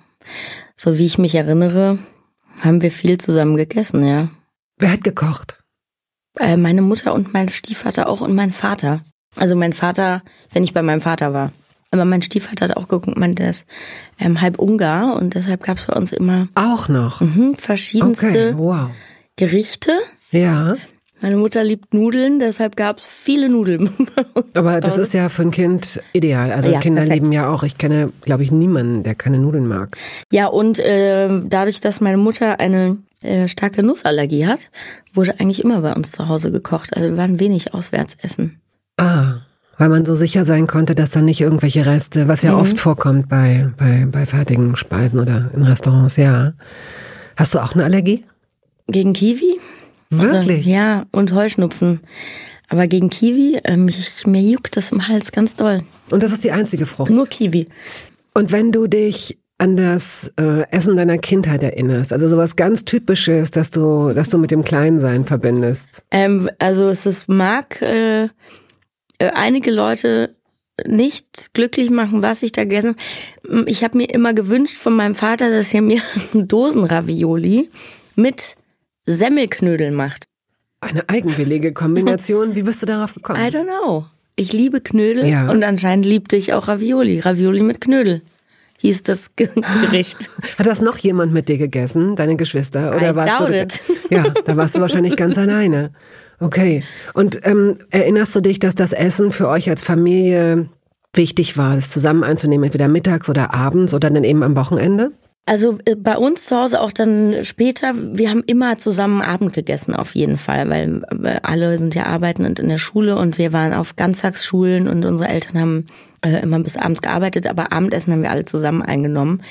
so 0.76 0.98
wie 0.98 1.06
ich 1.06 1.18
mich 1.18 1.34
erinnere, 1.34 1.98
haben 2.60 2.82
wir 2.82 2.90
viel 2.90 3.18
zusammen 3.18 3.56
gegessen, 3.56 4.04
ja. 4.04 4.28
Wer 4.78 4.92
hat 4.92 5.04
gekocht? 5.04 5.58
Äh, 6.38 6.56
meine 6.56 6.82
Mutter 6.82 7.12
und 7.14 7.32
mein 7.32 7.48
Stiefvater 7.48 8.08
auch 8.08 8.20
und 8.20 8.34
mein 8.34 8.52
Vater. 8.52 9.04
Also 9.36 9.56
mein 9.56 9.72
Vater, 9.72 10.22
wenn 10.52 10.64
ich 10.64 10.72
bei 10.72 10.82
meinem 10.82 11.00
Vater 11.00 11.32
war. 11.32 11.52
Aber 11.90 12.04
mein 12.04 12.22
Stiefvater 12.22 12.68
hat 12.68 12.76
auch 12.76 12.88
geguckt, 12.88 13.18
man, 13.18 13.34
der 13.34 13.50
ist 13.50 13.66
ähm, 14.18 14.40
halb 14.40 14.58
Ungar 14.58 15.16
und 15.16 15.34
deshalb 15.34 15.62
gab 15.62 15.78
es 15.78 15.86
bei 15.86 15.94
uns 15.94 16.12
immer 16.12 16.48
auch 16.54 16.88
noch 16.88 17.20
mh, 17.20 17.54
verschiedenste 17.58 18.26
okay, 18.26 18.54
wow. 18.56 18.90
Gerichte. 19.36 19.98
Ja. 20.30 20.76
Meine 21.22 21.36
Mutter 21.36 21.62
liebt 21.64 21.92
Nudeln, 21.92 22.38
deshalb 22.40 22.76
gab 22.76 22.98
es 22.98 23.06
viele 23.06 23.48
Nudeln. 23.48 23.90
Aber 24.54 24.80
das 24.80 24.96
ist 24.96 25.12
ja 25.12 25.28
für 25.28 25.42
ein 25.42 25.50
Kind 25.50 26.00
ideal. 26.12 26.52
Also 26.52 26.70
Ja, 26.70 26.80
Kinder 26.80 27.02
perfekt. 27.02 27.22
lieben 27.22 27.32
ja 27.32 27.48
auch. 27.52 27.62
Ich 27.62 27.76
kenne, 27.78 28.10
glaube 28.22 28.42
ich, 28.42 28.50
niemanden, 28.50 29.02
der 29.02 29.14
keine 29.14 29.38
Nudeln 29.38 29.66
mag. 29.68 29.96
Ja, 30.32 30.46
und 30.46 30.78
äh, 30.78 31.28
dadurch, 31.44 31.80
dass 31.80 32.00
meine 32.00 32.16
Mutter 32.16 32.58
eine 32.60 32.96
äh, 33.22 33.48
starke 33.48 33.82
Nussallergie 33.82 34.46
hat, 34.46 34.70
wurde 35.12 35.38
eigentlich 35.38 35.62
immer 35.62 35.82
bei 35.82 35.92
uns 35.94 36.10
zu 36.12 36.28
Hause 36.28 36.50
gekocht. 36.50 36.96
Also 36.96 37.10
wir 37.10 37.16
waren 37.16 37.38
wenig 37.38 37.74
auswärts 37.74 38.16
essen. 38.22 38.58
Ah, 38.96 39.40
weil 39.76 39.88
man 39.90 40.04
so 40.04 40.14
sicher 40.14 40.44
sein 40.44 40.66
konnte, 40.66 40.94
dass 40.94 41.10
dann 41.10 41.24
nicht 41.26 41.40
irgendwelche 41.40 41.84
Reste, 41.86 42.28
was 42.28 42.42
ja 42.42 42.52
Mhm. 42.52 42.58
oft 42.60 42.78
vorkommt 42.80 43.28
bei, 43.28 43.70
bei, 43.76 44.06
bei 44.10 44.24
fertigen 44.26 44.76
Speisen 44.76 45.18
oder 45.20 45.50
in 45.54 45.62
Restaurants, 45.64 46.16
ja. 46.16 46.52
Hast 47.36 47.54
du 47.54 47.58
auch 47.58 47.74
eine 47.74 47.84
Allergie? 47.84 48.24
Gegen 48.88 49.12
Kiwi? 49.12 49.58
Wirklich? 50.10 50.58
Also, 50.58 50.70
ja, 50.70 51.06
und 51.12 51.32
Heuschnupfen. 51.32 52.00
Aber 52.68 52.86
gegen 52.86 53.10
Kiwi, 53.10 53.60
ähm, 53.64 53.88
ich, 53.88 54.26
mir 54.26 54.42
juckt 54.42 54.76
das 54.76 54.92
im 54.92 55.08
Hals 55.08 55.32
ganz 55.32 55.56
doll. 55.56 55.82
Und 56.10 56.22
das 56.22 56.32
ist 56.32 56.44
die 56.44 56.52
einzige 56.52 56.86
Frucht. 56.86 57.10
Nur 57.10 57.26
Kiwi. 57.26 57.68
Und 58.34 58.52
wenn 58.52 58.70
du 58.72 58.86
dich 58.86 59.38
an 59.58 59.76
das 59.76 60.32
äh, 60.38 60.62
Essen 60.70 60.96
deiner 60.96 61.18
Kindheit 61.18 61.62
erinnerst, 61.62 62.12
also 62.12 62.28
sowas 62.28 62.56
ganz 62.56 62.84
Typisches, 62.84 63.50
dass 63.50 63.70
du, 63.70 64.12
dass 64.14 64.30
du 64.30 64.38
mit 64.38 64.50
dem 64.50 64.62
Kleinsein 64.62 65.26
verbindest. 65.26 66.04
Ähm, 66.10 66.48
also 66.58 66.88
es 66.88 67.06
ist, 67.06 67.28
mag 67.28 67.82
äh, 67.82 68.24
äh, 68.24 68.28
einige 69.34 69.70
Leute 69.70 70.34
nicht 70.86 71.52
glücklich 71.52 71.90
machen, 71.90 72.22
was 72.22 72.42
ich 72.42 72.52
da 72.52 72.62
gegessen 72.64 72.96
habe. 73.46 73.68
Ich 73.68 73.84
habe 73.84 73.98
mir 73.98 74.08
immer 74.08 74.32
gewünscht 74.32 74.76
von 74.76 74.94
meinem 74.96 75.14
Vater, 75.14 75.50
dass 75.50 75.74
er 75.74 75.82
mir 75.82 76.00
Dosenravioli 76.32 77.68
mit 78.16 78.56
Semmelknödel 79.06 79.90
macht. 79.90 80.26
Eine 80.80 81.08
eigenwillige 81.08 81.72
Kombination. 81.72 82.54
Wie 82.56 82.62
bist 82.62 82.82
du 82.82 82.86
darauf 82.86 83.14
gekommen? 83.14 83.38
I 83.40 83.48
don't 83.48 83.64
know. 83.66 84.06
Ich 84.36 84.52
liebe 84.52 84.80
Knödel 84.80 85.26
Ja. 85.26 85.50
und 85.50 85.62
anscheinend 85.62 86.06
liebte 86.06 86.36
ich 86.36 86.52
auch 86.54 86.68
Ravioli. 86.68 87.20
Ravioli 87.20 87.62
mit 87.62 87.80
Knödel 87.80 88.22
hieß 88.78 89.02
das 89.02 89.36
Ge- 89.36 89.48
Gericht. 89.82 90.30
Hat 90.58 90.66
das 90.66 90.80
noch 90.80 90.96
jemand 90.96 91.32
mit 91.32 91.48
dir 91.50 91.58
gegessen, 91.58 92.16
deine 92.16 92.36
Geschwister? 92.36 92.96
Oder 92.96 93.10
I 93.10 93.14
warst 93.16 93.40
du, 93.40 93.52
it. 93.60 93.80
Ja, 94.08 94.22
da 94.22 94.56
warst 94.56 94.74
du 94.76 94.80
wahrscheinlich 94.80 95.16
ganz 95.16 95.36
alleine. 95.38 95.90
Okay. 96.38 96.82
Und 97.12 97.40
ähm, 97.46 97.76
erinnerst 97.90 98.34
du 98.34 98.40
dich, 98.40 98.58
dass 98.58 98.74
das 98.74 98.94
Essen 98.94 99.32
für 99.32 99.48
euch 99.48 99.68
als 99.68 99.82
Familie 99.82 100.70
wichtig 101.12 101.58
war, 101.58 101.76
es 101.76 101.90
zusammen 101.90 102.24
einzunehmen, 102.24 102.64
entweder 102.64 102.88
mittags 102.88 103.28
oder 103.28 103.52
abends 103.52 103.92
oder 103.92 104.08
dann 104.08 104.24
eben 104.24 104.42
am 104.42 104.56
Wochenende? 104.56 105.12
Also 105.46 105.78
äh, 105.84 105.96
bei 105.96 106.16
uns 106.16 106.46
zu 106.46 106.56
Hause 106.56 106.80
auch 106.80 106.92
dann 106.92 107.44
später, 107.44 107.92
wir 107.94 108.30
haben 108.30 108.44
immer 108.46 108.78
zusammen 108.78 109.22
Abend 109.22 109.52
gegessen 109.52 109.94
auf 109.94 110.14
jeden 110.14 110.38
Fall, 110.38 110.68
weil 110.68 111.02
äh, 111.24 111.40
alle 111.42 111.76
sind 111.78 111.94
ja 111.94 112.06
arbeitend 112.06 112.58
in 112.58 112.68
der 112.68 112.78
Schule 112.78 113.16
und 113.16 113.38
wir 113.38 113.52
waren 113.52 113.72
auf 113.72 113.96
Ganztagsschulen 113.96 114.88
und 114.88 115.04
unsere 115.04 115.28
Eltern 115.28 115.60
haben 115.60 115.86
äh, 116.22 116.40
immer 116.42 116.60
bis 116.60 116.76
abends 116.76 117.02
gearbeitet, 117.02 117.46
aber 117.46 117.72
Abendessen 117.72 118.12
haben 118.12 118.22
wir 118.22 118.30
alle 118.30 118.44
zusammen 118.44 118.82
eingenommen. 118.82 119.42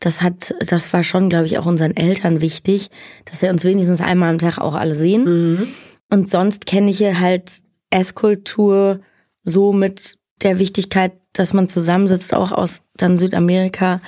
Das 0.00 0.22
hat, 0.22 0.54
das 0.68 0.92
war 0.92 1.02
schon, 1.02 1.28
glaube 1.28 1.46
ich, 1.46 1.58
auch 1.58 1.66
unseren 1.66 1.96
Eltern 1.96 2.40
wichtig, 2.40 2.90
dass 3.24 3.42
wir 3.42 3.50
uns 3.50 3.64
wenigstens 3.64 4.00
einmal 4.00 4.30
am 4.30 4.38
Tag 4.38 4.58
auch 4.58 4.76
alle 4.76 4.94
sehen. 4.94 5.74
Und 6.08 6.30
sonst 6.30 6.66
kenne 6.66 6.90
ich 6.90 6.98
hier 6.98 7.18
halt 7.18 7.50
Esskultur 7.90 9.00
so 9.42 9.72
mit 9.72 10.18
der 10.42 10.60
Wichtigkeit, 10.60 11.12
dass 11.32 11.52
man 11.52 11.68
zusammensitzt, 11.68 12.32
auch 12.32 12.52
aus 12.52 12.82
dann 12.96 13.18
Südamerika, 13.18 14.00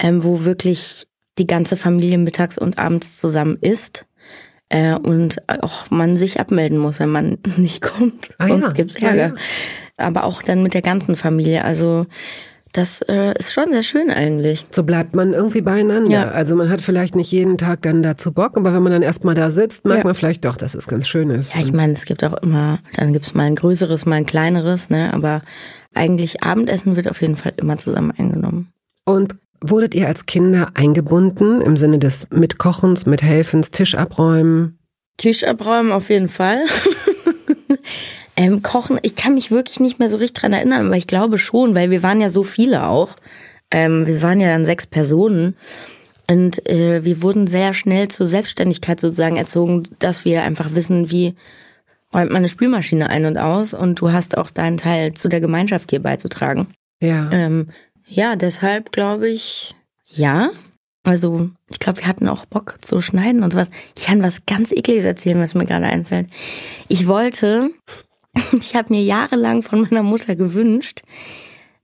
ähm, 0.00 0.24
wo 0.24 0.44
wirklich 0.44 1.06
die 1.38 1.46
ganze 1.46 1.76
Familie 1.76 2.18
mittags 2.18 2.58
und 2.58 2.78
abends 2.78 3.20
zusammen 3.20 3.56
isst. 3.60 4.06
Äh, 4.68 4.94
und 4.94 5.42
auch 5.48 5.90
man 5.90 6.16
sich 6.16 6.38
abmelden 6.40 6.78
muss, 6.78 6.98
wenn 7.00 7.10
man 7.10 7.38
nicht 7.56 7.82
kommt. 7.82 8.30
Ah 8.38 8.46
ja, 8.46 8.58
Sonst 8.58 8.74
gibt's 8.74 9.00
ja, 9.00 9.08
Ärger. 9.10 9.34
ja. 9.36 10.06
Aber 10.06 10.24
auch 10.24 10.42
dann 10.42 10.62
mit 10.62 10.74
der 10.74 10.82
ganzen 10.82 11.16
Familie. 11.16 11.64
Also 11.64 12.06
das 12.72 13.02
äh, 13.02 13.36
ist 13.36 13.52
schon 13.52 13.70
sehr 13.70 13.82
schön 13.82 14.10
eigentlich. 14.10 14.64
So 14.70 14.84
bleibt 14.84 15.16
man 15.16 15.32
irgendwie 15.32 15.60
beieinander. 15.60 16.10
Ja. 16.10 16.30
Also 16.30 16.54
man 16.54 16.68
hat 16.70 16.80
vielleicht 16.80 17.16
nicht 17.16 17.32
jeden 17.32 17.58
Tag 17.58 17.82
dann 17.82 18.00
dazu 18.02 18.32
Bock, 18.32 18.56
aber 18.56 18.72
wenn 18.72 18.82
man 18.84 18.92
dann 18.92 19.02
erstmal 19.02 19.34
da 19.34 19.50
sitzt, 19.50 19.84
merkt 19.86 20.02
Ja. 20.02 20.04
man 20.04 20.14
vielleicht 20.14 20.44
doch, 20.44 20.56
dass 20.56 20.76
es 20.76 20.86
ganz 20.86 21.08
schön 21.08 21.30
ist. 21.30 21.54
Ja, 21.56 21.62
ich 21.62 21.72
meine, 21.72 21.94
es 21.94 22.04
gibt 22.04 22.22
auch 22.22 22.34
immer, 22.34 22.78
dann 22.94 23.12
gibt's 23.12 23.34
mal 23.34 23.42
ein 23.42 23.56
größeres, 23.56 24.06
mal 24.06 24.16
ein 24.16 24.26
kleineres, 24.26 24.88
ne? 24.88 25.12
Aber 25.12 25.42
eigentlich 25.94 26.44
Abendessen 26.44 26.94
wird 26.94 27.10
auf 27.10 27.20
jeden 27.22 27.34
Fall 27.34 27.54
immer 27.56 27.76
zusammen 27.76 28.12
eingenommen. 28.16 28.72
Und 29.04 29.34
wurdet 29.60 29.94
ihr 29.94 30.06
als 30.06 30.26
Kinder 30.26 30.70
eingebunden 30.74 31.60
im 31.60 31.76
Sinne 31.76 31.98
des 31.98 32.28
Mitkochens, 32.30 33.06
Mithelfens, 33.06 33.70
Tisch 33.70 33.94
abräumen? 33.94 34.78
Tisch 35.16 35.44
abräumen 35.44 35.92
auf 35.92 36.08
jeden 36.08 36.28
Fall. 36.28 36.60
ähm, 38.36 38.62
kochen, 38.62 38.98
ich 39.02 39.16
kann 39.16 39.34
mich 39.34 39.50
wirklich 39.50 39.80
nicht 39.80 39.98
mehr 39.98 40.10
so 40.10 40.16
richtig 40.16 40.40
dran 40.40 40.52
erinnern, 40.52 40.86
aber 40.86 40.96
ich 40.96 41.06
glaube 41.06 41.38
schon, 41.38 41.74
weil 41.74 41.90
wir 41.90 42.02
waren 42.02 42.20
ja 42.20 42.30
so 42.30 42.42
viele 42.42 42.86
auch. 42.86 43.16
Ähm, 43.70 44.06
wir 44.06 44.22
waren 44.22 44.40
ja 44.40 44.48
dann 44.48 44.64
sechs 44.64 44.86
Personen. 44.86 45.56
Und 46.28 46.66
äh, 46.68 47.04
wir 47.04 47.22
wurden 47.22 47.48
sehr 47.48 47.74
schnell 47.74 48.08
zur 48.08 48.24
Selbstständigkeit 48.24 49.00
sozusagen 49.00 49.36
erzogen, 49.36 49.82
dass 49.98 50.24
wir 50.24 50.44
einfach 50.44 50.74
wissen, 50.74 51.10
wie 51.10 51.34
räumt 52.14 52.30
man 52.30 52.38
eine 52.38 52.48
Spülmaschine 52.48 53.10
ein 53.10 53.24
und 53.24 53.36
aus 53.36 53.74
und 53.74 54.00
du 54.00 54.12
hast 54.12 54.38
auch 54.38 54.50
deinen 54.50 54.76
Teil 54.76 55.14
zu 55.14 55.28
der 55.28 55.40
Gemeinschaft 55.40 55.90
hier 55.90 56.00
beizutragen. 56.00 56.68
Ja. 57.02 57.30
Ähm, 57.32 57.68
ja, 58.10 58.36
deshalb 58.36 58.92
glaube 58.92 59.28
ich, 59.28 59.74
ja. 60.06 60.50
Also, 61.02 61.50
ich 61.70 61.78
glaube, 61.78 62.00
wir 62.00 62.06
hatten 62.06 62.28
auch 62.28 62.44
Bock 62.44 62.78
zu 62.82 63.00
schneiden 63.00 63.42
und 63.42 63.52
sowas. 63.52 63.70
Ich 63.96 64.04
kann 64.04 64.22
was 64.22 64.44
ganz 64.44 64.70
ekliges 64.70 65.04
erzählen, 65.04 65.40
was 65.40 65.54
mir 65.54 65.64
gerade 65.64 65.86
einfällt. 65.86 66.28
Ich 66.88 67.06
wollte, 67.06 67.70
ich 68.52 68.74
habe 68.74 68.92
mir 68.92 69.02
jahrelang 69.02 69.62
von 69.62 69.82
meiner 69.82 70.02
Mutter 70.02 70.36
gewünscht, 70.36 71.02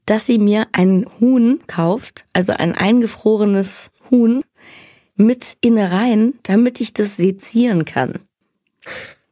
dass 0.04 0.26
sie 0.26 0.38
mir 0.38 0.66
ein 0.72 1.06
Huhn 1.20 1.60
kauft, 1.66 2.24
also 2.32 2.52
ein 2.52 2.74
eingefrorenes 2.74 3.90
Huhn 4.10 4.44
mit 5.14 5.56
Innereien, 5.60 6.38
damit 6.42 6.80
ich 6.80 6.92
das 6.92 7.16
sezieren 7.16 7.84
kann. 7.84 8.20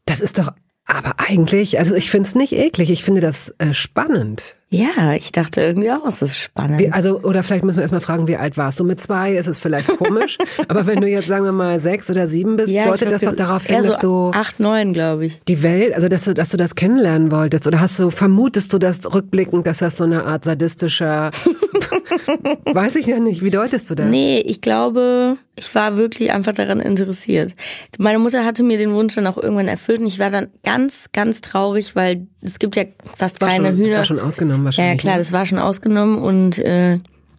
Das 0.07 0.21
ist 0.21 0.39
doch 0.39 0.53
aber 0.87 1.19
eigentlich, 1.19 1.79
also 1.79 1.95
ich 1.95 2.11
finde 2.11 2.29
es 2.29 2.35
nicht 2.35 2.53
eklig, 2.53 2.91
ich 2.91 3.05
finde 3.05 3.21
das 3.21 3.55
äh, 3.59 3.73
spannend. 3.73 4.57
Ja, 4.71 5.13
ich 5.15 5.31
dachte 5.31 5.61
irgendwie 5.61 5.91
auch, 5.93 6.05
es 6.07 6.21
ist 6.21 6.37
spannend. 6.37 6.81
Wie, 6.81 6.91
also, 6.91 7.21
oder 7.21 7.43
vielleicht 7.43 7.65
müssen 7.65 7.79
wir 7.79 7.83
erstmal 7.83 8.01
fragen, 8.01 8.27
wie 8.27 8.37
alt 8.37 8.57
warst 8.57 8.81
du? 8.81 8.85
Mit 8.85 9.01
zwei 9.01 9.35
ist 9.35 9.47
es 9.47 9.59
vielleicht 9.59 9.87
komisch, 9.87 10.39
aber 10.69 10.87
wenn 10.87 11.01
du 11.01 11.09
jetzt, 11.09 11.29
sagen 11.29 11.45
wir 11.45 11.53
mal, 11.53 11.79
sechs 11.79 12.11
oder 12.11 12.27
sieben 12.27 12.57
bist, 12.57 12.69
ja, 12.69 12.87
deutet 12.87 13.13
das 13.13 13.23
doch 13.23 13.37
darauf 13.37 13.67
hin, 13.67 13.83
dass 13.83 13.97
so 13.97 14.31
du. 14.31 14.37
Acht, 14.37 14.59
neun, 14.59 14.93
glaube 14.93 15.27
ich. 15.27 15.41
Die 15.47 15.63
Welt, 15.63 15.95
also 15.95 16.09
dass 16.09 16.25
du, 16.25 16.35
dass 16.35 16.49
du 16.49 16.57
das 16.57 16.75
kennenlernen 16.75 17.31
wolltest. 17.31 17.67
Oder 17.67 17.81
hast 17.81 17.99
du, 17.99 18.11
vermutest 18.11 18.73
du 18.73 18.79
das 18.79 19.01
rückblickend, 19.13 19.67
dass 19.67 19.79
das 19.79 19.97
so 19.97 20.05
eine 20.05 20.25
Art 20.25 20.45
sadistischer 20.45 21.31
Weiß 22.73 22.97
ich 22.97 23.07
ja 23.07 23.21
nicht. 23.21 23.43
Wie 23.43 23.51
deutest 23.51 23.91
du 23.91 23.95
das? 23.95 24.07
Nee, 24.07 24.39
ich 24.39 24.61
glaube, 24.61 25.37
ich 25.57 25.75
war 25.75 25.97
wirklich 25.97 26.33
einfach 26.33 26.53
daran 26.53 26.81
interessiert. 26.81 27.55
Meine 27.99 28.19
Mutter 28.19 28.45
hatte 28.45 28.63
mir 28.63 28.79
den 28.79 28.93
Wunsch 28.95 29.15
dann 29.15 29.27
auch 29.27 29.37
irgendwann 29.37 29.69
erfüllt 29.69 30.01
und 30.01 30.07
ich 30.07 30.19
war 30.19 30.31
dann 30.31 30.49
ganz, 30.63 31.11
ganz 31.13 31.41
traurig, 31.41 31.95
weil 31.95 32.27
es 32.41 32.59
gibt 32.59 32.77
ja 32.77 32.85
fast 33.17 33.41
keine 33.41 33.69
schon, 33.69 33.77
Hühner. 33.77 33.89
Das 33.89 33.99
war 33.99 34.05
schon 34.05 34.21
ausgenommen 34.21 34.54
wahrscheinlich. 34.63 34.95
Ja, 34.97 35.01
klar, 35.01 35.15
ne? 35.15 35.19
das 35.21 35.33
war 35.33 35.47
schon 35.47 35.59
ausgenommen 35.59 36.19
und 36.19 36.59
äh, 36.59 36.99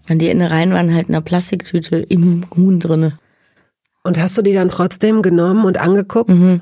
die 0.10 0.28
Innereien 0.30 0.72
waren 0.74 0.94
halt 0.94 1.08
in 1.08 1.16
einer 1.16 1.22
Plastiktüte 1.24 1.98
im 1.98 2.44
Huhn 2.56 2.80
drinne. 2.80 3.20
Und 4.04 4.20
hast 4.20 4.38
du 4.38 4.42
die 4.42 4.54
dann 4.54 4.70
trotzdem 4.70 5.22
genommen 5.22 5.64
und 5.66 5.78
angeguckt? 5.78 6.30
Mhm. 6.30 6.62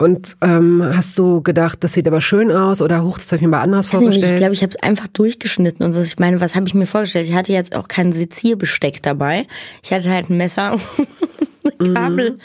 Und 0.00 0.36
ähm, 0.42 0.80
hast 0.94 1.18
du 1.18 1.42
gedacht, 1.42 1.82
das 1.82 1.94
sieht 1.94 2.06
aber 2.06 2.20
schön 2.20 2.52
aus 2.52 2.80
oder 2.80 3.02
hoch, 3.02 3.18
das 3.18 3.26
habe 3.32 3.36
ich 3.36 3.42
mir 3.42 3.48
mal 3.48 3.62
anders 3.62 3.86
Weiß 3.86 3.94
nicht, 3.94 4.00
vorgestellt? 4.02 4.34
ich 4.34 4.38
glaube, 4.38 4.52
ich 4.54 4.62
habe 4.62 4.70
es 4.70 4.80
einfach 4.80 5.08
durchgeschnitten 5.08 5.84
und 5.84 5.92
so. 5.92 6.00
Ich 6.02 6.20
meine, 6.20 6.40
was 6.40 6.54
habe 6.54 6.68
ich 6.68 6.74
mir 6.74 6.86
vorgestellt? 6.86 7.26
Ich 7.28 7.34
hatte 7.34 7.52
jetzt 7.52 7.74
auch 7.74 7.88
kein 7.88 8.12
Sezierbesteck 8.12 9.02
dabei. 9.02 9.46
Ich 9.82 9.92
hatte 9.92 10.08
halt 10.08 10.30
ein 10.30 10.36
Messer, 10.36 10.76
ein 11.80 11.94
Kabel 11.94 12.30
Mhm. 12.30 12.38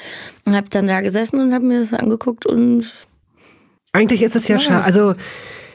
und 0.45 0.56
habe 0.56 0.67
dann 0.69 0.88
da 0.88 1.01
gesessen 1.01 1.39
und 1.41 1.53
habe 1.53 1.63
mir 1.63 1.82
das 1.82 1.93
angeguckt 1.93 2.47
und 2.47 2.86
Eigentlich 3.91 4.23
ist 4.23 4.36
es 4.36 4.47
ja 4.47 4.58
schade. 4.58 4.84
Also 4.84 5.13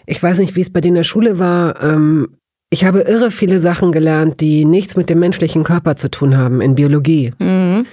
ich 0.09 0.23
weiß 0.23 0.39
nicht, 0.39 0.57
wie 0.57 0.63
es 0.63 0.73
bei 0.73 0.81
dir 0.81 0.89
in 0.89 0.95
der 0.95 1.05
Schule 1.05 1.39
war. 1.39 1.83
Ähm, 1.83 2.39
ich 2.71 2.85
habe 2.85 3.01
irre 3.01 3.31
viele 3.31 3.61
Sachen 3.61 3.93
gelernt, 3.93 4.41
die 4.41 4.65
nichts 4.65 4.97
mit 4.97 5.11
dem 5.11 5.19
menschlichen 5.21 5.65
Körper 5.65 5.97
zu 5.97 6.11
tun 6.11 6.37
haben 6.37 6.61
in 6.61 6.75
Biologie. 6.75 7.33
mhm. 7.39 7.87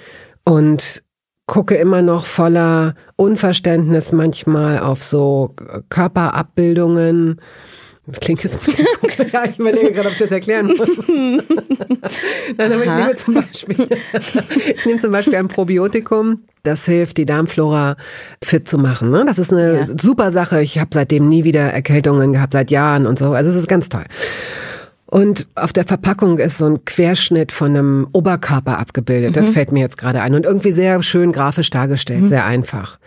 Und 0.48 1.04
gucke 1.48 1.76
immer 1.76 2.02
noch 2.02 2.26
voller 2.26 2.96
Unverständnis 3.16 4.12
manchmal 4.12 4.80
auf 4.80 5.04
so 5.04 5.56
Körperabbildungen. 5.90 7.42
Das 8.08 8.20
klingt 8.20 8.44
jetzt 8.44 8.56
ein 8.56 8.60
bisschen 8.66 8.88
ja, 9.32 9.46
ich 9.46 9.58
überlege 9.60 9.92
gerade, 9.92 10.08
ob 10.08 10.14
ich 10.14 10.20
das 10.20 10.32
erklären 10.32 10.68
muss. 10.68 10.80
Nein, 11.08 12.72
aber 12.74 12.84
ich 12.84 12.92
nehme 12.94 13.16
zum 13.16 13.34
Beispiel, 13.34 13.88
ich 14.76 14.86
nehme 14.86 15.00
zum 15.00 15.12
Beispiel 15.12 15.36
ein 15.36 15.48
Probiotikum, 15.48 16.44
das 16.64 16.86
hilft, 16.86 17.18
die 17.18 17.26
Darmflora 17.26 17.96
fit 18.44 18.68
zu 18.68 18.78
machen. 18.78 19.12
Ne? 19.12 19.24
Das 19.26 19.40
ist 19.40 19.52
eine 19.54 19.80
Ja. 19.80 19.88
super 20.00 20.32
Sache. 20.32 20.62
Ich 20.62 20.80
habe 20.80 20.90
seitdem 20.94 21.28
nie 21.28 21.44
wieder 21.44 21.62
Erkältungen 21.62 22.34
gehabt, 22.34 22.54
seit 22.54 22.72
Jahren 22.72 23.06
und 23.06 23.18
so. 23.20 23.34
Also 23.34 23.50
es 23.50 23.56
ist 23.56 23.68
ganz 23.68 23.90
toll. 23.90 24.06
Und 25.08 25.46
auf 25.56 25.72
der 25.72 25.86
Verpackung 25.86 26.40
ist 26.40 26.58
so 26.58 26.66
ein 26.66 26.84
Querschnitt 26.84 27.52
von 27.52 27.70
einem 27.76 28.08
Oberkörper 28.12 28.80
abgebildet. 28.80 29.36
Das 29.38 29.50
fällt 29.52 29.72
mir 29.72 29.80
jetzt 29.82 29.98
gerade 29.98 30.22
ein. 30.22 30.34
Und 30.34 30.46
irgendwie 30.46 30.72
sehr 30.72 31.02
schön 31.04 31.32
grafisch 31.32 31.70
dargestellt, 31.70 32.28
sehr 32.28 32.46
einfach. 32.46 32.98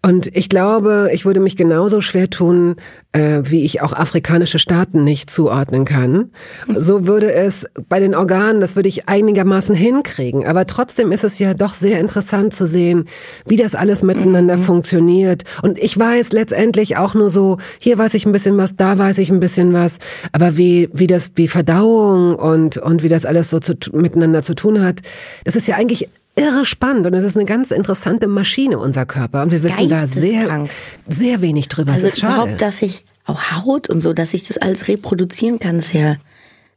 Und 0.00 0.28
ich 0.36 0.48
glaube, 0.48 1.10
ich 1.12 1.24
würde 1.24 1.40
mich 1.40 1.56
genauso 1.56 2.00
schwer 2.00 2.30
tun, 2.30 2.76
äh, 3.10 3.40
wie 3.42 3.64
ich 3.64 3.82
auch 3.82 3.92
afrikanische 3.92 4.60
Staaten 4.60 5.02
nicht 5.02 5.28
zuordnen 5.28 5.84
kann. 5.84 6.30
So 6.76 7.08
würde 7.08 7.32
es 7.32 7.66
bei 7.88 7.98
den 7.98 8.14
Organen, 8.14 8.60
das 8.60 8.76
würde 8.76 8.88
ich 8.88 9.08
einigermaßen 9.08 9.74
hinkriegen. 9.74 10.46
Aber 10.46 10.66
trotzdem 10.66 11.10
ist 11.10 11.24
es 11.24 11.40
ja 11.40 11.52
doch 11.52 11.74
sehr 11.74 11.98
interessant 11.98 12.54
zu 12.54 12.64
sehen, 12.64 13.06
wie 13.44 13.56
das 13.56 13.74
alles 13.74 14.04
miteinander 14.04 14.56
funktioniert. 14.56 15.42
Und 15.62 15.80
ich 15.80 15.98
weiß 15.98 16.30
letztendlich 16.32 16.96
auch 16.96 17.14
nur 17.14 17.28
so, 17.28 17.58
hier 17.80 17.98
weiß 17.98 18.14
ich 18.14 18.24
ein 18.24 18.32
bisschen 18.32 18.56
was, 18.56 18.76
da 18.76 18.98
weiß 18.98 19.18
ich 19.18 19.30
ein 19.30 19.40
bisschen 19.40 19.72
was. 19.72 19.98
Aber 20.30 20.56
wie, 20.56 20.90
wie 20.92 21.08
das, 21.08 21.32
wie 21.34 21.48
Verdauung 21.48 22.36
und, 22.36 22.76
und 22.76 23.02
wie 23.02 23.08
das 23.08 23.26
alles 23.26 23.50
so 23.50 23.58
zu, 23.58 23.74
miteinander 23.92 24.42
zu 24.42 24.54
tun 24.54 24.80
hat, 24.80 25.00
das 25.44 25.56
ist 25.56 25.66
ja 25.66 25.74
eigentlich 25.74 26.08
irre 26.38 26.64
spannend 26.64 27.06
und 27.06 27.14
es 27.14 27.24
ist 27.24 27.36
eine 27.36 27.44
ganz 27.44 27.70
interessante 27.70 28.26
Maschine, 28.26 28.78
unser 28.78 29.06
Körper. 29.06 29.42
Und 29.42 29.50
wir 29.50 29.62
wissen 29.62 29.88
da 29.88 30.06
sehr, 30.06 30.66
sehr 31.06 31.42
wenig 31.42 31.68
drüber. 31.68 31.92
Also 31.92 32.04
das 32.04 32.14
ist 32.14 32.20
schade. 32.20 32.34
überhaupt, 32.34 32.62
dass 32.62 32.82
ich 32.82 33.04
auch 33.26 33.52
Haut 33.52 33.90
und 33.90 34.00
so, 34.00 34.12
dass 34.12 34.34
ich 34.34 34.46
das 34.46 34.58
alles 34.58 34.88
reproduzieren 34.88 35.58
kann, 35.58 35.78
ist 35.78 35.92
ja, 35.92 36.16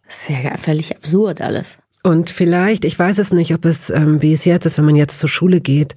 ist 0.08 0.30
ja 0.30 0.58
völlig 0.58 0.95
absurd 0.95 1.41
alles. 1.41 1.78
Und 2.04 2.30
vielleicht, 2.30 2.84
ich 2.84 2.97
weiß 2.97 3.19
es 3.19 3.32
nicht, 3.32 3.54
ob 3.54 3.65
es, 3.65 3.89
ähm, 3.89 4.21
wie 4.21 4.34
es 4.34 4.45
jetzt 4.45 4.65
ist, 4.65 4.78
wenn 4.78 4.86
man 4.86 4.95
jetzt 4.95 5.19
zur 5.19 5.30
Schule 5.30 5.62
geht, 5.62 5.95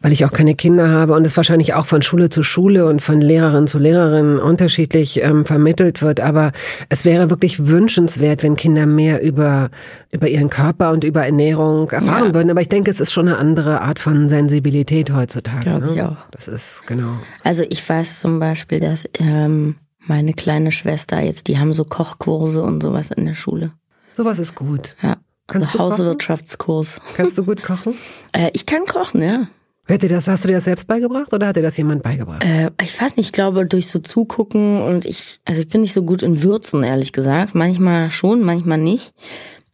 weil 0.00 0.12
ich 0.12 0.24
auch 0.24 0.32
keine 0.32 0.54
Kinder 0.54 0.90
habe 0.90 1.14
und 1.14 1.26
es 1.26 1.36
wahrscheinlich 1.36 1.74
auch 1.74 1.86
von 1.86 2.02
Schule 2.02 2.28
zu 2.28 2.42
Schule 2.42 2.86
und 2.86 3.00
von 3.02 3.20
Lehrerin 3.20 3.66
zu 3.66 3.78
Lehrerin 3.78 4.38
unterschiedlich 4.38 5.22
ähm, 5.22 5.46
vermittelt 5.46 6.02
wird. 6.02 6.20
Aber 6.20 6.52
es 6.88 7.04
wäre 7.04 7.30
wirklich 7.30 7.66
wünschenswert, 7.66 8.42
wenn 8.42 8.56
Kinder 8.56 8.86
mehr 8.86 9.22
über, 9.22 9.70
über 10.10 10.28
ihren 10.28 10.50
Körper 10.50 10.90
und 10.92 11.02
über 11.04 11.24
Ernährung 11.24 11.90
erfahren 11.90 12.28
Ja. 12.28 12.34
würden. 12.34 12.50
Aber 12.50 12.60
ich 12.60 12.68
denke, 12.68 12.90
es 12.90 13.00
ist 13.00 13.12
schon 13.12 13.28
eine 13.28 13.38
andere 13.38 13.80
Art 13.80 13.98
von 13.98 14.28
Sensibilität 14.28 15.12
heutzutage. 15.12 15.64
Glaub 15.64 15.80
ne? 15.82 15.94
ich 15.94 16.02
auch. 16.02 16.16
Das 16.30 16.46
ist, 16.48 16.84
genau. 16.86 17.18
Also 17.42 17.64
ich 17.68 17.86
weiß 17.88 18.20
zum 18.20 18.38
Beispiel, 18.38 18.80
dass 18.80 19.04
ähm, 19.18 19.76
meine 20.06 20.34
kleine 20.34 20.72
Schwester 20.72 21.20
jetzt, 21.20 21.48
die 21.48 21.58
haben 21.58 21.72
so 21.72 21.84
Kochkurse 21.84 22.62
und 22.62 22.82
sowas 22.82 23.10
in 23.10 23.24
der 23.26 23.34
Schule. 23.34 23.72
Sowas 24.16 24.38
ist 24.38 24.54
gut. 24.54 24.94
Ja. 25.02 25.16
Kannst 25.48 25.70
also 25.70 25.78
du 25.78 25.84
kochen? 25.84 25.92
Hauswirtschaftskurs. 25.92 27.00
Kannst 27.16 27.38
du 27.38 27.44
gut 27.46 27.62
kochen? 27.62 27.94
Äh, 28.32 28.50
ich 28.52 28.66
kann 28.66 28.84
kochen, 28.86 29.22
ja. 29.22 29.46
Hat 29.88 30.02
dir 30.02 30.08
das, 30.08 30.26
hast 30.26 30.44
du 30.44 30.48
dir 30.48 30.54
das 30.54 30.64
selbst 30.64 30.88
beigebracht 30.88 31.32
oder 31.32 31.46
hat 31.46 31.56
dir 31.56 31.62
das 31.62 31.76
jemand 31.76 32.02
beigebracht? 32.02 32.44
Äh, 32.44 32.70
ich 32.82 33.00
weiß 33.00 33.16
nicht, 33.16 33.26
ich 33.26 33.32
glaube 33.32 33.66
durch 33.66 33.86
so 33.86 34.00
Zugucken 34.00 34.82
und 34.82 35.04
ich, 35.04 35.40
also 35.44 35.60
ich 35.60 35.68
bin 35.68 35.82
nicht 35.82 35.94
so 35.94 36.02
gut 36.02 36.22
in 36.22 36.42
Würzen, 36.42 36.82
ehrlich 36.82 37.12
gesagt. 37.12 37.54
Manchmal 37.54 38.10
schon, 38.10 38.42
manchmal 38.42 38.78
nicht. 38.78 39.14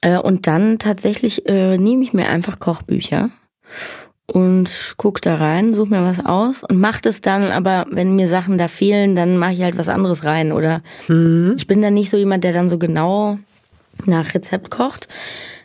Äh, 0.03 0.19
und 0.19 0.47
dann 0.47 0.79
tatsächlich 0.79 1.49
äh, 1.49 1.79
nehme 1.79 2.03
ich 2.05 2.13
mir 2.13 2.29
einfach 2.29 2.59
Kochbücher 2.59 3.31
und 4.27 4.95
guck 4.97 5.21
da 5.21 5.37
rein, 5.37 5.75
suche 5.75 5.91
mir 5.91 6.05
was 6.05 6.25
aus 6.25 6.63
und 6.63 6.79
mach 6.79 7.01
das 7.01 7.21
dann, 7.21 7.51
aber 7.51 7.87
wenn 7.91 8.17
mir 8.17 8.29
Sachen 8.29 8.59
da 8.59 8.69
fehlen, 8.69 9.15
dann 9.15 9.37
mache 9.37 9.53
ich 9.53 9.63
halt 9.63 9.77
was 9.77 9.89
anderes 9.89 10.25
rein. 10.25 10.53
Oder 10.53 10.83
ich 11.57 11.67
bin 11.67 11.83
dann 11.83 11.95
nicht 11.95 12.11
so 12.11 12.17
jemand, 12.17 12.45
der 12.45 12.53
dann 12.53 12.69
so 12.69 12.79
genau 12.79 13.39
nach 14.05 14.35
Rezept 14.35 14.71
kocht. 14.71 15.09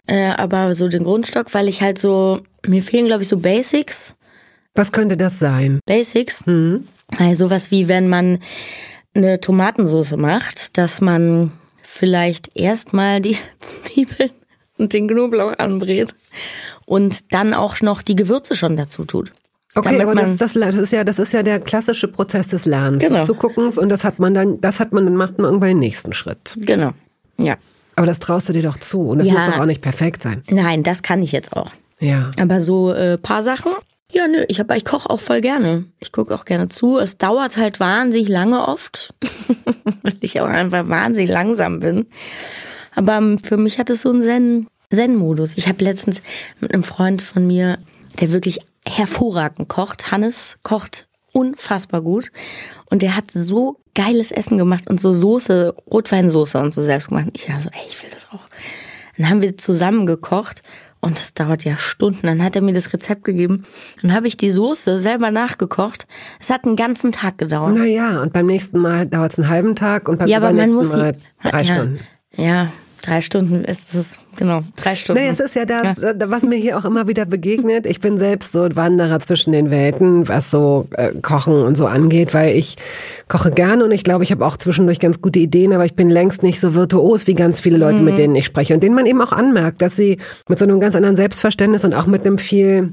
Äh, 0.05 0.31
aber 0.31 0.73
so 0.75 0.87
den 0.87 1.03
Grundstock, 1.03 1.53
weil 1.53 1.67
ich 1.67 1.81
halt 1.81 1.99
so, 1.99 2.39
mir 2.65 2.81
fehlen, 2.81 3.05
glaube 3.05 3.23
ich, 3.23 3.29
so 3.29 3.37
Basics. 3.37 4.15
Was 4.77 4.91
könnte 4.91 5.17
das 5.17 5.39
sein? 5.39 5.79
Basics. 5.85 6.45
Hm? 6.45 6.85
Also 7.17 7.45
sowas 7.47 7.71
wie 7.71 7.87
wenn 7.87 8.07
man 8.07 8.39
eine 9.13 9.39
Tomatensauce 9.39 10.15
macht, 10.17 10.77
dass 10.77 11.01
man 11.01 11.51
vielleicht 11.81 12.55
erstmal 12.55 13.19
die 13.21 13.37
Zwiebeln 13.59 14.31
und 14.77 14.93
den 14.93 15.07
Knoblauch 15.07 15.57
anbrät 15.57 16.13
und 16.85 17.33
dann 17.33 17.53
auch 17.53 17.81
noch 17.81 18.01
die 18.01 18.15
Gewürze 18.15 18.55
schon 18.55 18.77
dazu 18.77 19.05
tut. 19.05 19.33
Okay, 19.75 20.01
aber 20.01 20.15
das, 20.15 20.37
das, 20.37 20.53
das 20.53 20.75
ist 20.75 20.91
ja, 20.91 21.03
das 21.03 21.19
ist 21.19 21.33
ja 21.33 21.43
der 21.43 21.59
klassische 21.59 22.07
Prozess 22.07 22.47
des 22.47 22.65
Lernens, 22.65 23.03
Genau. 23.03 23.17
des 23.19 23.27
Zuguckens 23.27 23.77
und 23.77 23.89
das 23.89 24.03
hat 24.03 24.17
man 24.19 24.33
dann, 24.33 24.59
das 24.59 24.79
hat 24.79 24.91
man, 24.91 25.05
dann 25.05 25.15
macht 25.15 25.37
man 25.37 25.45
irgendwann 25.45 25.69
den 25.69 25.79
nächsten 25.79 26.13
Schritt. 26.13 26.57
Genau. 26.61 26.91
Ja. 27.39 27.57
Aber 27.95 28.05
das 28.07 28.19
traust 28.19 28.49
du 28.49 28.53
dir 28.53 28.63
doch 28.63 28.77
zu 28.77 29.09
und 29.09 29.19
das 29.19 29.27
Ja. 29.27 29.33
muss 29.33 29.45
doch 29.45 29.59
auch 29.59 29.65
nicht 29.65 29.81
perfekt 29.81 30.23
sein. 30.23 30.41
Nein, 30.49 30.83
das 30.83 31.01
kann 31.03 31.21
ich 31.21 31.31
jetzt 31.31 31.53
auch. 31.53 31.71
Ja. 31.99 32.31
Aber 32.39 32.61
so 32.61 32.91
äh, 32.93 33.17
paar 33.17 33.43
Sachen. 33.43 33.71
Ja, 34.11 34.27
nö, 34.27 34.45
ich 34.47 34.59
hab, 34.59 34.73
ich 34.75 34.85
koche 34.85 35.09
auch 35.09 35.19
voll 35.19 35.41
gerne. 35.41 35.85
Ich 35.99 36.11
gucke 36.11 36.33
auch 36.33 36.45
gerne 36.45 36.69
zu. 36.69 36.97
Es 36.97 37.17
dauert 37.17 37.57
halt 37.57 37.79
wahnsinnig 37.79 38.29
lange 38.29 38.65
oft, 38.67 39.13
weil 40.03 40.15
ich 40.21 40.39
auch 40.39 40.47
einfach 40.47 40.87
wahnsinnig 40.87 41.29
langsam 41.29 41.79
bin. 41.81 42.07
Aber 42.95 43.17
ähm, 43.17 43.39
für 43.43 43.57
mich 43.57 43.79
hat 43.79 43.89
es 43.89 44.03
so 44.03 44.09
einen 44.09 44.23
Zen- 44.23 44.67
Zen-Modus. 44.93 45.57
Ich 45.57 45.67
habe 45.67 45.83
letztens 45.83 46.21
mit 46.61 46.73
einem 46.73 46.83
Freund 46.83 47.21
von 47.21 47.45
mir, 47.45 47.79
der 48.19 48.31
wirklich 48.31 48.59
hervorragend 48.87 49.67
kocht, 49.67 50.09
Hannes 50.11 50.57
kocht 50.63 51.07
unfassbar 51.33 52.01
gut 52.01 52.31
und 52.89 53.01
der 53.01 53.15
hat 53.15 53.29
so 53.31 53.79
geiles 53.93 54.31
Essen 54.31 54.57
gemacht 54.57 54.89
und 54.89 54.99
so 55.01 55.13
Soße, 55.13 55.75
Rotweinsoße 55.91 56.57
und 56.57 56.73
so 56.73 56.81
selbst 56.83 57.09
gemacht. 57.09 57.27
Ich 57.33 57.49
war 57.49 57.59
so, 57.59 57.69
ey, 57.73 57.81
ich 57.85 58.01
will 58.01 58.09
das 58.11 58.29
auch. 58.31 58.47
Dann 59.17 59.29
haben 59.29 59.41
wir 59.41 59.57
zusammen 59.57 60.05
gekocht 60.07 60.63
und 60.99 61.15
das 61.15 61.33
dauert 61.33 61.63
ja 61.63 61.77
Stunden. 61.77 62.25
Dann 62.25 62.43
hat 62.43 62.55
er 62.55 62.63
mir 62.63 62.73
das 62.73 62.91
Rezept 62.93 63.23
gegeben. 63.23 63.63
Dann 64.01 64.13
habe 64.13 64.27
ich 64.27 64.37
die 64.37 64.51
Soße 64.51 64.99
selber 64.99 65.31
nachgekocht. 65.31 66.07
Es 66.39 66.49
hat 66.49 66.65
einen 66.65 66.75
ganzen 66.75 67.11
Tag 67.11 67.37
gedauert. 67.37 67.75
Naja, 67.75 68.21
und 68.21 68.33
beim 68.33 68.47
nächsten 68.47 68.79
Mal 68.79 69.05
dauert 69.05 69.33
es 69.33 69.39
einen 69.39 69.49
halben 69.49 69.75
Tag 69.75 70.09
und 70.09 70.19
beim 70.19 70.27
Ja, 70.27 70.37
aber 70.37 70.51
man 70.53 70.71
muss 70.71 70.93
Mal 70.93 71.17
drei 71.43 71.61
ja. 71.61 71.75
Stunden. 71.75 71.99
Ja, 72.35 72.71
drei 73.07 73.21
Stunden 73.21 73.63
ist 73.63 73.93
es, 73.95 74.17
genau, 74.35 74.63
drei 74.75 74.95
Stunden. 74.95 75.21
Nee, 75.21 75.29
es 75.29 75.39
ist 75.39 75.55
ja 75.55 75.65
das, 75.65 76.01
ja. 76.01 76.13
was 76.29 76.43
mir 76.43 76.57
hier 76.57 76.77
auch 76.77 76.83
immer 76.83 77.07
wieder 77.07 77.25
begegnet. 77.25 77.85
Ich 77.85 78.01
bin 78.01 78.17
selbst 78.17 78.51
so 78.51 78.63
ein 78.63 78.75
Wanderer 78.75 79.19
zwischen 79.21 79.53
den 79.53 79.71
Welten, 79.71 80.27
was 80.27 80.51
so 80.51 80.87
äh, 80.91 81.11
Kochen 81.21 81.53
und 81.53 81.75
so 81.75 81.85
angeht, 81.85 82.33
weil 82.33 82.55
ich 82.55 82.75
koche 83.29 83.51
gerne 83.51 83.85
und 83.85 83.91
ich 83.91 84.03
glaube, 84.03 84.23
ich 84.23 84.31
habe 84.31 84.45
auch 84.45 84.57
zwischendurch 84.57 84.99
ganz 84.99 85.21
gute 85.21 85.39
Ideen, 85.39 85.73
aber 85.73 85.85
ich 85.85 85.95
bin 85.95 86.09
längst 86.09 86.43
nicht 86.43 86.59
so 86.59 86.75
virtuos 86.75 87.27
wie 87.27 87.33
ganz 87.33 87.61
viele 87.61 87.77
Leute, 87.77 87.99
mhm. 87.99 88.05
mit 88.05 88.17
denen 88.17 88.35
ich 88.35 88.45
spreche 88.45 88.73
und 88.73 88.83
denen 88.83 88.95
man 88.95 89.05
eben 89.05 89.21
auch 89.21 89.31
anmerkt, 89.31 89.81
dass 89.81 89.95
sie 89.95 90.17
mit 90.49 90.59
so 90.59 90.65
einem 90.65 90.79
ganz 90.79 90.95
anderen 90.95 91.15
Selbstverständnis 91.15 91.85
und 91.85 91.93
auch 91.93 92.07
mit 92.07 92.25
einem 92.25 92.37
viel 92.37 92.91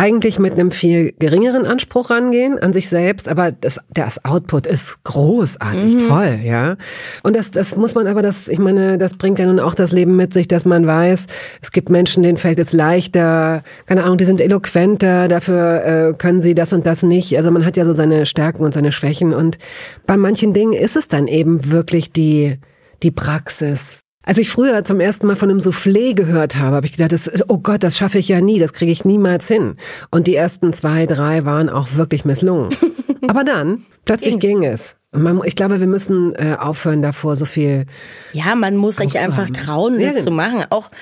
eigentlich 0.00 0.38
mit 0.38 0.54
einem 0.54 0.70
viel 0.70 1.12
geringeren 1.18 1.66
Anspruch 1.66 2.08
rangehen 2.08 2.58
an 2.58 2.72
sich 2.72 2.88
selbst, 2.88 3.28
aber 3.28 3.52
das, 3.52 3.80
das 3.92 4.24
Output 4.24 4.66
ist 4.66 5.04
großartig, 5.04 5.96
mhm. 5.96 6.08
toll, 6.08 6.38
ja. 6.42 6.78
Und 7.22 7.36
das, 7.36 7.50
das 7.50 7.76
muss 7.76 7.94
man 7.94 8.06
aber, 8.06 8.22
das, 8.22 8.48
ich 8.48 8.58
meine, 8.58 8.96
das 8.96 9.18
bringt 9.18 9.38
ja 9.38 9.44
nun 9.44 9.60
auch 9.60 9.74
das 9.74 9.92
Leben 9.92 10.16
mit 10.16 10.32
sich, 10.32 10.48
dass 10.48 10.64
man 10.64 10.86
weiß, 10.86 11.26
es 11.60 11.70
gibt 11.70 11.90
Menschen, 11.90 12.22
denen 12.22 12.38
fällt 12.38 12.58
es 12.58 12.72
leichter, 12.72 13.62
keine 13.84 14.04
Ahnung, 14.04 14.16
die 14.16 14.24
sind 14.24 14.40
eloquenter, 14.40 15.28
dafür 15.28 15.84
äh, 15.84 16.14
können 16.14 16.40
sie 16.40 16.54
das 16.54 16.72
und 16.72 16.86
das 16.86 17.02
nicht. 17.02 17.36
Also 17.36 17.50
man 17.50 17.66
hat 17.66 17.76
ja 17.76 17.84
so 17.84 17.92
seine 17.92 18.24
Stärken 18.24 18.64
und 18.64 18.72
seine 18.72 18.92
Schwächen 18.92 19.34
und 19.34 19.58
bei 20.06 20.16
manchen 20.16 20.54
Dingen 20.54 20.72
ist 20.72 20.96
es 20.96 21.08
dann 21.08 21.26
eben 21.26 21.70
wirklich 21.70 22.10
die, 22.10 22.58
die 23.02 23.10
Praxis, 23.10 23.98
als 24.30 24.38
ich 24.38 24.48
früher 24.48 24.84
zum 24.84 25.00
ersten 25.00 25.26
Mal 25.26 25.34
von 25.34 25.50
einem 25.50 25.58
Soufflé 25.58 26.14
gehört 26.14 26.56
habe, 26.56 26.76
habe 26.76 26.86
ich 26.86 26.92
gedacht, 26.92 27.10
das, 27.10 27.28
oh 27.48 27.58
Gott, 27.58 27.82
das 27.82 27.96
schaffe 27.96 28.18
ich 28.18 28.28
ja 28.28 28.40
nie, 28.40 28.60
das 28.60 28.72
kriege 28.72 28.92
ich 28.92 29.04
niemals 29.04 29.48
hin. 29.48 29.74
Und 30.12 30.28
die 30.28 30.36
ersten 30.36 30.72
zwei, 30.72 31.06
drei 31.06 31.44
waren 31.44 31.68
auch 31.68 31.96
wirklich 31.96 32.24
misslungen. 32.24 32.68
Aber 33.26 33.42
dann, 33.42 33.86
plötzlich 34.04 34.38
ging, 34.38 34.62
es. 34.62 34.94
Man, 35.10 35.40
ich 35.44 35.56
glaube, 35.56 35.80
wir 35.80 35.88
müssen 35.88 36.32
äh, 36.36 36.56
aufhören 36.56 37.02
davor, 37.02 37.34
so 37.34 37.44
viel. 37.44 37.86
Ja, 38.32 38.54
man 38.54 38.76
muss 38.76 38.98
sich 38.98 39.18
einfach 39.18 39.50
trauen, 39.50 39.94
das 39.94 40.04
ja, 40.04 40.10
genau. 40.12 40.24
zu 40.26 40.30
machen. 40.30 40.64
Auch, 40.70 40.92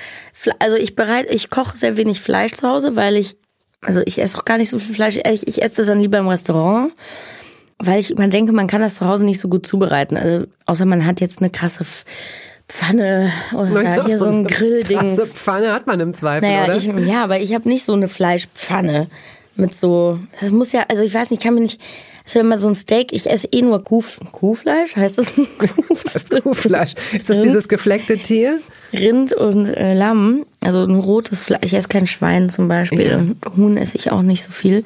also 0.58 0.78
ich 0.78 0.96
bereite, 0.96 1.30
ich 1.30 1.50
koche 1.50 1.76
sehr 1.76 1.98
wenig 1.98 2.22
Fleisch 2.22 2.52
zu 2.54 2.66
Hause, 2.66 2.96
weil 2.96 3.14
ich, 3.14 3.36
also 3.82 4.00
ich 4.06 4.22
esse 4.22 4.38
auch 4.38 4.46
gar 4.46 4.56
nicht 4.56 4.70
so 4.70 4.78
viel 4.78 4.94
Fleisch. 4.94 5.18
Ich, 5.30 5.46
ich 5.46 5.60
esse 5.60 5.76
das 5.76 5.88
dann 5.88 6.00
lieber 6.00 6.16
im 6.16 6.28
Restaurant 6.28 6.94
weil 7.80 8.00
ich 8.00 8.10
immer 8.10 8.26
denke, 8.26 8.52
man 8.52 8.66
kann 8.66 8.80
das 8.80 8.96
zu 8.96 9.06
Hause 9.06 9.24
nicht 9.24 9.38
so 9.38 9.48
gut 9.48 9.64
zubereiten. 9.64 10.16
Also 10.16 10.46
außer 10.66 10.84
man 10.84 11.06
hat 11.06 11.20
jetzt 11.20 11.40
eine 11.40 11.48
krasse 11.48 11.84
Pfanne 12.68 13.32
oder 13.54 13.70
naja, 13.70 14.06
hier 14.06 14.18
so 14.18 14.26
ein 14.26 14.44
Grillding. 14.46 14.98
Krasse 14.98 15.26
Pfanne 15.26 15.72
hat 15.72 15.86
man 15.86 16.00
im 16.00 16.14
Zweifel, 16.14 16.48
naja, 16.48 16.64
oder? 16.64 16.76
Ich, 16.76 17.08
ja, 17.08 17.24
aber 17.24 17.40
ich 17.40 17.54
habe 17.54 17.68
nicht 17.68 17.84
so 17.84 17.94
eine 17.94 18.08
Fleischpfanne 18.08 19.08
mit 19.56 19.74
so. 19.74 20.18
Das 20.40 20.50
muss 20.50 20.72
ja, 20.72 20.84
also 20.88 21.02
ich 21.02 21.14
weiß 21.14 21.30
nicht, 21.30 21.42
kann 21.42 21.54
mir 21.54 21.60
nicht. 21.60 21.80
Also 22.24 22.40
wenn 22.40 22.48
man 22.48 22.58
so 22.58 22.68
ein 22.68 22.74
Steak, 22.74 23.14
ich 23.14 23.28
esse 23.28 23.48
eh 23.52 23.62
nur 23.62 23.82
Kuh, 23.82 24.04
Kuhfleisch, 24.32 24.96
heißt 24.96 25.16
das? 25.16 25.32
Was 25.58 26.04
heißt 26.14 26.42
Kuhfleisch? 26.42 26.94
Ist 27.18 27.30
das 27.30 27.40
dieses 27.40 27.68
gefleckte 27.68 28.18
Tier? 28.18 28.60
Rind 28.92 29.32
und 29.32 29.66
äh, 29.66 29.94
Lamm, 29.94 30.44
also 30.60 30.84
ein 30.84 30.94
rotes 30.94 31.40
Fleisch. 31.40 31.62
Ich 31.62 31.72
esse 31.72 31.88
kein 31.88 32.06
Schwein 32.06 32.50
zum 32.50 32.68
Beispiel 32.68 33.06
ja. 33.06 33.16
und 33.16 33.36
Huhn 33.56 33.78
esse 33.78 33.96
ich 33.96 34.12
auch 34.12 34.20
nicht 34.20 34.42
so 34.42 34.50
viel 34.50 34.84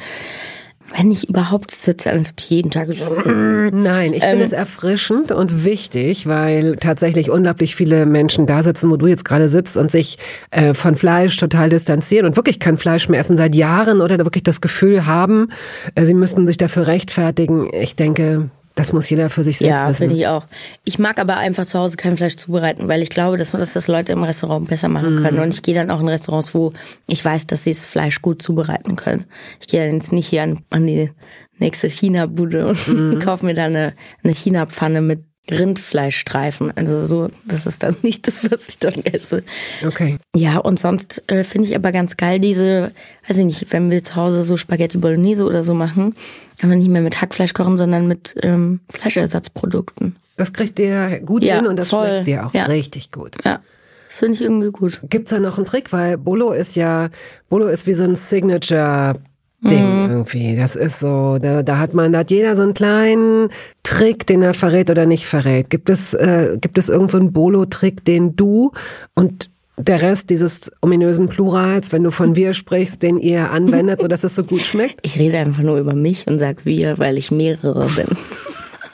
wenn 0.96 1.10
ich 1.10 1.28
überhaupt 1.28 1.70
sitze, 1.70 2.10
als 2.10 2.32
jeden 2.38 2.70
Tag 2.70 2.86
so. 2.86 3.30
Nein, 3.72 4.12
ich 4.14 4.22
ähm, 4.22 4.30
finde 4.30 4.44
es 4.44 4.52
erfrischend 4.52 5.32
und 5.32 5.64
wichtig, 5.64 6.26
weil 6.26 6.76
tatsächlich 6.76 7.30
unglaublich 7.30 7.76
viele 7.76 8.06
Menschen 8.06 8.46
da 8.46 8.62
sitzen, 8.62 8.90
wo 8.90 8.96
du 8.96 9.06
jetzt 9.06 9.24
gerade 9.24 9.48
sitzt 9.48 9.76
und 9.76 9.90
sich 9.90 10.18
äh, 10.50 10.74
von 10.74 10.94
Fleisch 10.94 11.36
total 11.36 11.68
distanzieren 11.68 12.26
und 12.26 12.36
wirklich 12.36 12.60
kein 12.60 12.78
Fleisch 12.78 13.08
mehr 13.08 13.20
essen 13.20 13.36
seit 13.36 13.54
Jahren 13.54 14.00
oder 14.00 14.18
wirklich 14.18 14.44
das 14.44 14.60
Gefühl 14.60 15.06
haben, 15.06 15.48
äh, 15.94 16.04
sie 16.04 16.14
müssten 16.14 16.46
sich 16.46 16.56
dafür 16.56 16.86
rechtfertigen. 16.86 17.68
Ich 17.72 17.96
denke, 17.96 18.50
das 18.74 18.92
muss 18.92 19.08
jeder 19.10 19.28
für 19.28 19.44
sich 19.44 19.58
selbst 19.58 19.82
ja, 19.82 19.88
wissen. 19.88 20.02
Ja, 20.04 20.08
finde 20.08 20.20
ich 20.20 20.26
auch. 20.28 20.46
Ich 20.84 20.98
mag 20.98 21.18
aber 21.18 21.36
einfach 21.36 21.66
zu 21.66 21.78
Hause 21.78 21.96
kein 21.96 22.16
Fleisch 22.16 22.36
zubereiten, 22.36 22.88
weil 22.88 23.02
ich 23.02 23.10
glaube, 23.10 23.36
dass, 23.36 23.50
dass 23.50 23.72
das 23.72 23.88
Leute 23.88 24.12
im 24.12 24.22
Restaurant 24.22 24.68
besser 24.68 24.88
machen 24.88 25.16
können. 25.22 25.38
Mm. 25.38 25.42
Und 25.42 25.54
ich 25.54 25.62
gehe 25.62 25.74
dann 25.74 25.90
auch 25.90 26.00
in 26.00 26.08
Restaurants, 26.08 26.54
wo 26.54 26.72
ich 27.06 27.24
weiß, 27.24 27.46
dass 27.46 27.64
sie 27.64 27.72
das 27.72 27.84
Fleisch 27.84 28.22
gut 28.22 28.40
zubereiten 28.40 28.96
können. 28.96 29.26
Ich 29.60 29.68
gehe 29.68 29.84
dann 29.84 29.96
jetzt 29.96 30.12
nicht 30.12 30.28
hier 30.28 30.42
an, 30.42 30.60
an 30.70 30.86
die 30.86 31.10
nächste 31.58 31.88
China-Bude 31.88 32.68
und 32.68 32.88
mm. 32.88 33.18
kaufe 33.24 33.44
mir 33.44 33.54
da 33.54 33.66
eine, 33.66 33.94
eine 34.24 34.34
China-Pfanne 34.34 35.02
mit 35.02 35.24
Rindfleischstreifen. 35.50 36.72
Also 36.76 37.06
so, 37.06 37.30
das 37.44 37.66
ist 37.66 37.82
dann 37.82 37.96
nicht 38.02 38.26
das, 38.26 38.50
was 38.50 38.68
ich 38.68 38.78
dann 38.78 38.94
esse. 39.04 39.42
Okay. 39.86 40.18
Ja, 40.36 40.58
und 40.58 40.78
sonst 40.78 41.22
äh, 41.28 41.44
finde 41.44 41.68
ich 41.68 41.74
aber 41.74 41.92
ganz 41.92 42.16
geil 42.16 42.38
diese, 42.38 42.92
weiß 43.28 43.38
ich 43.38 43.44
nicht, 43.44 43.72
wenn 43.72 43.90
wir 43.90 44.04
zu 44.04 44.16
Hause 44.16 44.44
so 44.44 44.56
Spaghetti 44.56 44.98
Bolognese 44.98 45.44
oder 45.44 45.64
so 45.64 45.74
machen, 45.74 46.14
kann 46.58 46.70
man 46.70 46.78
nicht 46.78 46.90
mehr 46.90 47.02
mit 47.02 47.20
Hackfleisch 47.20 47.54
kochen, 47.54 47.76
sondern 47.76 48.06
mit 48.06 48.36
ähm, 48.42 48.80
Fleischersatzprodukten. 48.88 50.16
Das 50.36 50.52
kriegt 50.52 50.78
dir 50.78 51.20
gut 51.20 51.42
ja, 51.42 51.56
hin 51.56 51.66
und 51.66 51.78
das 51.78 51.90
voll. 51.90 52.06
schmeckt 52.06 52.26
dir 52.28 52.46
auch 52.46 52.54
ja. 52.54 52.64
richtig 52.64 53.10
gut. 53.10 53.36
Ja. 53.44 53.60
Das 54.08 54.18
finde 54.18 54.34
ich 54.34 54.42
irgendwie 54.42 54.70
gut. 54.70 55.00
Gibt's 55.08 55.30
da 55.30 55.40
noch 55.40 55.56
einen 55.56 55.66
Trick? 55.66 55.92
Weil 55.92 56.18
Bolo 56.18 56.52
ist 56.52 56.76
ja, 56.76 57.08
Bolo 57.48 57.66
ist 57.66 57.86
wie 57.86 57.94
so 57.94 58.04
ein 58.04 58.14
Signature 58.14 59.14
Ding 59.62 60.04
mhm. 60.04 60.10
irgendwie. 60.10 60.56
Das 60.56 60.76
ist 60.76 60.98
so, 60.98 61.38
da, 61.40 61.62
da 61.62 61.78
hat 61.78 61.94
man, 61.94 62.12
da 62.12 62.20
hat 62.20 62.30
jeder 62.30 62.56
so 62.56 62.62
einen 62.62 62.74
kleinen 62.74 63.50
Trick, 63.82 64.26
den 64.26 64.42
er 64.42 64.54
verrät 64.54 64.90
oder 64.90 65.06
nicht 65.06 65.26
verrät. 65.26 65.70
Gibt 65.70 65.88
es, 65.88 66.14
äh, 66.14 66.58
gibt 66.60 66.78
es 66.78 66.88
irgendeinen 66.88 67.26
so 67.28 67.32
Bolo-Trick, 67.32 68.04
den 68.04 68.34
du 68.34 68.72
und 69.14 69.50
der 69.78 70.02
Rest 70.02 70.30
dieses 70.30 70.70
ominösen 70.82 71.28
Plurals, 71.28 71.92
wenn 71.92 72.02
du 72.02 72.10
von 72.10 72.36
wir 72.36 72.54
sprichst, 72.54 73.02
den 73.02 73.18
ihr 73.18 73.50
anwendet, 73.50 74.00
so 74.00 74.08
dass 74.08 74.24
es 74.24 74.34
so 74.34 74.44
gut 74.44 74.62
schmeckt? 74.62 75.00
Ich 75.02 75.18
rede 75.18 75.38
einfach 75.38 75.62
nur 75.62 75.78
über 75.78 75.94
mich 75.94 76.26
und 76.26 76.38
sag 76.38 76.64
wir, 76.66 76.98
weil 76.98 77.16
ich 77.16 77.30
mehrere 77.30 77.86
bin. 77.86 78.16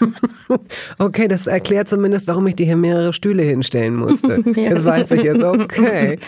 okay, 0.98 1.28
das 1.28 1.46
erklärt 1.46 1.88
zumindest, 1.88 2.28
warum 2.28 2.46
ich 2.46 2.56
dir 2.56 2.66
hier 2.66 2.76
mehrere 2.76 3.12
Stühle 3.12 3.42
hinstellen 3.42 3.96
musste. 3.96 4.44
Das 4.68 4.84
weiß 4.84 5.12
ich 5.12 5.22
jetzt. 5.22 5.42
Okay. 5.42 6.18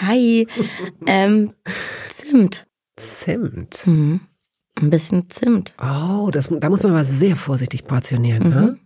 Hi. 0.00 0.46
Ähm, 1.06 1.52
Zimt. 2.08 2.66
Zimt. 3.00 3.86
Mhm. 3.86 4.20
Ein 4.80 4.90
bisschen 4.90 5.28
Zimt. 5.30 5.74
Oh, 5.80 6.30
das, 6.30 6.50
da 6.50 6.70
muss 6.70 6.82
man 6.82 6.92
mal 6.92 7.04
sehr 7.04 7.36
vorsichtig 7.36 7.84
portionieren. 7.84 8.44
Mhm. 8.44 8.50
Ne? 8.50 8.78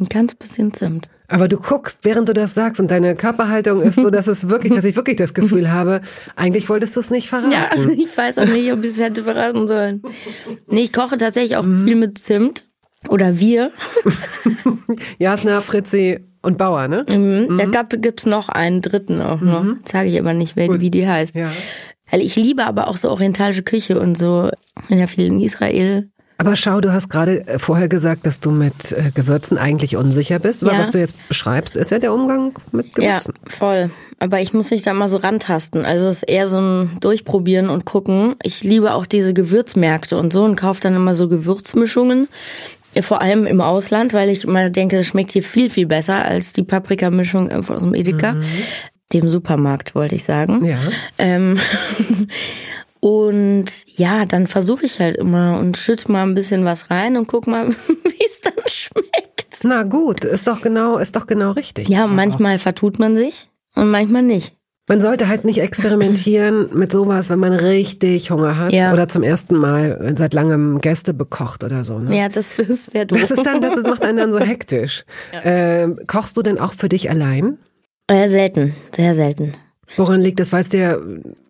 Ein 0.00 0.08
ganz 0.08 0.34
bisschen 0.34 0.72
Zimt. 0.72 1.08
Aber 1.30 1.46
du 1.46 1.58
guckst, 1.58 2.00
während 2.02 2.28
du 2.28 2.32
das 2.32 2.54
sagst 2.54 2.80
und 2.80 2.90
deine 2.90 3.14
Körperhaltung 3.14 3.82
ist 3.82 3.96
so, 3.96 4.10
dass 4.10 4.26
es 4.26 4.48
wirklich, 4.48 4.72
dass 4.72 4.84
ich 4.84 4.96
wirklich 4.96 5.16
das 5.16 5.34
Gefühl 5.34 5.70
habe, 5.70 6.00
eigentlich 6.36 6.68
wolltest 6.68 6.96
du 6.96 7.00
es 7.00 7.10
nicht 7.10 7.28
verraten. 7.28 7.52
Ja, 7.52 7.70
ich 7.92 8.16
weiß 8.16 8.38
auch 8.38 8.46
nicht, 8.46 8.72
ob 8.72 8.82
ich 8.82 8.90
es 8.90 8.98
hätte 8.98 9.24
verraten 9.24 9.68
sollen. 9.68 10.02
Nee, 10.66 10.82
ich 10.82 10.92
koche 10.92 11.18
tatsächlich 11.18 11.56
auch 11.56 11.64
mhm. 11.64 11.84
viel 11.84 11.96
mit 11.96 12.18
Zimt. 12.18 12.64
Oder 13.08 13.38
wir. 13.38 13.70
Jasna, 15.18 15.60
Fritzi 15.60 16.18
und 16.42 16.58
Bauer, 16.58 16.88
ne? 16.88 17.06
Mhm. 17.08 17.52
Mhm. 17.52 17.56
Da 17.56 17.66
gab, 17.66 17.90
gibt's 18.02 18.26
noch 18.26 18.48
einen 18.48 18.82
dritten 18.82 19.20
auch 19.20 19.40
noch. 19.40 19.62
Mhm. 19.62 19.80
Sage 19.84 20.08
ich 20.08 20.18
aber 20.18 20.34
nicht, 20.34 20.56
wer, 20.56 20.80
wie 20.80 20.90
die 20.90 21.06
heißt. 21.06 21.34
Ja. 21.34 21.50
Weil 22.10 22.20
ich 22.20 22.36
liebe 22.36 22.64
aber 22.64 22.88
auch 22.88 22.96
so 22.96 23.10
orientalische 23.10 23.62
Küche 23.62 24.00
und 24.00 24.16
so. 24.16 24.50
Ich 24.82 24.88
bin 24.88 24.98
ja 24.98 25.06
viel 25.06 25.26
in 25.26 25.40
Israel. 25.40 26.08
Aber 26.40 26.54
schau, 26.54 26.80
du 26.80 26.92
hast 26.92 27.08
gerade 27.08 27.46
äh, 27.48 27.58
vorher 27.58 27.88
gesagt, 27.88 28.24
dass 28.24 28.38
du 28.38 28.52
mit 28.52 28.92
äh, 28.92 29.10
Gewürzen 29.12 29.58
eigentlich 29.58 29.96
unsicher 29.96 30.38
bist. 30.38 30.62
Aber 30.62 30.72
ja. 30.72 30.78
was 30.78 30.92
du 30.92 30.98
jetzt 31.00 31.28
beschreibst, 31.28 31.76
ist 31.76 31.90
ja 31.90 31.98
der 31.98 32.14
Umgang 32.14 32.54
mit 32.70 32.94
Gewürzen. 32.94 33.34
Ja, 33.36 33.50
voll. 33.50 33.90
Aber 34.20 34.40
ich 34.40 34.52
muss 34.52 34.70
mich 34.70 34.82
da 34.82 34.94
mal 34.94 35.08
so 35.08 35.16
rantasten. 35.16 35.84
Also 35.84 36.06
es 36.06 36.18
ist 36.18 36.22
eher 36.28 36.46
so 36.46 36.60
ein 36.60 36.96
Durchprobieren 37.00 37.68
und 37.68 37.84
gucken. 37.84 38.36
Ich 38.44 38.62
liebe 38.62 38.94
auch 38.94 39.04
diese 39.04 39.34
Gewürzmärkte 39.34 40.16
und 40.16 40.32
so 40.32 40.44
und 40.44 40.54
kaufe 40.54 40.80
dann 40.80 40.94
immer 40.94 41.16
so 41.16 41.28
Gewürzmischungen. 41.28 42.28
Vor 43.00 43.20
allem 43.20 43.46
im 43.46 43.60
Ausland, 43.60 44.12
weil 44.12 44.28
ich 44.28 44.44
immer 44.44 44.70
denke, 44.70 44.96
das 44.96 45.06
schmeckt 45.06 45.32
hier 45.32 45.42
viel, 45.42 45.70
viel 45.70 45.86
besser 45.86 46.24
als 46.24 46.52
die 46.52 46.62
Paprikamischung 46.62 47.50
aus 47.50 47.82
dem 47.82 47.94
Edeka. 47.94 48.34
Mhm 48.34 48.44
dem 49.12 49.28
Supermarkt, 49.28 49.94
wollte 49.94 50.14
ich 50.14 50.24
sagen. 50.24 50.64
Ja. 50.64 50.78
Ähm, 51.18 51.58
und 53.00 53.66
ja, 53.96 54.26
dann 54.26 54.46
versuche 54.46 54.86
ich 54.86 55.00
halt 55.00 55.16
immer 55.16 55.58
und 55.58 55.76
schütte 55.76 56.10
mal 56.12 56.22
ein 56.22 56.34
bisschen 56.34 56.64
was 56.64 56.90
rein 56.90 57.16
und 57.16 57.26
guck 57.26 57.46
mal, 57.46 57.68
wie 58.04 58.26
es 58.26 58.40
dann 58.42 58.52
schmeckt. 58.66 59.58
Na 59.64 59.82
gut, 59.82 60.24
ist 60.24 60.46
doch 60.46 60.60
genau, 60.60 60.98
ist 60.98 61.16
doch 61.16 61.26
genau 61.26 61.52
richtig. 61.52 61.88
Ja, 61.88 62.06
manchmal 62.06 62.58
vertut 62.58 62.98
man 62.98 63.16
sich 63.16 63.48
und 63.74 63.90
manchmal 63.90 64.22
nicht. 64.22 64.54
Man 64.88 65.02
sollte 65.02 65.28
halt 65.28 65.44
nicht 65.44 65.60
experimentieren 65.60 66.70
mit 66.74 66.90
sowas, 66.90 67.28
wenn 67.28 67.38
man 67.38 67.52
richtig 67.52 68.30
Hunger 68.30 68.56
hat 68.56 68.72
ja. 68.72 68.92
oder 68.92 69.06
zum 69.06 69.22
ersten 69.22 69.54
Mal 69.54 70.14
seit 70.16 70.32
langem 70.32 70.80
Gäste 70.80 71.12
bekocht 71.12 71.62
oder 71.62 71.84
so. 71.84 71.98
Ne? 71.98 72.16
Ja, 72.16 72.28
das, 72.30 72.54
das 72.56 72.92
wäre 72.94 73.04
doof. 73.04 73.20
Das 73.20 73.30
ist 73.30 73.44
dann, 73.44 73.60
das 73.60 73.82
macht 73.82 74.02
einen 74.02 74.16
dann 74.16 74.32
so 74.32 74.40
hektisch. 74.40 75.04
Ja. 75.32 75.40
Ähm, 75.44 76.00
kochst 76.06 76.38
du 76.38 76.42
denn 76.42 76.58
auch 76.58 76.72
für 76.72 76.88
dich 76.88 77.10
allein? 77.10 77.58
Äh, 78.08 78.28
selten, 78.28 78.74
sehr 78.94 79.14
selten. 79.14 79.54
Woran 79.96 80.20
liegt 80.20 80.40
das? 80.40 80.52
Weißt 80.52 80.72
du 80.72 80.78
ja. 80.78 80.98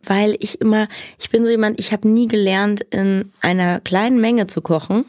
Weil 0.05 0.37
ich 0.41 0.61
immer, 0.61 0.89
ich 1.19 1.31
bin 1.31 1.45
so 1.45 1.51
jemand, 1.51 1.79
ich 1.81 1.93
habe 1.93 2.09
nie 2.09 2.29
gelernt, 2.29 2.81
in 2.91 3.33
einer 3.41 3.81
kleinen 3.81 4.21
Menge 4.21 4.47
zu 4.47 4.61
kochen. 4.61 5.05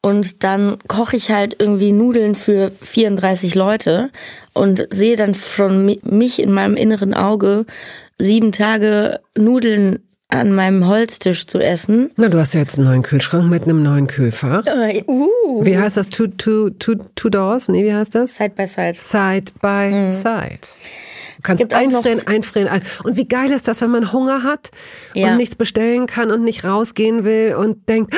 Und 0.00 0.42
dann 0.42 0.78
koche 0.88 1.16
ich 1.16 1.30
halt 1.30 1.56
irgendwie 1.60 1.92
Nudeln 1.92 2.34
für 2.34 2.72
34 2.72 3.54
Leute 3.54 4.10
und 4.52 4.88
sehe 4.90 5.16
dann 5.16 5.34
schon 5.34 5.84
mich 6.02 6.40
in 6.40 6.52
meinem 6.52 6.76
inneren 6.76 7.14
Auge 7.14 7.66
sieben 8.18 8.50
Tage 8.50 9.20
Nudeln 9.38 10.00
an 10.32 10.52
meinem 10.52 10.86
Holztisch 10.86 11.46
zu 11.46 11.58
essen. 11.58 12.10
Na, 12.16 12.28
du 12.28 12.38
hast 12.38 12.54
ja 12.54 12.60
jetzt 12.60 12.76
einen 12.78 12.86
neuen 12.88 13.02
Kühlschrank 13.02 13.48
mit 13.50 13.64
einem 13.64 13.82
neuen 13.82 14.06
Kühlfach. 14.06 14.64
Äh, 14.66 15.04
uh. 15.06 15.64
Wie 15.64 15.76
heißt 15.76 15.96
das? 15.96 16.08
Two, 16.08 16.26
two, 16.28 16.70
two, 16.70 16.94
two 17.14 17.28
doors? 17.28 17.68
Nee, 17.68 17.84
wie 17.84 17.92
heißt 17.92 18.14
das? 18.14 18.36
Side 18.36 18.52
by 18.56 18.66
side. 18.66 18.94
Side 18.94 19.52
by 19.60 19.90
Mhm. 19.92 20.10
side. 20.10 20.58
Du 21.36 21.42
kannst 21.42 21.72
einfrieren, 21.74 22.26
einfrieren. 22.26 22.68
ein- 22.68 22.82
Und 23.04 23.16
wie 23.16 23.26
geil 23.26 23.50
ist 23.50 23.66
das, 23.68 23.80
wenn 23.82 23.90
man 23.90 24.12
Hunger 24.12 24.42
hat 24.44 24.70
Ja. 25.14 25.28
und 25.32 25.36
nichts 25.38 25.56
bestellen 25.56 26.06
kann 26.06 26.30
und 26.30 26.44
nicht 26.44 26.64
rausgehen 26.64 27.24
will 27.24 27.54
und 27.56 27.88
denkt, 27.88 28.14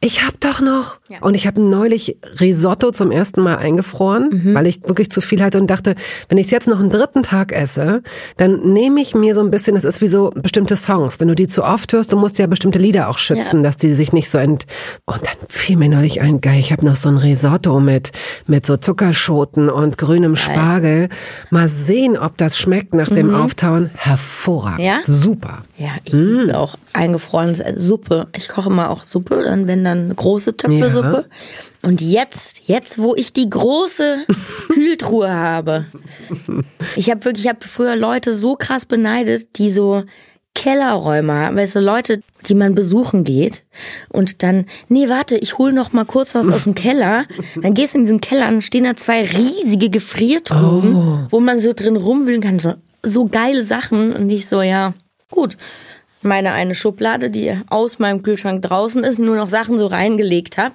ich 0.00 0.24
hab 0.24 0.38
doch 0.40 0.60
noch. 0.60 0.98
Ja. 1.08 1.18
Und 1.22 1.34
ich 1.34 1.48
habe 1.48 1.60
neulich 1.60 2.18
Risotto 2.40 2.92
zum 2.92 3.10
ersten 3.10 3.40
Mal 3.42 3.56
eingefroren, 3.56 4.28
Mhm. 4.30 4.54
weil 4.54 4.68
ich 4.68 4.82
wirklich 4.84 5.10
zu 5.10 5.20
viel 5.20 5.42
hatte 5.42 5.60
und 5.60 5.66
dachte, 5.68 5.96
wenn 6.28 6.38
ich 6.38 6.46
es 6.46 6.50
jetzt 6.52 6.68
noch 6.68 6.78
einen 6.78 6.90
dritten 6.90 7.24
Tag 7.24 7.50
esse, 7.50 8.02
dann 8.36 8.72
nehme 8.72 9.00
ich 9.00 9.16
mir 9.16 9.34
so 9.34 9.40
ein 9.40 9.50
bisschen, 9.50 9.74
das 9.74 9.82
ist 9.82 10.00
wie 10.00 10.06
so 10.06 10.30
bestimmte 10.36 10.76
Songs. 10.76 11.18
Wenn 11.18 11.26
du 11.26 11.34
die 11.34 11.48
zu 11.48 11.64
oft 11.64 11.92
hörst, 11.92 12.12
du 12.12 12.16
musst 12.16 12.38
ja 12.38 12.46
bestimmte 12.46 12.78
Lieder 12.78 13.08
auch 13.08 13.18
schützen, 13.18 13.56
Ja. 13.56 13.62
dass 13.64 13.76
die 13.76 13.92
sich 13.92 14.12
nicht 14.12 14.30
so 14.30 14.38
ent... 14.38 14.66
Und 15.04 15.18
dann 15.26 15.34
fiel 15.48 15.76
mir 15.76 15.88
neulich 15.88 16.20
ein, 16.20 16.40
geil, 16.40 16.60
ich 16.60 16.70
habe 16.70 16.86
noch 16.86 16.94
so 16.96 17.08
ein 17.08 17.16
Risotto 17.16 17.80
mit, 17.80 18.12
mit 18.46 18.66
so 18.66 18.76
Zuckerschoten 18.76 19.68
und 19.68 19.98
grünem 19.98 20.36
Spargel. 20.36 21.08
Mal 21.50 21.66
sehen, 21.66 22.16
ob 22.16 22.36
das 22.36 22.56
schmeckt 22.56 22.94
nach 22.94 23.08
dem 23.08 23.34
Auftauen. 23.34 23.90
Hervorragend. 23.94 24.78
Mhm. 24.78 24.84
Ja? 24.84 24.98
Super. 25.04 25.62
Ja, 25.76 25.90
ich 26.04 26.12
liebe 26.12 26.56
auch 26.56 26.76
eingefrorene 26.92 27.74
Suppe. 27.80 28.28
Ich 28.36 28.48
koche 28.48 28.70
immer 28.70 28.90
auch 28.90 29.02
Suppe, 29.04 29.42
dann 29.42 29.66
wenn 29.66 29.87
dann 29.88 30.04
eine 30.06 30.14
große 30.14 30.56
Töpfelsuppe. 30.56 31.26
Und 31.82 32.00
jetzt, 32.00 32.62
jetzt, 32.64 32.98
wo 32.98 33.14
ich 33.14 33.32
die 33.32 33.48
große 33.48 34.18
Kühltruhe 34.68 35.30
habe. 35.30 35.86
Ich 36.96 37.10
habe 37.10 37.24
wirklich, 37.24 37.44
ich 37.44 37.48
habe 37.48 37.66
früher 37.66 37.96
Leute 37.96 38.34
so 38.34 38.56
krass 38.56 38.84
beneidet, 38.84 39.58
die 39.58 39.70
so 39.70 40.04
Kellerräume 40.54 41.32
haben, 41.32 41.56
weißt 41.56 41.76
du, 41.76 41.80
Leute, 41.80 42.20
die 42.46 42.54
man 42.54 42.74
besuchen 42.74 43.22
geht 43.22 43.64
und 44.08 44.42
dann, 44.42 44.66
nee, 44.88 45.08
warte, 45.08 45.36
ich 45.36 45.56
hol 45.56 45.72
noch 45.72 45.92
mal 45.92 46.04
kurz 46.04 46.34
was 46.34 46.48
aus 46.48 46.64
dem 46.64 46.74
Keller. 46.74 47.26
Dann 47.62 47.74
gehst 47.74 47.94
du 47.94 47.98
in 47.98 48.04
diesen 48.04 48.20
Keller 48.20 48.48
und 48.48 48.64
stehen 48.64 48.82
da 48.82 48.96
zwei 48.96 49.24
riesige 49.24 49.88
Gefriertruhen, 49.88 51.26
wo 51.30 51.38
man 51.38 51.60
so 51.60 51.72
drin 51.74 51.96
rumwühlen 51.96 52.40
kann, 52.40 52.58
so, 52.58 52.74
so 53.04 53.26
geile 53.26 53.62
Sachen 53.62 54.12
und 54.12 54.30
ich 54.30 54.48
so, 54.48 54.60
ja, 54.60 54.94
gut. 55.30 55.56
Meine 56.22 56.52
eine 56.52 56.74
Schublade, 56.74 57.30
die 57.30 57.54
aus 57.70 57.98
meinem 57.98 58.22
Kühlschrank 58.22 58.62
draußen 58.62 59.04
ist, 59.04 59.18
nur 59.18 59.36
noch 59.36 59.48
Sachen 59.48 59.78
so 59.78 59.86
reingelegt 59.86 60.58
habe. 60.58 60.74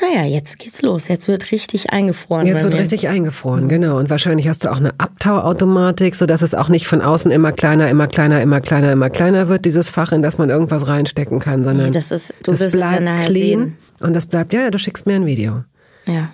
Naja, 0.00 0.24
jetzt 0.24 0.58
geht's 0.60 0.82
los. 0.82 1.08
Jetzt 1.08 1.26
wird 1.26 1.50
richtig 1.50 1.90
eingefroren. 1.90 2.46
Jetzt 2.46 2.62
wird 2.62 2.74
mir. 2.74 2.80
richtig 2.80 3.08
eingefroren, 3.08 3.68
genau. 3.68 3.98
Und 3.98 4.10
wahrscheinlich 4.10 4.46
hast 4.48 4.64
du 4.64 4.70
auch 4.70 4.76
eine 4.76 4.90
Abtauautomatik, 4.98 6.14
so 6.14 6.24
dass 6.26 6.42
es 6.42 6.54
auch 6.54 6.68
nicht 6.68 6.86
von 6.86 7.02
außen 7.02 7.32
immer 7.32 7.50
kleiner, 7.50 7.88
immer 7.88 8.06
kleiner, 8.06 8.40
immer 8.40 8.60
kleiner, 8.60 8.92
immer 8.92 9.10
kleiner 9.10 9.48
wird, 9.48 9.64
dieses 9.64 9.90
Fach, 9.90 10.12
in 10.12 10.22
das 10.22 10.38
man 10.38 10.50
irgendwas 10.50 10.86
reinstecken 10.86 11.40
kann, 11.40 11.64
sondern 11.64 11.86
Nee, 11.86 11.92
das 11.92 12.12
ist- 12.12 12.32
du 12.44 12.52
das 12.52 12.70
bleibt 12.72 13.06
clean 13.06 13.26
sehen. 13.32 13.76
und 14.00 14.14
das 14.14 14.26
bleibt, 14.26 14.52
ja, 14.52 14.62
ja, 14.62 14.70
du 14.70 14.78
schickst 14.78 15.06
mir 15.06 15.16
ein 15.16 15.26
Video. 15.26 15.64
Ja. 16.06 16.32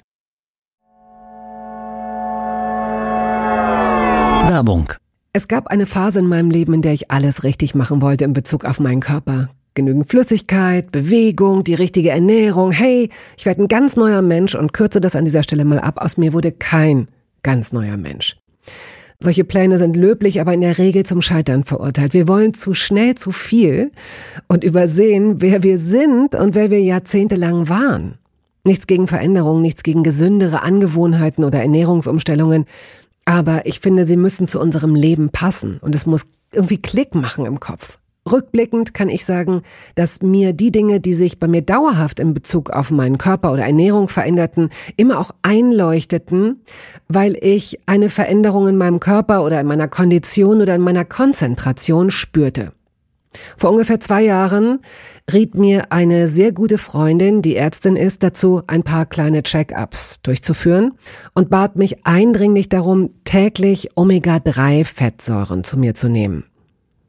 Werbung. 4.51 4.93
Es 5.37 5.49
gab 5.49 5.67
eine 5.67 5.85
Phase 5.85 6.21
in 6.21 6.29
meinem 6.29 6.49
Leben, 6.49 6.75
in 6.75 6.83
der 6.83 6.93
ich 6.93 7.11
alles 7.11 7.43
richtig 7.43 7.75
machen 7.75 8.01
wollte 8.01 8.23
in 8.23 8.35
Bezug 8.35 8.65
auf 8.65 8.79
meinen 8.79 9.01
Körper. 9.01 9.51
Genügend 9.75 10.09
Flüssigkeit, 10.09 10.93
Bewegung, 10.93 11.65
die 11.65 11.75
richtige 11.75 12.11
Ernährung. 12.11 12.71
Hey, 12.71 13.11
ich 13.37 13.45
werde 13.45 13.65
ein 13.65 13.67
ganz 13.67 13.97
neuer 13.97 14.23
Mensch 14.23 14.55
und 14.55 14.73
kürze 14.73 15.01
das 15.01 15.17
an 15.17 15.25
dieser 15.25 15.43
Stelle 15.43 15.65
mal 15.65 15.81
ab. 15.81 16.01
Aus 16.01 16.19
mir 16.19 16.33
wurde 16.33 16.53
kein 16.53 17.09
ganz 17.43 17.73
neuer 17.73 17.97
Mensch. 17.97 18.37
Solche 19.19 19.43
Pläne 19.43 19.79
sind 19.79 19.97
löblich, 19.97 20.41
aber 20.41 20.55
in 20.55 20.61
der 20.61 20.79
Regel 20.79 21.05
zum 21.05 21.21
Scheitern 21.21 21.65
verurteilt. 21.65 22.15
Wir 22.15 22.29
wollen 22.29 22.55
zu 22.55 22.73
schnell 22.73 23.17
zu 23.17 23.33
viel 23.33 23.91
und 24.47 24.63
übersehen, 24.63 25.43
wer 25.43 25.65
wir 25.65 25.79
sind 25.79 26.37
und 26.37 26.55
wer 26.55 26.71
wir 26.71 26.81
jahrzehntelang 26.81 27.69
waren. 27.69 28.19
Nichts 28.63 28.87
gegen 28.87 29.09
Veränderungen, 29.09 29.63
nichts 29.63 29.83
gegen 29.83 30.05
gesündere 30.05 30.63
Angewohnheiten 30.63 31.43
oder 31.43 31.61
Ernährungsumstellungen. 31.61 32.67
Aber 33.25 33.67
ich 33.67 33.81
finde, 33.81 34.05
sie 34.05 34.17
müssen 34.17 34.49
zu 34.49 34.61
unserem 34.61 34.95
Leben 34.95 35.31
passen 35.31 35.79
und 35.81 35.95
es 35.95 36.07
muss 36.07 36.27
irgendwie 36.53 36.81
Klick 36.81 37.15
machen 37.15 37.47
im 37.47 37.61
Kopf. 37.61 37.99
Rückblickend 38.31 38.95
kann 38.95 39.11
ich 39.11 39.25
sagen, 39.27 39.63
dass 39.97 40.23
mir 40.23 40.55
die 40.55 40.73
Dinge, 40.73 41.01
die 41.01 41.13
sich 41.13 41.39
bei 41.39 41.47
mir 41.47 41.61
dauerhaft 41.61 42.19
in 42.21 42.33
Bezug 42.33 42.71
auf 42.71 42.91
meinen 42.91 43.19
Körper 43.19 43.53
oder 43.53 43.65
Ernährung 43.65 44.09
veränderten, 44.09 44.71
immer 44.97 45.19
auch 45.19 45.33
einleuchteten, 45.43 46.63
weil 47.07 47.37
ich 47.41 47.81
eine 47.87 48.09
Veränderung 48.09 48.67
in 48.67 48.79
meinem 48.79 48.99
Körper 48.99 49.45
oder 49.45 49.61
in 49.61 49.67
meiner 49.67 49.89
Kondition 49.89 50.63
oder 50.63 50.75
in 50.75 50.81
meiner 50.81 51.05
Konzentration 51.05 52.11
spürte. 52.11 52.73
Vor 53.57 53.71
ungefähr 53.71 54.01
zwei 54.01 54.23
Jahren 54.23 54.81
riet 55.33 55.55
mir 55.55 55.93
eine 55.93 56.29
sehr 56.29 56.53
gute 56.53 56.79
Freundin, 56.79 57.43
die 57.43 57.57
Ärztin 57.57 57.97
ist, 57.97 58.23
dazu, 58.23 58.63
ein 58.67 58.83
paar 58.83 59.07
kleine 59.07 59.43
Check-ups 59.43 60.21
durchzuführen 60.23 60.93
und 61.35 61.51
bat 61.51 61.77
mich 61.77 62.07
eindringlich 62.07 62.69
darum, 62.69 63.11
täglich 63.25 63.91
Omega-3-Fettsäuren 63.97 65.65
zu 65.65 65.79
mir 65.79 65.95
zu 65.95 66.09
nehmen. 66.09 66.45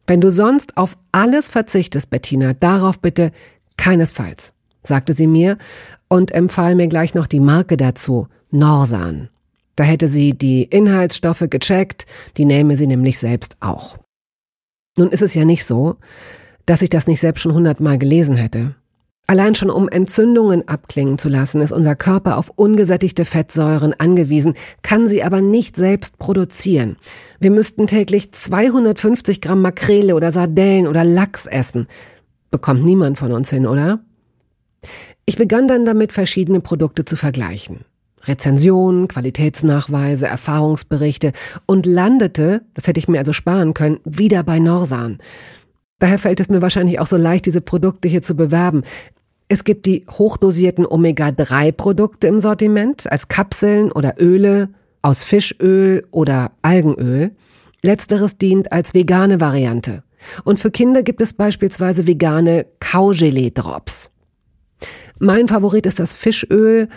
Wenn 0.08 0.22
du 0.22 0.30
sonst 0.30 0.78
auf 0.78 0.98
alles 1.12 1.50
verzichtest, 1.50 2.10
Bettina, 2.10 2.54
darauf 2.54 3.00
bitte 3.00 3.32
keinesfalls, 3.78 4.54
sagte 4.84 5.14
sie 5.14 5.28
mir 5.28 5.58
und 6.08 6.32
empfahl 6.32 6.76
mir 6.76 6.88
gleich 6.88 7.16
noch 7.16 7.28
die 7.28 7.40
Marke 7.40 7.78
dazu, 7.78 8.28
Norsan. 8.52 9.30
Da 9.76 9.84
hätte 9.84 10.08
sie 10.08 10.34
die 10.34 10.64
Inhaltsstoffe 10.64 11.46
gecheckt, 11.50 12.06
die 12.38 12.46
nähme 12.46 12.78
sie 12.78 12.88
nämlich 12.88 13.20
selbst 13.20 13.58
auch. 13.60 13.98
Nun 14.98 15.10
ist 15.10 15.22
es 15.22 15.34
ja 15.34 15.46
nicht 15.46 15.66
so, 15.66 15.98
dass 16.66 16.82
ich 16.82 16.90
das 16.90 17.08
nicht 17.08 17.20
selbst 17.20 17.42
schon 17.42 17.54
hundertmal 17.54 17.98
gelesen 17.98 18.36
hätte. 18.36 18.76
Allein 19.28 19.56
schon 19.56 19.72
um 19.72 19.90
Entzündungen 19.90 20.68
abklingen 20.68 21.18
zu 21.18 21.30
lassen, 21.30 21.60
ist 21.62 21.72
unser 21.72 21.96
Körper 21.96 22.38
auf 22.38 22.52
ungesättigte 22.56 23.26
Fettsäuren 23.26 23.94
angewiesen, 23.94 24.54
kann 24.84 25.08
sie 25.08 25.24
aber 25.24 25.42
nicht 25.42 25.76
selbst 25.76 26.20
produzieren. 26.20 26.98
Wir 27.40 27.50
müssten 27.50 27.88
täglich 27.88 28.32
250 28.32 29.42
Gramm 29.42 29.62
Makrele 29.62 30.16
oder 30.16 30.32
Sardellen 30.32 30.86
oder 30.86 31.04
Lachs 31.04 31.48
essen. 31.48 31.88
Bekommt 32.52 32.86
niemand 32.86 33.18
von 33.18 33.32
uns 33.32 33.50
hin, 33.50 33.66
oder? 33.66 34.00
Ich 35.26 35.38
begann 35.38 35.68
dann 35.68 35.86
damit, 35.86 36.14
verschiedene 36.14 36.60
Produkte 36.60 37.04
zu 37.04 37.16
vergleichen. 37.16 37.84
Rezensionen, 38.28 39.08
Qualitätsnachweise, 39.08 40.28
Erfahrungsberichte 40.28 41.32
und 41.66 41.86
landete, 41.86 42.62
das 42.74 42.88
hätte 42.88 43.00
ich 43.00 43.08
mir 43.08 43.20
also 43.20 43.34
sparen 43.34 43.74
können, 43.74 44.00
wieder 44.04 44.44
bei 44.44 44.60
Norsan. 44.60 45.20
Daher 46.00 46.20
fällt 46.20 46.40
es 46.40 46.50
mir 46.50 46.62
wahrscheinlich 46.62 47.00
auch 47.00 47.08
so 47.08 47.18
leicht, 47.18 47.46
diese 47.46 47.62
Produkte 47.62 48.08
hier 48.08 48.22
zu 48.22 48.36
bewerben. 48.36 48.84
Es 49.48 49.64
gibt 49.64 49.86
die 49.86 50.06
hochdosierten 50.10 50.86
Omega-3-Produkte 50.86 52.28
im 52.28 52.40
Sortiment 52.40 53.10
als 53.12 53.28
Kapseln 53.28 53.92
oder 53.92 54.16
Öle 54.20 54.70
aus 55.02 55.24
Fischöl 55.24 56.06
oder 56.12 56.52
Algenöl. 56.64 57.32
Letzteres 57.82 58.38
dient 58.38 58.72
als 58.72 58.94
vegane 58.94 59.40
Variante. 59.40 60.04
Und 60.44 60.60
für 60.60 60.72
Kinder 60.72 61.04
gibt 61.04 61.22
es 61.22 61.34
beispielsweise 61.34 62.08
vegane 62.08 62.66
Kaugelee-Drops. 62.80 64.12
Mein 65.20 65.48
Favorit 65.48 65.86
ist 65.86 66.00
das 66.00 66.16
Fischöl, 66.16 66.90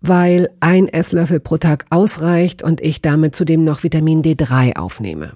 weil 0.00 0.50
ein 0.60 0.88
Esslöffel 0.88 1.40
pro 1.40 1.58
Tag 1.58 1.86
ausreicht 1.90 2.62
und 2.62 2.80
ich 2.80 3.02
damit 3.02 3.34
zudem 3.34 3.64
noch 3.64 3.82
Vitamin 3.82 4.22
D3 4.22 4.76
aufnehme. 4.76 5.32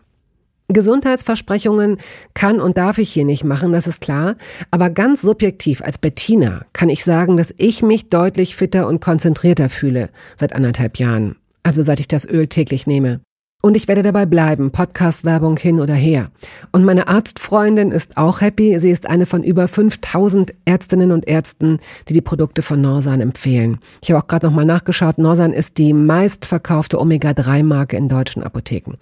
Gesundheitsversprechungen 0.69 1.99
kann 2.33 2.61
und 2.61 2.79
darf 2.79 2.99
ich 2.99 3.13
hier 3.13 3.27
nicht 3.27 3.45
machen, 3.45 3.73
das 3.73 3.87
ist 3.87 4.01
klar. 4.01 4.37
Aber 4.71 4.89
ganz 4.89 5.21
subjektiv 5.21 5.83
als 5.83 5.99
Bettina 5.99 6.65
kann 6.73 6.89
ich 6.89 7.05
sagen, 7.05 7.37
dass 7.37 7.55
ich 7.59 7.83
mich 7.83 8.09
deutlich 8.09 8.57
fitter 8.57 8.89
und 8.89 9.01
konzentrierter 9.01 9.69
fühle 9.69 10.09
seit 10.37 10.55
anderthalb 10.55 10.99
Jahren. 10.99 11.37
Also 11.63 11.83
seit 11.83 12.01
ich 12.01 12.09
das 12.09 12.27
Öl 12.27 12.47
täglich 12.47 12.87
nehme. 12.87 13.21
Und 13.65 13.79
ich 13.79 13.89
werde 13.89 14.03
dabei 14.03 14.27
bleiben, 14.27 14.73
Podcast-Werbung 14.73 15.57
hin 15.57 15.81
oder 15.81 15.95
her. 15.95 16.31
Und 16.71 16.85
meine 16.85 17.09
Arztfreundin 17.09 17.93
ist 17.93 18.19
auch 18.19 18.43
happy. 18.43 18.79
Sie 18.79 18.91
ist 18.91 19.09
eine 19.09 19.25
von 19.25 19.43
über 19.43 19.69
5000 19.69 20.53
Ärztinnen 20.67 21.11
und 21.13 21.27
Ärzten, 21.27 21.79
die 22.07 22.13
die 22.13 22.21
Produkte 22.21 22.61
von 22.61 22.83
Norsan 22.83 23.23
empfehlen. 23.23 23.79
Ich 24.03 24.11
habe 24.11 24.23
auch 24.23 24.27
gerade 24.27 24.45
nochmal 24.45 24.67
nachgeschaut. 24.67 25.17
Norsan 25.17 25.55
ist 25.55 25.79
die 25.79 25.95
meistverkaufte 25.95 27.01
Omega-3-Marke 27.01 27.97
in 27.97 28.11
deutschen 28.11 28.43
Apotheken. 28.43 28.99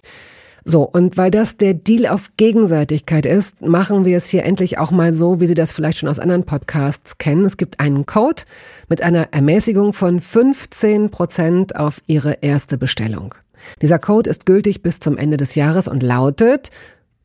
So, 0.63 0.83
und 0.83 1.17
weil 1.17 1.29
das 1.29 1.57
der 1.57 1.73
Deal 1.73 2.07
auf 2.07 2.31
Gegenseitigkeit 2.37 3.25
ist, 3.25 3.61
machen 3.63 4.05
wir 4.05 4.15
es 4.15 4.29
hier 4.29 4.45
endlich 4.45 4.77
auch 4.77 4.91
mal 4.91 5.13
so, 5.13 5.41
wie 5.41 5.47
Sie 5.47 5.55
das 5.55 5.73
vielleicht 5.73 5.97
schon 5.97 6.07
aus 6.07 6.19
anderen 6.19 6.45
Podcasts 6.45 7.17
kennen. 7.17 7.43
Es 7.43 7.57
gibt 7.57 7.81
einen 7.81 8.05
Code 8.05 8.43
mit 8.87 9.03
einer 9.03 9.27
Ermäßigung 9.33 9.91
von 9.91 10.21
15 10.21 11.09
Prozent 11.09 11.75
auf 11.75 12.01
Ihre 12.07 12.37
erste 12.39 12.77
Bestellung. 12.77 13.35
Dieser 13.81 13.99
Code 13.99 14.29
ist 14.29 14.45
gültig 14.45 14.81
bis 14.81 14.99
zum 14.99 15.17
Ende 15.17 15.37
des 15.37 15.55
Jahres 15.55 15.87
und 15.87 16.03
lautet 16.03 16.69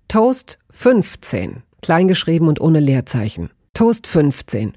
Toast 0.09 0.59
15, 0.71 1.63
kleingeschrieben 1.83 2.49
und 2.49 2.61
ohne 2.61 2.81
Leerzeichen. 2.81 3.51
Toast 3.75 4.07
15. 4.07 4.73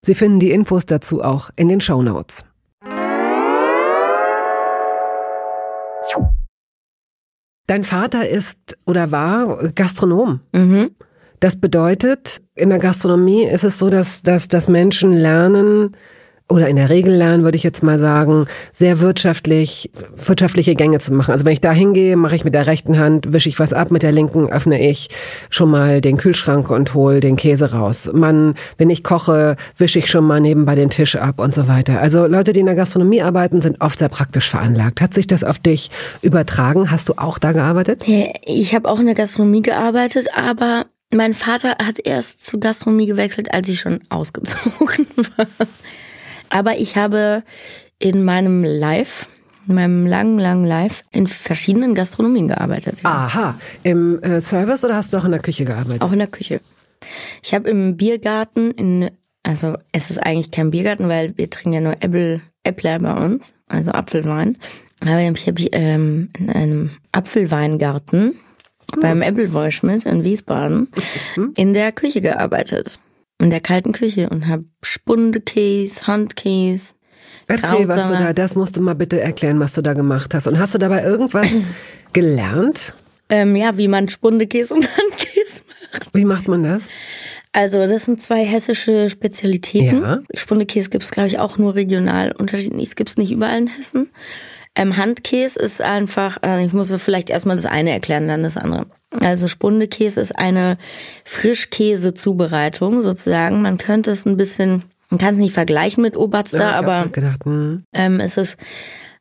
Sie 0.00 0.14
finden 0.14 0.40
die 0.40 0.50
Infos 0.50 0.86
dazu 0.86 1.22
auch 1.22 1.50
in 1.56 1.68
den 1.68 1.80
Show 1.80 2.02
Notes. 2.02 2.44
Dein 7.66 7.84
Vater 7.84 8.28
ist 8.28 8.76
oder 8.84 9.12
war 9.12 9.72
Gastronom. 9.72 10.40
Mhm. 10.52 10.90
Das 11.40 11.60
bedeutet, 11.60 12.42
in 12.54 12.70
der 12.70 12.78
Gastronomie 12.78 13.44
ist 13.44 13.64
es 13.64 13.78
so, 13.78 13.88
dass, 13.88 14.22
dass, 14.22 14.48
dass 14.48 14.68
Menschen 14.68 15.12
lernen, 15.12 15.96
oder 16.52 16.68
in 16.68 16.76
der 16.76 16.90
Regel 16.90 17.14
lernen, 17.14 17.44
würde 17.44 17.56
ich 17.56 17.62
jetzt 17.62 17.82
mal 17.82 17.98
sagen, 17.98 18.44
sehr 18.74 19.00
wirtschaftlich, 19.00 19.90
wirtschaftliche 20.22 20.74
Gänge 20.74 20.98
zu 20.98 21.14
machen. 21.14 21.32
Also 21.32 21.46
wenn 21.46 21.54
ich 21.54 21.62
da 21.62 21.72
hingehe, 21.72 22.14
mache 22.16 22.36
ich 22.36 22.44
mit 22.44 22.52
der 22.52 22.66
rechten 22.66 22.98
Hand, 22.98 23.32
wische 23.32 23.48
ich 23.48 23.58
was 23.58 23.72
ab, 23.72 23.90
mit 23.90 24.02
der 24.02 24.12
linken 24.12 24.50
öffne 24.50 24.78
ich 24.78 25.08
schon 25.48 25.70
mal 25.70 26.02
den 26.02 26.18
Kühlschrank 26.18 26.68
und 26.70 26.92
hole 26.92 27.20
den 27.20 27.36
Käse 27.36 27.72
raus. 27.72 28.10
Man, 28.12 28.54
wenn 28.76 28.90
ich 28.90 29.02
koche, 29.02 29.56
wische 29.78 29.98
ich 29.98 30.10
schon 30.10 30.26
mal 30.26 30.42
nebenbei 30.42 30.74
den 30.74 30.90
Tisch 30.90 31.16
ab 31.16 31.40
und 31.40 31.54
so 31.54 31.68
weiter. 31.68 32.00
Also 32.00 32.26
Leute, 32.26 32.52
die 32.52 32.60
in 32.60 32.66
der 32.66 32.74
Gastronomie 32.74 33.22
arbeiten, 33.22 33.62
sind 33.62 33.80
oft 33.80 33.98
sehr 33.98 34.10
praktisch 34.10 34.50
veranlagt. 34.50 35.00
Hat 35.00 35.14
sich 35.14 35.26
das 35.26 35.44
auf 35.44 35.58
dich 35.58 35.90
übertragen? 36.20 36.90
Hast 36.90 37.08
du 37.08 37.14
auch 37.16 37.38
da 37.38 37.52
gearbeitet? 37.52 38.04
Ich 38.44 38.74
habe 38.74 38.90
auch 38.90 39.00
in 39.00 39.06
der 39.06 39.14
Gastronomie 39.14 39.62
gearbeitet, 39.62 40.28
aber 40.36 40.84
mein 41.14 41.32
Vater 41.32 41.76
hat 41.82 41.98
erst 42.04 42.44
zur 42.44 42.60
Gastronomie 42.60 43.06
gewechselt, 43.06 43.54
als 43.54 43.68
ich 43.68 43.80
schon 43.80 44.00
ausgezogen 44.10 45.06
war. 45.36 45.46
Aber 46.52 46.76
ich 46.76 46.96
habe 46.96 47.44
in 47.98 48.24
meinem 48.24 48.62
Live, 48.62 49.28
in 49.66 49.74
meinem 49.74 50.06
langen, 50.06 50.38
langen 50.38 50.64
Live 50.66 51.02
in 51.10 51.26
verschiedenen 51.26 51.94
Gastronomien 51.94 52.48
gearbeitet. 52.48 53.00
Ja. 53.02 53.10
Aha. 53.10 53.58
Im 53.82 54.22
äh, 54.22 54.40
Service 54.40 54.84
oder 54.84 54.96
hast 54.96 55.12
du 55.12 55.16
auch 55.16 55.24
in 55.24 55.30
der 55.30 55.40
Küche 55.40 55.64
gearbeitet? 55.64 56.02
Auch 56.02 56.12
in 56.12 56.18
der 56.18 56.26
Küche. 56.26 56.60
Ich 57.42 57.54
habe 57.54 57.70
im 57.70 57.96
Biergarten 57.96 58.70
in, 58.72 59.10
also 59.42 59.76
es 59.92 60.10
ist 60.10 60.18
eigentlich 60.18 60.50
kein 60.50 60.70
Biergarten, 60.70 61.08
weil 61.08 61.36
wir 61.38 61.48
trinken 61.48 61.72
ja 61.72 61.80
nur 61.80 61.96
Äppel, 62.00 62.42
Äppler 62.64 62.98
bei 62.98 63.14
uns, 63.14 63.54
also 63.66 63.92
Apfelwein. 63.92 64.58
Aber 65.00 65.20
ich 65.22 65.46
habe 65.46 65.62
ähm, 65.72 66.28
in 66.38 66.50
einem 66.50 66.90
Apfelweingarten 67.12 68.34
hm. 68.92 69.00
beim 69.00 69.22
Äppelwollschmidt 69.22 70.04
in 70.04 70.22
Wiesbaden 70.22 70.88
hm. 71.34 71.54
in 71.56 71.72
der 71.72 71.92
Küche 71.92 72.20
gearbeitet 72.20 72.98
in 73.42 73.50
der 73.50 73.60
kalten 73.60 73.92
Küche 73.92 74.28
und 74.28 74.48
habe 74.48 74.64
Spundekäse, 74.82 76.06
Handkäse. 76.06 76.94
Erzähl, 77.48 77.88
was 77.88 78.08
du 78.08 78.16
da, 78.16 78.32
das 78.32 78.54
musst 78.54 78.76
du 78.76 78.80
mal 78.80 78.94
bitte 78.94 79.20
erklären, 79.20 79.60
was 79.60 79.74
du 79.74 79.82
da 79.82 79.94
gemacht 79.94 80.34
hast. 80.34 80.46
Und 80.46 80.58
hast 80.58 80.74
du 80.74 80.78
dabei 80.78 81.02
irgendwas 81.02 81.50
gelernt? 82.12 82.94
Ähm, 83.28 83.56
ja, 83.56 83.76
wie 83.76 83.88
man 83.88 84.08
Spundekäse 84.08 84.74
und 84.74 84.88
Handkäse 84.96 85.62
macht. 85.92 86.14
Wie 86.14 86.24
macht 86.24 86.48
man 86.48 86.62
das? 86.62 86.88
Also 87.52 87.86
das 87.86 88.06
sind 88.06 88.22
zwei 88.22 88.44
hessische 88.44 89.10
Spezialitäten. 89.10 90.02
Ja. 90.02 90.20
Spundekäse 90.34 90.88
gibt's 90.88 91.10
glaube 91.10 91.28
ich, 91.28 91.38
auch 91.38 91.58
nur 91.58 91.74
regional 91.74 92.32
unterschiedlich. 92.32 92.88
Es 92.88 92.96
gibt's 92.96 93.18
nicht 93.18 93.30
überall 93.30 93.58
in 93.58 93.66
Hessen. 93.66 94.10
Ähm, 94.74 94.96
Handkäse 94.96 95.58
ist 95.58 95.82
einfach, 95.82 96.38
äh, 96.42 96.64
ich 96.64 96.72
muss 96.72 96.90
vielleicht 96.92 97.28
erstmal 97.28 97.56
das 97.56 97.66
eine 97.66 97.90
erklären, 97.90 98.26
dann 98.26 98.42
das 98.42 98.56
andere. 98.56 98.86
Also 99.20 99.48
Spundekäse 99.48 100.20
ist 100.20 100.36
eine 100.38 100.78
Frischkäse-Zubereitung 101.24 103.02
sozusagen. 103.02 103.62
Man 103.62 103.78
könnte 103.78 104.10
es 104.10 104.26
ein 104.26 104.36
bisschen, 104.36 104.84
man 105.10 105.18
kann 105.18 105.34
es 105.34 105.40
nicht 105.40 105.54
vergleichen 105.54 106.02
mit 106.02 106.16
Oberster, 106.16 106.58
ja, 106.58 106.72
aber 106.72 107.08
gedacht, 107.08 107.44
hm. 107.44 107.84
ähm, 107.92 108.20
es 108.20 108.36
ist 108.36 108.56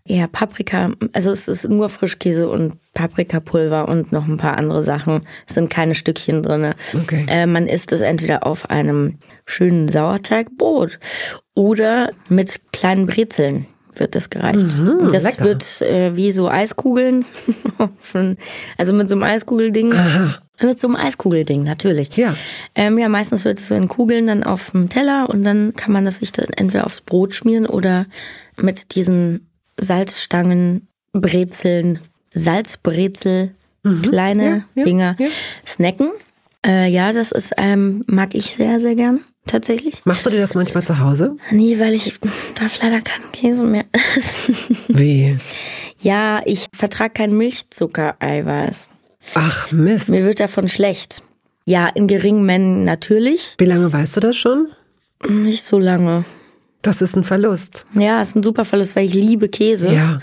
eher 0.05 0.27
Paprika, 0.27 0.91
also 1.13 1.31
es 1.31 1.47
ist 1.47 1.67
nur 1.69 1.89
Frischkäse 1.89 2.49
und 2.49 2.73
Paprikapulver 2.93 3.87
und 3.87 4.11
noch 4.11 4.27
ein 4.27 4.37
paar 4.37 4.57
andere 4.57 4.83
Sachen. 4.83 5.21
Es 5.47 5.53
sind 5.53 5.69
keine 5.69 5.95
Stückchen 5.95 6.43
drinne. 6.43 6.75
Okay. 6.93 7.25
Äh, 7.29 7.45
man 7.45 7.67
isst 7.67 7.91
es 7.91 8.01
entweder 8.01 8.45
auf 8.45 8.69
einem 8.69 9.19
schönen 9.45 9.87
Sauerteigbrot 9.87 10.99
oder 11.53 12.09
mit 12.29 12.61
kleinen 12.73 13.05
Brezeln 13.05 13.67
wird 13.95 14.15
das 14.15 14.29
gereicht. 14.29 14.77
Mhm, 14.77 15.11
das 15.11 15.23
lecker. 15.23 15.45
wird 15.45 15.81
äh, 15.81 16.15
wie 16.15 16.31
so 16.31 16.49
Eiskugeln, 16.49 17.25
also 18.77 18.93
mit 18.93 19.09
so 19.09 19.15
einem 19.15 19.23
Eiskugelding. 19.23 19.93
Aha. 19.93 20.37
Mit 20.63 20.79
so 20.79 20.87
einem 20.87 20.95
Eiskugelding, 20.95 21.63
natürlich. 21.63 22.15
Ja. 22.17 22.35
Ähm, 22.75 22.99
ja, 22.99 23.09
meistens 23.09 23.45
wird 23.45 23.59
es 23.59 23.67
so 23.67 23.75
in 23.75 23.87
Kugeln 23.87 24.27
dann 24.27 24.43
auf 24.43 24.71
dem 24.71 24.89
Teller 24.89 25.27
und 25.29 25.43
dann 25.43 25.73
kann 25.75 25.91
man 25.91 26.05
das 26.05 26.17
sich 26.17 26.31
dann 26.31 26.47
entweder 26.55 26.85
aufs 26.85 27.01
Brot 27.01 27.33
schmieren 27.33 27.65
oder 27.65 28.05
mit 28.57 28.93
diesen 28.93 29.47
Salzstangen, 29.77 30.87
Brezeln, 31.13 31.99
Salzbrezel, 32.33 33.55
mhm. 33.83 34.01
kleine 34.03 34.45
ja, 34.45 34.63
ja, 34.75 34.83
Dinger 34.83 35.15
ja. 35.17 35.27
snacken. 35.65 36.11
Äh, 36.63 36.89
ja, 36.91 37.11
das 37.11 37.31
ist 37.31 37.53
ähm, 37.57 38.03
mag 38.05 38.35
ich 38.35 38.51
sehr, 38.51 38.79
sehr 38.79 38.93
gern 38.93 39.21
tatsächlich. 39.47 40.01
Machst 40.05 40.25
du 40.25 40.29
dir 40.29 40.39
das 40.39 40.55
manchmal 40.55 40.83
zu 40.83 40.99
Hause? 40.99 41.37
Nee, 41.51 41.79
weil 41.79 41.93
ich 41.93 42.19
darf 42.55 42.81
leider 42.81 43.01
keinen 43.01 43.31
Käse 43.31 43.63
mehr 43.63 43.85
essen. 43.91 44.77
Wie? 44.87 45.37
Ja, 45.99 46.41
ich 46.45 46.67
vertrage 46.75 47.13
kein 47.13 47.37
Milchzuckereiweiß. 47.37 48.89
Ach 49.35 49.71
Mist. 49.71 50.09
Mir 50.09 50.25
wird 50.25 50.39
davon 50.39 50.67
schlecht. 50.69 51.23
Ja, 51.65 51.87
in 51.87 52.07
geringen 52.07 52.45
Mengen 52.45 52.83
natürlich. 52.83 53.55
Wie 53.57 53.65
lange 53.65 53.91
weißt 53.91 54.15
du 54.15 54.19
das 54.19 54.35
schon? 54.35 54.67
Nicht 55.27 55.65
so 55.65 55.77
lange. 55.77 56.25
Das 56.81 57.01
ist 57.01 57.15
ein 57.15 57.23
Verlust. 57.23 57.85
Ja, 57.93 58.21
ist 58.21 58.35
ein 58.35 58.41
super 58.41 58.65
Verlust, 58.65 58.95
weil 58.95 59.05
ich 59.05 59.13
liebe 59.13 59.49
Käse. 59.49 59.93
Ja. 59.93 60.19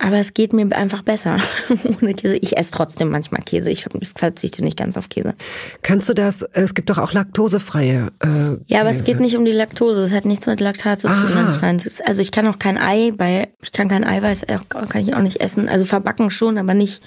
Aber 0.00 0.16
es 0.18 0.32
geht 0.32 0.52
mir 0.52 0.64
einfach 0.76 1.02
besser 1.02 1.38
ohne 2.00 2.14
Käse. 2.14 2.36
Ich 2.36 2.56
esse 2.56 2.70
trotzdem 2.70 3.10
manchmal 3.10 3.42
Käse. 3.42 3.70
Ich 3.70 3.84
verzichte 4.14 4.62
nicht 4.62 4.76
ganz 4.76 4.96
auf 4.96 5.08
Käse. 5.08 5.34
Kannst 5.82 6.08
du 6.08 6.14
das? 6.14 6.42
Es 6.52 6.74
gibt 6.74 6.88
doch 6.88 6.98
auch 6.98 7.12
laktosefreie. 7.12 8.12
Äh, 8.22 8.28
ja, 8.66 8.80
aber 8.80 8.90
Käse. 8.90 9.00
es 9.00 9.06
geht 9.06 9.20
nicht 9.20 9.36
um 9.36 9.44
die 9.44 9.50
Laktose. 9.50 10.04
Es 10.04 10.12
hat 10.12 10.24
nichts 10.24 10.46
mit 10.46 10.60
Laktat 10.60 11.00
zu 11.00 11.08
tun. 11.08 11.60
Also 12.04 12.20
ich 12.20 12.30
kann 12.30 12.46
auch 12.46 12.60
kein 12.60 12.78
Ei 12.78 13.12
bei, 13.16 13.48
ich 13.60 13.72
kann 13.72 13.88
kein 13.88 14.04
Eiweiß, 14.04 14.46
kann 14.88 15.02
ich 15.02 15.14
auch 15.14 15.22
nicht 15.22 15.40
essen. 15.40 15.68
Also 15.68 15.84
verbacken 15.84 16.30
schon, 16.30 16.58
aber 16.58 16.74
nicht 16.74 17.02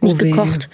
nicht 0.00 0.14
oh 0.14 0.24
gekocht. 0.24 0.68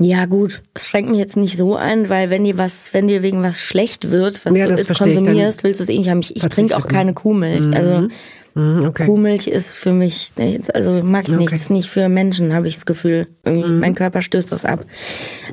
Ja, 0.00 0.26
gut, 0.26 0.62
es 0.74 0.86
schränkt 0.86 1.10
mich 1.10 1.18
jetzt 1.18 1.36
nicht 1.36 1.56
so 1.56 1.74
ein, 1.74 2.08
weil 2.08 2.30
wenn 2.30 2.44
dir 2.44 2.56
was, 2.56 2.94
wenn 2.94 3.08
dir 3.08 3.22
wegen 3.22 3.42
was 3.42 3.60
schlecht 3.60 4.10
wird, 4.10 4.44
was 4.44 4.56
ja, 4.56 4.66
du 4.66 4.74
jetzt 4.74 4.96
konsumierst, 4.96 5.64
willst 5.64 5.80
du 5.80 5.84
es 5.84 5.88
eh 5.88 5.98
nicht 5.98 6.08
haben. 6.08 6.20
Ich, 6.20 6.36
ich 6.36 6.42
trinke 6.44 6.76
auch 6.76 6.86
keine 6.86 7.14
Kuhmilch. 7.14 7.66
Mhm. 7.66 7.74
Also 7.74 8.00
Mhm, 8.02 8.10
okay. 8.54 9.06
Kuhmilch 9.06 9.46
ist 9.46 9.74
für 9.74 9.92
mich, 9.92 10.32
also 10.74 11.02
mag 11.02 11.28
ich 11.28 11.34
okay. 11.34 11.54
ist 11.54 11.70
nicht 11.70 11.88
für 11.88 12.08
Menschen, 12.08 12.54
habe 12.54 12.68
ich 12.68 12.74
das 12.74 12.86
Gefühl. 12.86 13.26
Irgendwie, 13.44 13.68
mhm. 13.68 13.80
Mein 13.80 13.94
Körper 13.94 14.22
stößt 14.22 14.50
das 14.50 14.64
ab. 14.64 14.84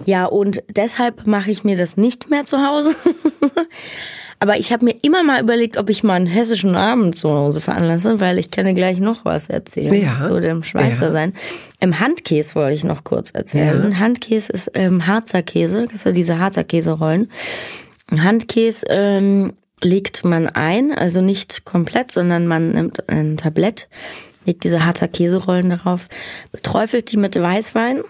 Ja, 0.06 0.26
und 0.26 0.64
deshalb 0.76 1.28
mache 1.28 1.52
ich 1.52 1.64
mir 1.64 1.78
das 1.78 1.98
nicht 1.98 2.30
mehr 2.30 2.46
zu 2.46 2.58
Hause. 2.58 2.96
Aber 4.39 4.58
ich 4.58 4.74
habe 4.74 4.86
mir 4.86 4.96
immer 5.02 5.24
mal 5.24 5.41
überlegt, 5.41 5.78
ob 5.78 5.89
ich 5.89 6.04
mal 6.04 6.16
einen 6.16 6.26
hessischen 6.26 6.76
Abend 6.76 7.16
zu 7.16 7.30
Hause 7.30 7.62
veranlasse, 7.62 8.20
weil 8.20 8.38
ich 8.38 8.52
kann 8.52 8.76
gleich 8.76 9.00
noch 9.00 9.24
was 9.24 9.50
erzählen 9.50 9.93
ja. 9.93 10.22
zu 10.22 10.41
dem 10.41 10.64
Schweizer 10.64 11.06
ja. 11.06 11.12
sein. 11.12 11.34
Im 11.80 12.00
Handkäse 12.00 12.56
wollte 12.56 12.76
ich 12.76 12.84
noch 12.84 13.04
kurz 13.04 13.32
erzählen. 13.32 13.91
Ja. 13.91 14.00
Handkäse 14.00 14.52
ist 14.52 14.72
ähm, 14.74 15.08
Harzer 15.08 15.41
Käse, 15.41 15.86
das 15.89 16.02
sind 16.02 16.16
diese 16.16 16.38
Harzer 16.38 16.66
Käserollen. 16.66 17.32
Handkäse 18.12 18.86
ähm, 18.89 19.54
legt 19.82 20.23
man 20.23 20.47
ein, 20.47 20.91
also 20.91 21.21
nicht 21.21 21.65
komplett, 21.65 22.11
sondern 22.11 22.47
man 22.47 22.71
nimmt 22.71 23.09
ein 23.09 23.38
Tablett, 23.38 23.88
legt 24.45 24.63
diese 24.63 24.86
Harzer 24.86 25.07
Käserollen 25.07 25.69
darauf, 25.69 26.07
beträufelt 26.51 27.11
die 27.11 27.17
mit 27.17 27.39
Weißwein, 27.39 28.01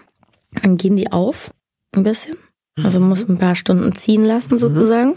dann 0.62 0.76
gehen 0.76 0.96
die 0.96 1.12
auf, 1.12 1.52
ein 1.94 2.02
bisschen. 2.02 2.36
Also 2.82 3.00
muss 3.00 3.26
ein 3.26 3.38
paar 3.38 3.54
Stunden 3.54 3.94
ziehen 3.94 4.24
lassen 4.24 4.54
mhm. 4.54 4.58
sozusagen. 4.58 5.16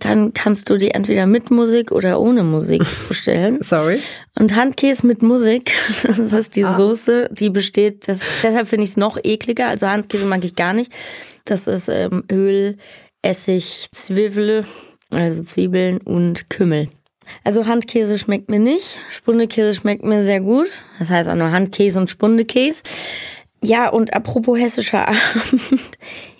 Dann 0.00 0.34
kannst 0.34 0.68
du 0.68 0.78
die 0.78 0.90
entweder 0.90 1.26
mit 1.26 1.52
Musik 1.52 1.92
oder 1.92 2.20
ohne 2.20 2.42
Musik 2.42 2.82
bestellen. 3.08 3.62
Sorry. 3.62 4.00
Und 4.36 4.56
Handkäse 4.56 5.06
mit 5.06 5.22
Musik, 5.22 5.72
das 6.02 6.18
ist 6.18 6.56
die 6.56 6.64
ah. 6.64 6.72
Soße, 6.72 7.28
die 7.30 7.50
besteht, 7.50 8.08
das, 8.08 8.20
deshalb 8.42 8.68
finde 8.68 8.82
ich 8.84 8.90
es 8.90 8.96
noch 8.96 9.16
ekliger. 9.22 9.68
Also 9.68 9.86
Handkäse 9.86 10.26
mag 10.26 10.42
ich 10.42 10.56
gar 10.56 10.72
nicht. 10.72 10.92
Das 11.44 11.68
ist 11.68 11.88
ähm, 11.88 12.24
Öl, 12.30 12.78
Essig, 13.22 13.88
Zwiebel, 13.92 14.64
also 15.12 15.42
Zwiebeln 15.42 15.98
und 15.98 16.50
Kümmel. 16.50 16.88
Also 17.44 17.66
Handkäse 17.66 18.18
schmeckt 18.18 18.50
mir 18.50 18.58
nicht, 18.58 18.98
Spundekäse 19.10 19.74
schmeckt 19.74 20.04
mir 20.04 20.22
sehr 20.22 20.40
gut. 20.40 20.68
Das 20.98 21.10
heißt 21.10 21.28
auch 21.28 21.34
nur 21.34 21.50
Handkäse 21.50 21.98
und 21.98 22.10
Spundekäse. 22.10 22.82
Ja, 23.62 23.88
und 23.88 24.12
apropos 24.14 24.58
hessischer 24.58 25.08
Abend. 25.08 25.80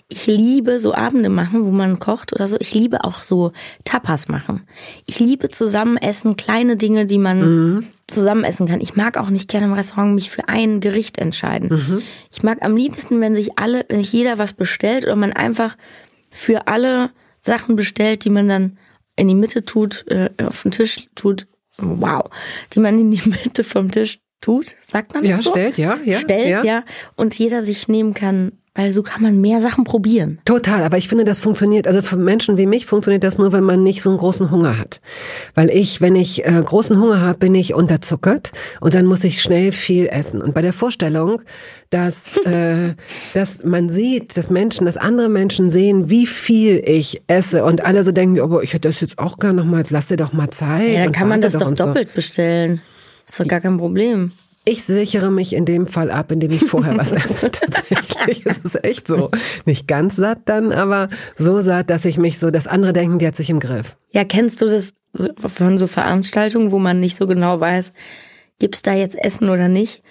Ich 0.08 0.26
liebe 0.26 0.78
so 0.78 0.92
Abende 0.92 1.30
machen, 1.30 1.64
wo 1.64 1.70
man 1.70 1.98
kocht 1.98 2.34
oder 2.34 2.46
so. 2.46 2.58
Ich 2.60 2.74
liebe 2.74 3.02
auch 3.04 3.22
so 3.22 3.52
Tapas 3.84 4.28
machen. 4.28 4.66
Ich 5.06 5.18
liebe 5.18 5.48
zusammen 5.48 5.96
essen, 5.96 6.36
kleine 6.36 6.76
Dinge, 6.76 7.06
die 7.06 7.16
man 7.16 7.40
mhm. 7.40 7.86
zusammen 8.08 8.44
essen 8.44 8.68
kann. 8.68 8.82
Ich 8.82 8.94
mag 8.94 9.16
auch 9.16 9.30
nicht 9.30 9.48
gerne 9.48 9.66
im 9.66 9.72
Restaurant 9.72 10.14
mich 10.14 10.28
für 10.28 10.48
ein 10.48 10.80
Gericht 10.80 11.16
entscheiden. 11.16 11.70
Mhm. 11.70 12.02
Ich 12.30 12.42
mag 12.42 12.58
am 12.60 12.76
liebsten, 12.76 13.22
wenn 13.22 13.34
sich 13.34 13.58
alle, 13.58 13.86
wenn 13.88 14.02
sich 14.02 14.12
jeder 14.12 14.36
was 14.36 14.52
bestellt 14.52 15.04
oder 15.04 15.16
man 15.16 15.32
einfach 15.32 15.78
für 16.30 16.66
alle 16.66 17.10
Sachen 17.43 17.76
bestellt, 17.76 18.24
die 18.24 18.30
man 18.30 18.49
dann 18.49 18.78
in 19.16 19.28
die 19.28 19.34
Mitte 19.34 19.64
tut, 19.64 20.07
äh, 20.09 20.30
auf 20.43 20.62
den 20.62 20.70
Tisch 20.70 21.09
tut. 21.14 21.47
Wow. 21.78 22.30
Die 22.72 22.80
man 22.80 22.99
in 22.99 23.11
die 23.11 23.28
Mitte 23.28 23.64
vom 23.64 23.90
Tisch 23.90 24.20
tut, 24.40 24.74
sagt 24.82 25.14
man 25.14 25.24
ja, 25.24 25.40
so? 25.40 25.51
stellt, 25.51 25.78
ja, 25.78 25.99
ja. 26.05 26.18
Stellt, 26.18 26.49
ja. 26.49 26.64
ja. 26.64 26.84
Und 27.16 27.34
jeder 27.34 27.62
sich 27.62 27.88
nehmen 27.88 28.14
kann, 28.14 28.53
weil 28.74 28.90
so 28.90 29.02
kann 29.02 29.20
man 29.20 29.38
mehr 29.38 29.60
Sachen 29.60 29.84
probieren. 29.84 30.38
Total, 30.46 30.82
aber 30.82 30.96
ich 30.96 31.06
finde, 31.06 31.24
das 31.24 31.40
funktioniert, 31.40 31.86
also 31.86 32.00
für 32.00 32.16
Menschen 32.16 32.56
wie 32.56 32.64
mich 32.64 32.86
funktioniert 32.86 33.22
das 33.22 33.36
nur, 33.36 33.52
wenn 33.52 33.64
man 33.64 33.82
nicht 33.82 34.00
so 34.00 34.08
einen 34.08 34.18
großen 34.18 34.50
Hunger 34.50 34.78
hat. 34.78 35.02
Weil 35.54 35.68
ich, 35.68 36.00
wenn 36.00 36.16
ich 36.16 36.46
äh, 36.46 36.62
großen 36.64 36.98
Hunger 36.98 37.20
habe, 37.20 37.38
bin 37.38 37.54
ich 37.54 37.74
unterzuckert 37.74 38.52
und 38.80 38.94
dann 38.94 39.04
muss 39.04 39.24
ich 39.24 39.42
schnell 39.42 39.72
viel 39.72 40.06
essen. 40.06 40.40
Und 40.40 40.54
bei 40.54 40.62
der 40.62 40.72
Vorstellung, 40.72 41.42
dass, 41.90 42.38
äh, 42.46 42.94
dass 43.34 43.62
man 43.62 43.90
sieht, 43.90 44.38
dass 44.38 44.48
Menschen, 44.48 44.86
dass 44.86 44.96
andere 44.96 45.28
Menschen 45.28 45.68
sehen, 45.68 46.08
wie 46.08 46.26
viel 46.26 46.82
ich 46.86 47.22
esse 47.26 47.64
und 47.64 47.84
alle 47.84 48.04
so 48.04 48.12
denken, 48.12 48.40
aber 48.40 48.62
ich 48.62 48.72
hätte 48.72 48.88
das 48.88 49.02
jetzt 49.02 49.18
auch 49.18 49.38
gar 49.38 49.52
noch 49.52 49.66
mal, 49.66 49.84
lass 49.90 50.06
dir 50.06 50.16
doch 50.16 50.32
mal 50.32 50.48
Zeit. 50.48 50.94
Ja, 50.94 51.04
dann 51.04 51.12
kann 51.12 51.28
man 51.28 51.42
das 51.42 51.52
doch 51.52 51.74
doppelt 51.74 52.08
so. 52.08 52.14
bestellen. 52.14 52.80
Das 53.26 53.34
ist 53.34 53.40
doch 53.40 53.48
gar 53.48 53.60
kein 53.60 53.76
Problem. 53.76 54.32
Ich 54.64 54.84
sichere 54.84 55.30
mich 55.30 55.54
in 55.54 55.64
dem 55.64 55.88
Fall 55.88 56.10
ab, 56.10 56.30
indem 56.30 56.52
ich 56.52 56.64
vorher 56.64 56.96
was 56.96 57.12
esse. 57.12 57.50
Tatsächlich 57.50 58.46
ist 58.46 58.64
es 58.64 58.76
echt 58.82 59.08
so. 59.08 59.30
Nicht 59.64 59.88
ganz 59.88 60.16
satt 60.16 60.40
dann, 60.44 60.72
aber 60.72 61.08
so 61.36 61.60
satt, 61.60 61.90
dass 61.90 62.04
ich 62.04 62.16
mich 62.16 62.38
so, 62.38 62.50
dass 62.50 62.68
andere 62.68 62.92
denken, 62.92 63.18
die 63.18 63.26
hat 63.26 63.36
sich 63.36 63.50
im 63.50 63.58
Griff. 63.58 63.96
Ja, 64.12 64.24
kennst 64.24 64.60
du 64.60 64.66
das 64.66 64.92
von 65.46 65.78
so 65.78 65.86
Veranstaltungen, 65.88 66.70
wo 66.70 66.78
man 66.78 67.00
nicht 67.00 67.16
so 67.16 67.26
genau 67.26 67.58
weiß, 67.58 67.92
gibt's 68.60 68.82
da 68.82 68.94
jetzt 68.94 69.18
Essen 69.18 69.48
oder 69.48 69.66
nicht? 69.66 70.02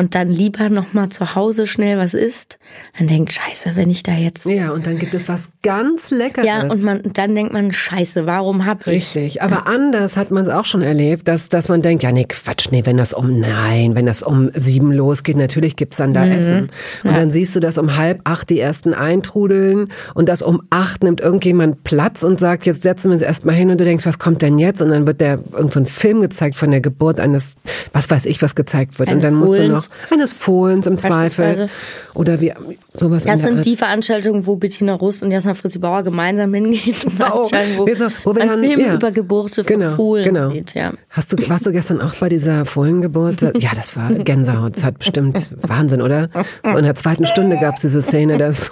Und 0.00 0.14
dann 0.14 0.28
lieber 0.28 0.70
noch 0.70 0.94
mal 0.94 1.10
zu 1.10 1.34
Hause 1.34 1.66
schnell 1.66 1.98
was 1.98 2.14
isst, 2.14 2.58
dann 2.98 3.06
denkt 3.06 3.32
Scheiße, 3.32 3.76
wenn 3.76 3.90
ich 3.90 4.02
da 4.02 4.12
jetzt 4.12 4.46
ja 4.46 4.70
und 4.70 4.86
dann 4.86 4.98
gibt 4.98 5.12
es 5.12 5.28
was 5.28 5.52
ganz 5.62 6.10
Leckeres. 6.10 6.46
Ja 6.46 6.62
und 6.62 6.82
man 6.82 7.02
dann 7.12 7.34
denkt 7.34 7.52
man 7.52 7.70
Scheiße, 7.70 8.24
warum 8.24 8.64
hab 8.64 8.86
ich? 8.86 9.14
Richtig, 9.14 9.42
aber 9.42 9.56
ja. 9.56 9.62
anders 9.66 10.16
hat 10.16 10.30
man 10.30 10.44
es 10.44 10.48
auch 10.48 10.64
schon 10.64 10.80
erlebt, 10.80 11.28
dass 11.28 11.50
dass 11.50 11.68
man 11.68 11.82
denkt, 11.82 12.02
ja 12.02 12.12
nee 12.12 12.24
Quatsch, 12.26 12.68
nee, 12.70 12.86
wenn 12.86 12.96
das 12.96 13.12
um 13.12 13.38
nein, 13.38 13.94
wenn 13.94 14.06
das 14.06 14.22
um 14.22 14.50
sieben 14.54 14.90
losgeht, 14.90 15.36
natürlich 15.36 15.76
gibt's 15.76 15.98
dann 15.98 16.14
da 16.14 16.24
mhm. 16.24 16.32
Essen 16.32 16.70
und 17.04 17.10
ja. 17.10 17.16
dann 17.16 17.30
siehst 17.30 17.54
du, 17.54 17.60
dass 17.60 17.76
um 17.76 17.98
halb 17.98 18.22
acht 18.24 18.48
die 18.48 18.58
ersten 18.58 18.94
eintrudeln 18.94 19.88
und 20.14 20.30
dass 20.30 20.40
um 20.40 20.62
acht 20.70 21.02
nimmt 21.02 21.20
irgendjemand 21.20 21.84
Platz 21.84 22.22
und 22.22 22.40
sagt, 22.40 22.64
jetzt 22.64 22.82
setzen 22.82 23.10
wir 23.10 23.14
uns 23.14 23.22
erstmal 23.22 23.54
hin 23.54 23.70
und 23.70 23.78
du 23.78 23.84
denkst, 23.84 24.06
was 24.06 24.18
kommt 24.18 24.40
denn 24.40 24.58
jetzt? 24.58 24.80
Und 24.80 24.88
dann 24.88 25.06
wird 25.06 25.20
der 25.20 25.40
irgend 25.52 25.74
so 25.74 25.80
ein 25.80 25.86
Film 25.86 26.22
gezeigt 26.22 26.56
von 26.56 26.70
der 26.70 26.80
Geburt 26.80 27.20
eines, 27.20 27.56
was 27.92 28.08
weiß 28.08 28.24
ich, 28.24 28.40
was 28.40 28.54
gezeigt 28.54 28.98
wird 28.98 29.10
Ein 29.10 29.16
und 29.16 29.24
dann 29.24 29.34
musst 29.34 29.58
du 29.58 29.68
noch 29.68 29.89
eines 30.10 30.32
Fohlens 30.32 30.86
im 30.86 30.98
Zweifel. 30.98 31.68
Oder 32.14 32.40
wie 32.40 32.52
sowas. 32.94 33.24
Das 33.24 33.40
sind 33.40 33.58
Art. 33.58 33.66
die 33.66 33.76
Veranstaltungen, 33.76 34.46
wo 34.46 34.56
Bettina 34.56 34.94
Russ 34.94 35.22
und 35.22 35.30
Jasna 35.30 35.54
Fritzi 35.54 35.78
Bauer 35.78 36.02
gemeinsam 36.02 36.52
hingehen. 36.54 36.94
Genau. 37.02 37.44
Wo, 37.44 37.86
wo, 37.86 38.10
wo 38.24 38.34
wir 38.34 38.46
dann, 38.46 38.64
Film 38.64 38.80
ja. 38.80 38.94
über 38.94 39.10
Geburte 39.10 39.64
von 39.64 39.78
genau, 39.78 39.90
Fohlen 39.96 40.24
genau. 40.24 40.50
sieht. 40.50 40.74
Ja. 40.74 40.92
Hast 41.08 41.32
du, 41.32 41.48
warst 41.48 41.66
du 41.66 41.72
gestern 41.72 42.00
auch 42.00 42.14
bei 42.14 42.28
dieser 42.28 42.64
Fohlengeburt? 42.64 43.40
Ja, 43.60 43.70
das 43.74 43.94
war 43.96 44.10
Gänsehaut. 44.12 44.76
Das 44.76 44.84
hat 44.84 44.98
bestimmt 44.98 45.54
Wahnsinn, 45.60 46.00
oder? 46.00 46.30
Und 46.62 46.78
in 46.78 46.84
der 46.84 46.94
zweiten 46.94 47.26
Stunde 47.26 47.58
gab 47.58 47.74
es 47.76 47.82
diese 47.82 48.00
Szene, 48.00 48.38
dass 48.38 48.70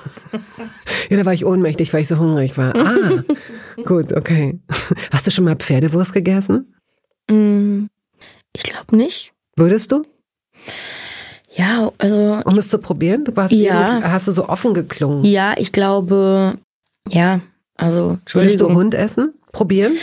ja, 1.11 1.17
da 1.17 1.25
war 1.25 1.33
ich 1.33 1.45
ohnmächtig, 1.45 1.93
weil 1.93 2.01
ich 2.01 2.09
so 2.09 2.19
hungrig 2.19 2.57
war. 2.57 2.75
Ah, 2.75 3.23
gut, 3.85 4.13
okay. 4.13 4.59
Hast 5.13 5.27
du 5.27 5.31
schon 5.31 5.45
mal 5.45 5.57
Pferdewurst 5.57 6.13
gegessen? 6.13 6.75
Mm, 7.31 7.87
ich 8.55 8.63
glaube 8.63 8.97
nicht. 8.97 9.33
Würdest 9.57 9.93
du? 9.93 10.05
Ja, 11.59 11.91
also. 11.99 12.41
Um 12.45 12.57
es 12.57 12.69
zu 12.69 12.79
probieren? 12.79 13.25
Du 13.25 13.35
warst 13.35 13.53
ja. 13.53 14.01
hast 14.03 14.29
du 14.29 14.33
so 14.33 14.49
offen 14.49 14.75
geklungen. 14.75 15.25
Ja, 15.25 15.55
ich 15.57 15.73
glaube, 15.73 16.57
ja, 17.09 17.41
also. 17.77 18.19
Würdest 18.33 18.61
du 18.61 18.73
Hund 18.73 18.95
essen? 18.95 19.35
Probieren? 19.51 19.95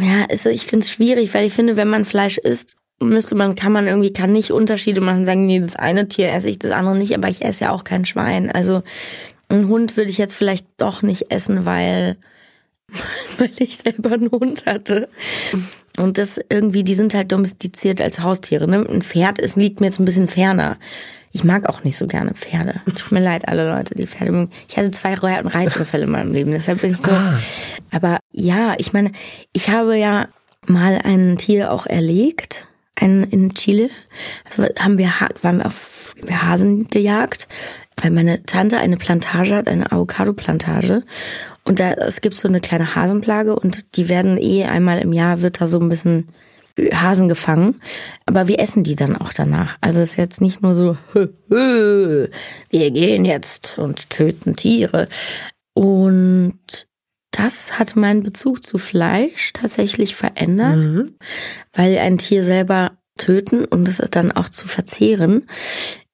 Ja, 0.00 0.26
also 0.30 0.48
ich 0.48 0.66
finde 0.66 0.84
es 0.84 0.90
schwierig, 0.90 1.34
weil 1.34 1.46
ich 1.46 1.52
finde, 1.52 1.76
wenn 1.76 1.88
man 1.88 2.04
Fleisch 2.04 2.38
isst, 2.38 2.76
müsste 3.00 3.34
man, 3.34 3.56
kann 3.56 3.72
man 3.72 3.86
irgendwie, 3.86 4.12
kann 4.12 4.32
nicht 4.32 4.52
Unterschiede 4.52 5.00
machen, 5.00 5.26
sagen, 5.26 5.46
nee, 5.46 5.60
das 5.60 5.76
eine 5.76 6.08
Tier 6.08 6.32
esse 6.32 6.48
ich, 6.48 6.58
das 6.58 6.70
andere 6.70 6.96
nicht, 6.96 7.14
aber 7.16 7.28
ich 7.28 7.44
esse 7.44 7.64
ja 7.64 7.72
auch 7.72 7.84
kein 7.84 8.04
Schwein. 8.04 8.50
Also 8.50 8.82
einen 9.48 9.68
Hund 9.68 9.96
würde 9.96 10.10
ich 10.10 10.18
jetzt 10.18 10.34
vielleicht 10.34 10.66
doch 10.76 11.02
nicht 11.02 11.30
essen, 11.30 11.66
weil, 11.66 12.16
weil 13.38 13.50
ich 13.58 13.78
selber 13.78 14.12
einen 14.12 14.30
Hund 14.30 14.66
hatte. 14.66 15.08
Und 15.96 16.18
das 16.18 16.40
irgendwie, 16.48 16.84
die 16.84 16.94
sind 16.94 17.14
halt 17.14 17.32
domestiziert 17.32 18.00
als 18.00 18.20
Haustiere. 18.20 18.68
Ne? 18.68 18.86
Ein 18.88 19.02
Pferd 19.02 19.38
ist, 19.38 19.56
liegt 19.56 19.80
mir 19.80 19.86
jetzt 19.86 19.98
ein 19.98 20.04
bisschen 20.04 20.28
ferner. 20.28 20.76
Ich 21.32 21.44
mag 21.44 21.68
auch 21.68 21.84
nicht 21.84 21.96
so 21.96 22.06
gerne 22.06 22.32
Pferde. 22.32 22.80
Tut 22.86 23.12
mir 23.12 23.20
leid, 23.20 23.46
alle 23.48 23.68
Leute, 23.68 23.94
die 23.94 24.06
Pferde 24.06 24.32
mögen. 24.32 24.50
Ich 24.68 24.76
hatte 24.76 24.90
zwei 24.90 25.14
Reitüberfälle 25.14 26.04
in 26.04 26.10
meinem 26.10 26.32
Leben, 26.32 26.50
deshalb 26.50 26.80
bin 26.80 26.92
ich 26.92 26.98
so. 26.98 27.10
Ah. 27.10 27.38
Aber 27.90 28.18
ja, 28.32 28.74
ich 28.78 28.92
meine, 28.92 29.12
ich 29.52 29.68
habe 29.68 29.98
ja 29.98 30.28
mal 30.66 30.98
ein 31.04 31.36
Tier 31.36 31.72
auch 31.72 31.86
erlegt, 31.86 32.66
einen 32.94 33.24
in 33.24 33.54
Chile. 33.54 33.90
Also 34.46 34.64
haben 34.78 34.96
wir, 34.98 35.12
waren 35.42 35.58
wir 35.58 35.66
auf 35.66 36.14
Hasen 36.30 36.88
gejagt, 36.88 37.48
weil 38.00 38.10
meine 38.10 38.42
Tante 38.44 38.78
eine 38.78 38.96
Plantage 38.96 39.56
hat, 39.56 39.68
eine 39.68 39.92
Avocado-Plantage. 39.92 41.02
Und 41.66 41.80
da, 41.80 41.92
es 41.94 42.20
gibt 42.20 42.36
so 42.36 42.46
eine 42.46 42.60
kleine 42.60 42.94
Hasenplage 42.94 43.56
und 43.56 43.96
die 43.96 44.08
werden 44.08 44.38
eh 44.38 44.64
einmal 44.64 45.00
im 45.00 45.12
Jahr 45.12 45.42
wird 45.42 45.60
da 45.60 45.66
so 45.66 45.80
ein 45.80 45.88
bisschen 45.88 46.28
Hasen 46.92 47.28
gefangen. 47.28 47.80
Aber 48.24 48.46
wir 48.46 48.60
essen 48.60 48.84
die 48.84 48.94
dann 48.94 49.16
auch 49.16 49.32
danach. 49.32 49.76
Also 49.80 50.00
es 50.00 50.10
ist 50.10 50.16
jetzt 50.16 50.40
nicht 50.40 50.62
nur 50.62 50.76
so, 50.76 50.96
hö, 51.12 51.28
hö, 51.48 52.28
wir 52.70 52.90
gehen 52.92 53.24
jetzt 53.24 53.78
und 53.78 54.10
töten 54.10 54.54
Tiere. 54.54 55.08
Und 55.74 56.86
das 57.32 57.78
hat 57.78 57.96
meinen 57.96 58.22
Bezug 58.22 58.64
zu 58.64 58.78
Fleisch 58.78 59.52
tatsächlich 59.52 60.14
verändert, 60.14 60.84
mhm. 60.84 61.16
weil 61.72 61.98
ein 61.98 62.18
Tier 62.18 62.44
selber 62.44 62.92
töten 63.18 63.64
und 63.64 63.88
es 63.88 64.00
dann 64.10 64.30
auch 64.30 64.50
zu 64.50 64.68
verzehren, 64.68 65.48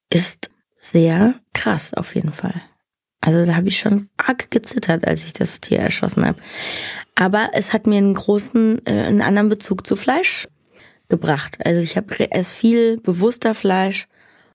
ist 0.08 0.50
sehr 0.80 1.34
krass 1.52 1.92
auf 1.94 2.14
jeden 2.14 2.32
Fall. 2.32 2.54
Also 3.22 3.46
da 3.46 3.54
habe 3.54 3.68
ich 3.68 3.78
schon 3.78 4.08
arg 4.16 4.50
gezittert, 4.50 5.06
als 5.06 5.24
ich 5.24 5.32
das 5.32 5.60
Tier 5.60 5.78
erschossen 5.78 6.26
habe. 6.26 6.38
Aber 7.14 7.50
es 7.54 7.72
hat 7.72 7.86
mir 7.86 7.98
einen 7.98 8.14
großen, 8.14 8.84
äh, 8.84 8.90
einen 8.90 9.22
anderen 9.22 9.48
Bezug 9.48 9.86
zu 9.86 9.96
Fleisch 9.96 10.48
gebracht. 11.08 11.58
Also 11.64 11.80
ich 11.80 11.96
habe 11.96 12.30
es 12.30 12.50
viel 12.50 13.00
bewusster 13.00 13.54
Fleisch, 13.54 14.08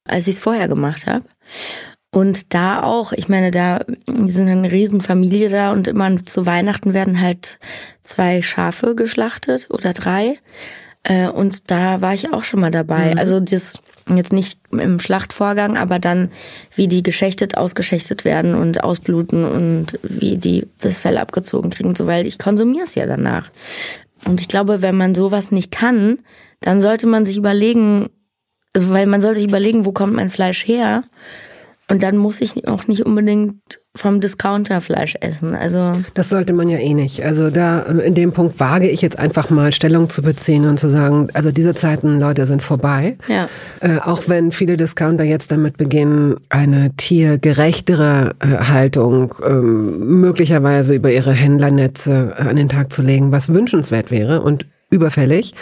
als 0.04 0.28
ich 0.28 0.36
es 0.36 0.42
vorher 0.42 0.68
gemacht 0.68 1.08
habe. 1.08 1.26
Und 2.12 2.54
da 2.54 2.84
auch, 2.84 3.14
ich 3.14 3.30
meine, 3.30 3.52
da 3.52 3.86
wir 4.06 4.34
sind 4.34 4.50
eine 4.50 4.72
Riesenfamilie 4.72 5.50
da 5.50 5.72
und 5.72 5.88
immer 5.88 6.26
zu 6.26 6.46
Weihnachten 6.46 6.94
werden 6.94 7.22
halt 7.22 7.60
zwei 8.04 8.42
Schafe 8.42 8.96
geschlachtet 8.96 9.68
oder 9.70 9.94
drei. 9.94 10.40
Äh, 11.04 11.30
und 11.30 11.72
da 11.72 12.02
war 12.02 12.14
ich 12.14 12.34
auch 12.34 12.44
schon 12.44 12.60
mal 12.60 12.72
dabei. 12.72 13.14
Mhm. 13.14 13.20
Also 13.20 13.40
das 13.40 13.78
jetzt 14.16 14.32
nicht 14.32 14.60
im 14.72 15.00
Schlachtvorgang, 15.00 15.78
aber 15.78 16.00
dann, 16.00 16.32
wie 16.76 16.88
die 16.88 17.04
geschächtet, 17.04 17.58
ausgeschächtet 17.58 18.24
werden 18.24 18.56
und 18.56 18.84
ausbluten 18.84 19.44
und 19.44 20.00
wie 20.04 20.38
die 20.38 20.68
das 20.80 21.00
Fell 21.00 21.18
abgezogen 21.18 21.72
kriegen, 21.72 21.96
so, 21.96 22.08
weil 22.08 22.26
ich 22.26 22.38
konsumiere 22.38 22.86
es 22.86 22.96
ja 22.96 23.06
danach. 23.06 23.52
Und 24.26 24.40
ich 24.40 24.48
glaube, 24.48 24.82
wenn 24.82 24.96
man 24.96 25.16
sowas 25.16 25.52
nicht 25.52 25.72
kann, 25.72 26.20
dann 26.62 26.82
sollte 26.82 27.08
man 27.08 27.26
sich 27.26 27.38
überlegen, 27.38 28.10
also 28.74 28.90
weil 28.92 29.06
man 29.08 29.22
sollte 29.22 29.40
sich 29.40 29.48
überlegen, 29.48 29.86
wo 29.86 29.92
kommt 29.92 30.14
mein 30.14 30.30
Fleisch 30.30 30.66
her? 30.66 31.04
Und 31.90 32.04
dann 32.04 32.18
muss 32.18 32.42
ich 32.42 32.68
auch 32.68 32.88
nicht 32.88 33.06
unbedingt 33.06 33.62
vom 33.96 34.20
Discounter 34.20 34.82
Fleisch 34.82 35.16
essen. 35.22 35.56
Also 35.56 35.94
das 36.14 36.28
sollte 36.28 36.52
man 36.52 36.68
ja 36.68 36.78
eh 36.80 36.94
nicht. 36.94 37.24
Also 37.24 37.50
da 37.50 37.80
in 37.82 38.14
dem 38.14 38.34
Punkt 38.34 38.60
wage 38.60 38.90
ich 38.90 39.02
jetzt 39.02 39.18
einfach 39.18 39.50
mal 39.50 39.72
Stellung 39.72 40.10
zu 40.10 40.22
beziehen 40.22 40.66
und 40.66 40.80
zu 40.80 40.90
sagen, 40.90 41.30
also 41.34 41.52
diese 41.52 41.74
Zeiten, 41.76 42.20
Leute, 42.20 42.46
sind 42.46 42.62
vorbei. 42.62 43.18
Ja. 43.30 43.48
Äh, 43.80 44.00
auch 44.00 44.24
wenn 44.28 44.52
viele 44.52 44.76
Discounter 44.76 45.24
jetzt 45.24 45.50
damit 45.52 45.78
beginnen, 45.78 46.36
eine 46.50 46.94
tiergerechtere 46.98 48.36
äh, 48.40 48.66
Haltung 48.66 49.34
ähm, 49.46 50.20
möglicherweise 50.20 50.94
über 50.94 51.12
ihre 51.12 51.32
Händlernetze 51.32 52.36
äh, 52.38 52.42
an 52.42 52.58
den 52.58 52.68
Tag 52.70 52.92
zu 52.92 53.02
legen, 53.02 53.32
was 53.32 53.54
wünschenswert 53.54 54.12
wäre 54.12 54.42
und 54.42 54.68
überfällig. 54.90 55.54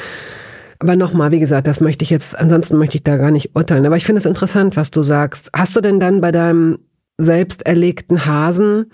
Aber 0.80 0.96
nochmal, 0.96 1.32
wie 1.32 1.40
gesagt, 1.40 1.68
das 1.68 1.80
möchte 1.80 2.04
ich 2.04 2.10
jetzt, 2.10 2.38
ansonsten 2.38 2.78
möchte 2.78 2.98
ich 2.98 3.04
da 3.04 3.18
gar 3.18 3.32
nicht 3.32 3.56
urteilen. 3.56 3.86
Aber 3.86 3.98
ich 3.98 4.06
finde 4.06 4.20
es 4.20 4.26
interessant, 4.26 4.76
was 4.76 4.92
du 4.92 5.02
sagst. 5.02 5.50
Hast 5.56 5.76
du 5.76 5.82
denn 5.82 6.00
dann 6.00 6.22
bei 6.22 6.32
deinem 6.32 6.80
selbst 7.18 7.66
erlegten 7.66 8.26
Hasen 8.26 8.92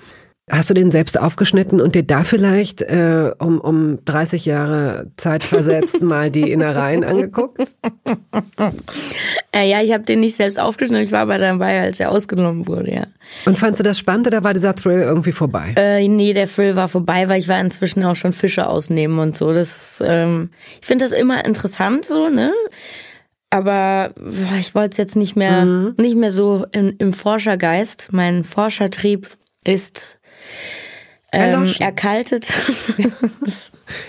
Hast 0.51 0.69
du 0.69 0.73
den 0.73 0.91
selbst 0.91 1.17
aufgeschnitten 1.17 1.79
und 1.79 1.95
dir 1.95 2.03
da 2.03 2.25
vielleicht 2.25 2.81
äh, 2.81 3.31
um, 3.39 3.61
um 3.61 4.03
30 4.03 4.45
Jahre 4.45 5.09
Zeit 5.15 5.43
versetzt 5.43 6.01
mal 6.01 6.29
die 6.29 6.51
Innereien 6.51 7.05
angeguckt? 7.05 7.61
Äh, 9.53 9.69
ja, 9.69 9.81
ich 9.81 9.93
habe 9.93 10.03
den 10.03 10.19
nicht 10.19 10.35
selbst 10.35 10.59
aufgeschnitten, 10.59 11.05
ich 11.05 11.11
war 11.11 11.21
aber 11.21 11.37
dabei, 11.37 11.81
als 11.81 11.99
er 12.01 12.11
ausgenommen 12.11 12.67
wurde, 12.67 12.93
ja. 12.93 13.03
Und 13.45 13.57
fandst 13.57 13.79
du 13.79 13.83
das 13.83 13.97
spannend 13.97 14.27
oder 14.27 14.43
war 14.43 14.53
dieser 14.53 14.75
Thrill 14.75 15.01
irgendwie 15.01 15.31
vorbei? 15.31 15.73
Äh, 15.77 16.07
nee, 16.07 16.33
der 16.33 16.49
Thrill 16.49 16.75
war 16.75 16.89
vorbei, 16.89 17.29
weil 17.29 17.39
ich 17.39 17.47
war 17.47 17.59
inzwischen 17.59 18.03
auch 18.03 18.15
schon 18.15 18.33
Fische 18.33 18.67
ausnehmen 18.67 19.19
und 19.19 19.37
so. 19.37 19.53
Das, 19.53 20.03
ähm, 20.05 20.49
ich 20.81 20.87
finde 20.87 21.05
das 21.05 21.13
immer 21.13 21.45
interessant 21.45 22.05
so, 22.05 22.27
ne? 22.27 22.51
aber 23.51 24.13
ich 24.57 24.73
wollte 24.73 24.91
es 24.91 24.97
jetzt 24.97 25.15
nicht 25.15 25.35
mehr, 25.35 25.65
mhm. 25.65 25.95
nicht 25.97 26.15
mehr 26.15 26.31
so 26.31 26.65
in, 26.71 26.95
im 26.97 27.13
Forschergeist. 27.13 28.09
Mein 28.11 28.43
Forschertrieb 28.43 29.29
ist 29.63 30.20
ähm, 31.31 31.65
erkaltet. 31.79 32.47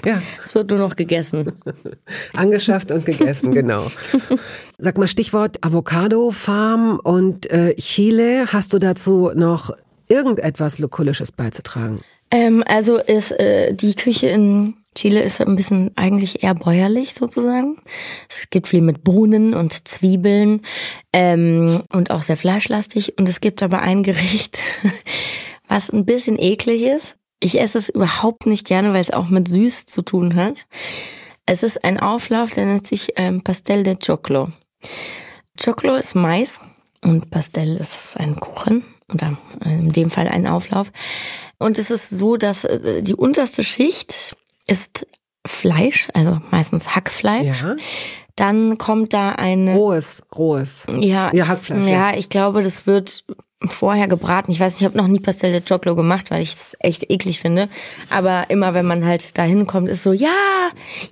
Ja. 0.04 0.22
Es 0.44 0.54
wird 0.54 0.70
nur 0.70 0.78
noch 0.78 0.94
gegessen. 0.94 1.52
Angeschafft 2.34 2.92
und 2.92 3.04
gegessen, 3.04 3.52
genau. 3.52 3.84
Sag 4.78 4.96
mal 4.96 5.08
Stichwort 5.08 5.58
Avocado-Farm 5.60 7.00
und 7.02 7.50
äh, 7.50 7.74
Chile. 7.74 8.52
Hast 8.52 8.72
du 8.72 8.78
dazu 8.78 9.32
noch 9.34 9.72
irgendetwas 10.06 10.78
Lokulisches 10.78 11.32
beizutragen? 11.32 12.00
Ähm, 12.30 12.62
also 12.66 12.96
ist 12.96 13.32
äh, 13.32 13.74
die 13.74 13.94
Küche 13.94 14.28
in 14.28 14.74
Chile 14.94 15.22
ist 15.22 15.40
ein 15.40 15.56
bisschen 15.56 15.90
eigentlich 15.96 16.42
eher 16.42 16.54
bäuerlich 16.54 17.14
sozusagen. 17.14 17.78
Es 18.28 18.50
gibt 18.50 18.68
viel 18.68 18.82
mit 18.82 19.02
Bohnen 19.02 19.54
und 19.54 19.88
Zwiebeln 19.88 20.60
ähm, 21.12 21.82
und 21.92 22.10
auch 22.10 22.22
sehr 22.22 22.36
fleischlastig. 22.36 23.18
Und 23.18 23.28
es 23.28 23.40
gibt 23.40 23.62
aber 23.62 23.80
ein 23.80 24.02
Gericht, 24.02 24.58
was 25.72 25.88
ein 25.90 26.04
bisschen 26.04 26.38
eklig 26.38 26.82
ist. 26.82 27.16
Ich 27.40 27.58
esse 27.58 27.78
es 27.78 27.88
überhaupt 27.88 28.44
nicht 28.46 28.66
gerne, 28.66 28.92
weil 28.92 29.00
es 29.00 29.10
auch 29.10 29.28
mit 29.28 29.48
süß 29.48 29.86
zu 29.86 30.02
tun 30.02 30.34
hat. 30.34 30.66
Es 31.46 31.62
ist 31.62 31.82
ein 31.82 31.98
Auflauf, 31.98 32.50
der 32.50 32.66
nennt 32.66 32.86
sich 32.86 33.14
ähm, 33.16 33.42
Pastel 33.42 33.82
de 33.82 33.96
Choclo. 33.96 34.48
Choclo 35.62 35.94
ist 35.96 36.14
Mais 36.14 36.60
und 37.02 37.30
Pastel 37.30 37.78
ist 37.78 38.16
ein 38.18 38.36
Kuchen 38.38 38.84
oder 39.12 39.38
in 39.64 39.92
dem 39.92 40.10
Fall 40.10 40.28
ein 40.28 40.46
Auflauf. 40.46 40.92
Und 41.58 41.78
es 41.78 41.90
ist 41.90 42.10
so, 42.10 42.36
dass 42.36 42.64
äh, 42.64 43.02
die 43.02 43.14
unterste 43.14 43.64
Schicht 43.64 44.36
ist 44.66 45.06
Fleisch, 45.46 46.08
also 46.12 46.38
meistens 46.50 46.94
Hackfleisch. 46.94 47.62
Ja. 47.62 47.76
Dann 48.36 48.76
kommt 48.78 49.14
da 49.14 49.30
eine 49.30 49.74
Rohes, 49.74 50.22
rohes. 50.36 50.86
ja, 51.00 51.32
Ja, 51.32 51.48
Hackfleisch, 51.48 51.86
Ja, 51.86 52.10
ja. 52.12 52.16
ich 52.16 52.28
glaube, 52.28 52.62
das 52.62 52.86
wird 52.86 53.24
vorher 53.68 54.08
gebraten. 54.08 54.50
Ich 54.50 54.60
weiß, 54.60 54.76
ich 54.76 54.84
habe 54.84 54.96
noch 54.96 55.06
nie 55.06 55.20
Pastel 55.20 55.52
de 55.52 55.60
Choclo 55.60 55.94
gemacht, 55.94 56.30
weil 56.30 56.42
ich 56.42 56.52
es 56.52 56.76
echt 56.80 57.10
eklig 57.10 57.40
finde. 57.40 57.68
Aber 58.10 58.44
immer, 58.48 58.74
wenn 58.74 58.86
man 58.86 59.04
halt 59.04 59.36
da 59.38 59.42
hinkommt, 59.42 59.88
ist 59.88 60.02
so, 60.02 60.12
ja, 60.12 60.28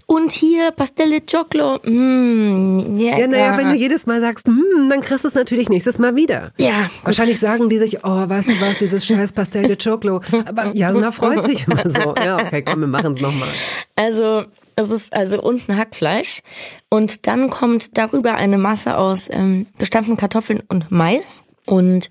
und 0.07 0.33
hier 0.33 0.71
Pastel 0.71 1.11
de 1.11 1.21
Choclo. 1.21 1.79
Mm, 1.85 2.99
ja, 2.99 3.19
Ja, 3.19 3.27
naja, 3.27 3.59
wenn 3.59 3.71
du 3.71 3.77
jedes 3.77 4.07
Mal 4.07 4.21
sagst, 4.21 4.47
hm, 4.47 4.89
dann 4.89 5.01
kriegst 5.01 5.25
du 5.25 5.29
es 5.29 5.35
natürlich 5.35 5.69
nächstes 5.69 5.99
Mal 5.99 6.17
wieder. 6.17 6.53
Ja, 6.59 6.83
gut. 6.83 7.05
Wahrscheinlich 7.05 7.41
sagen 7.41 7.69
die 7.69 7.79
sich, 7.79 8.05
oh, 8.05 8.29
weißt 8.29 8.49
du 8.49 8.61
was, 8.61 8.79
dieses 8.79 9.05
scheiß 9.07 9.33
Pastel 9.33 9.67
de 9.67 9.77
Choclo. 9.77 10.21
Aber 10.47 10.71
Jasna 10.75 11.11
freut 11.11 11.45
sich 11.45 11.67
immer 11.67 11.89
so. 11.89 12.15
Ja, 12.17 12.37
okay, 12.37 12.63
komm, 12.63 12.81
wir 12.81 12.87
machen 12.87 13.13
es 13.13 13.21
nochmal. 13.21 13.49
Also 13.97 14.45
es 14.77 14.91
ist 14.91 15.13
also 15.13 15.43
unten 15.43 15.77
Hackfleisch 15.77 16.43
und 16.89 17.27
dann 17.27 17.51
kommt 17.51 17.99
darüber 17.99 18.35
eine 18.35 18.59
Masse 18.59 18.97
aus 18.97 19.29
ähm, 19.31 19.67
gestampften 19.79 20.17
Kartoffeln 20.17 20.63
und 20.69 20.91
Mais 20.91 21.43
und 21.71 22.11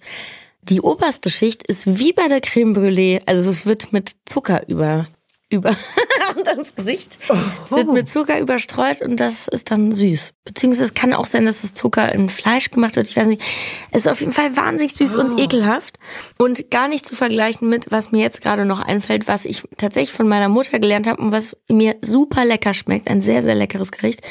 die 0.62 0.82
oberste 0.82 1.30
Schicht 1.30 1.68
ist 1.68 2.00
wie 2.00 2.14
bei 2.14 2.28
der 2.28 2.42
Creme 2.42 2.74
Brûlée, 2.74 3.22
also 3.26 3.50
es 3.50 3.66
wird 3.66 3.92
mit 3.92 4.12
Zucker 4.26 4.68
über 4.68 5.08
über 5.52 5.76
das 6.46 6.76
Gesicht. 6.76 7.18
Es 7.66 7.72
wird 7.72 7.92
mit 7.92 8.08
Zucker 8.08 8.40
überstreut 8.40 9.02
und 9.02 9.20
das 9.20 9.48
ist 9.48 9.72
dann 9.72 9.92
süß. 9.92 10.34
Beziehungsweise 10.46 10.86
es 10.86 10.94
kann 10.94 11.12
auch 11.12 11.26
sein, 11.26 11.46
dass 11.46 11.64
das 11.64 11.74
Zucker 11.74 12.14
in 12.14 12.30
Fleisch 12.30 12.70
gemacht 12.70 12.96
wird. 12.96 13.08
Ich 13.08 13.18
weiß 13.18 13.26
nicht. 13.26 13.42
Es 13.90 14.02
ist 14.02 14.08
auf 14.08 14.20
jeden 14.20 14.32
Fall 14.32 14.56
wahnsinnig 14.56 14.94
süß 14.94 15.16
und 15.16 15.40
ekelhaft 15.40 15.98
und 16.38 16.70
gar 16.70 16.88
nicht 16.88 17.04
zu 17.04 17.16
vergleichen 17.16 17.68
mit, 17.68 17.92
was 17.92 18.12
mir 18.12 18.22
jetzt 18.22 18.42
gerade 18.42 18.66
noch 18.66 18.80
einfällt, 18.80 19.28
was 19.28 19.46
ich 19.46 19.64
tatsächlich 19.78 20.12
von 20.12 20.28
meiner 20.28 20.50
Mutter 20.50 20.78
gelernt 20.78 21.08
habe 21.08 21.20
und 21.20 21.32
was 21.32 21.58
mir 21.68 21.96
super 22.04 22.46
lecker 22.46 22.76
schmeckt. 22.76 23.10
Ein 23.10 23.22
sehr, 23.22 23.42
sehr 23.42 23.56
leckeres 23.56 23.92
Gericht. 23.92 24.22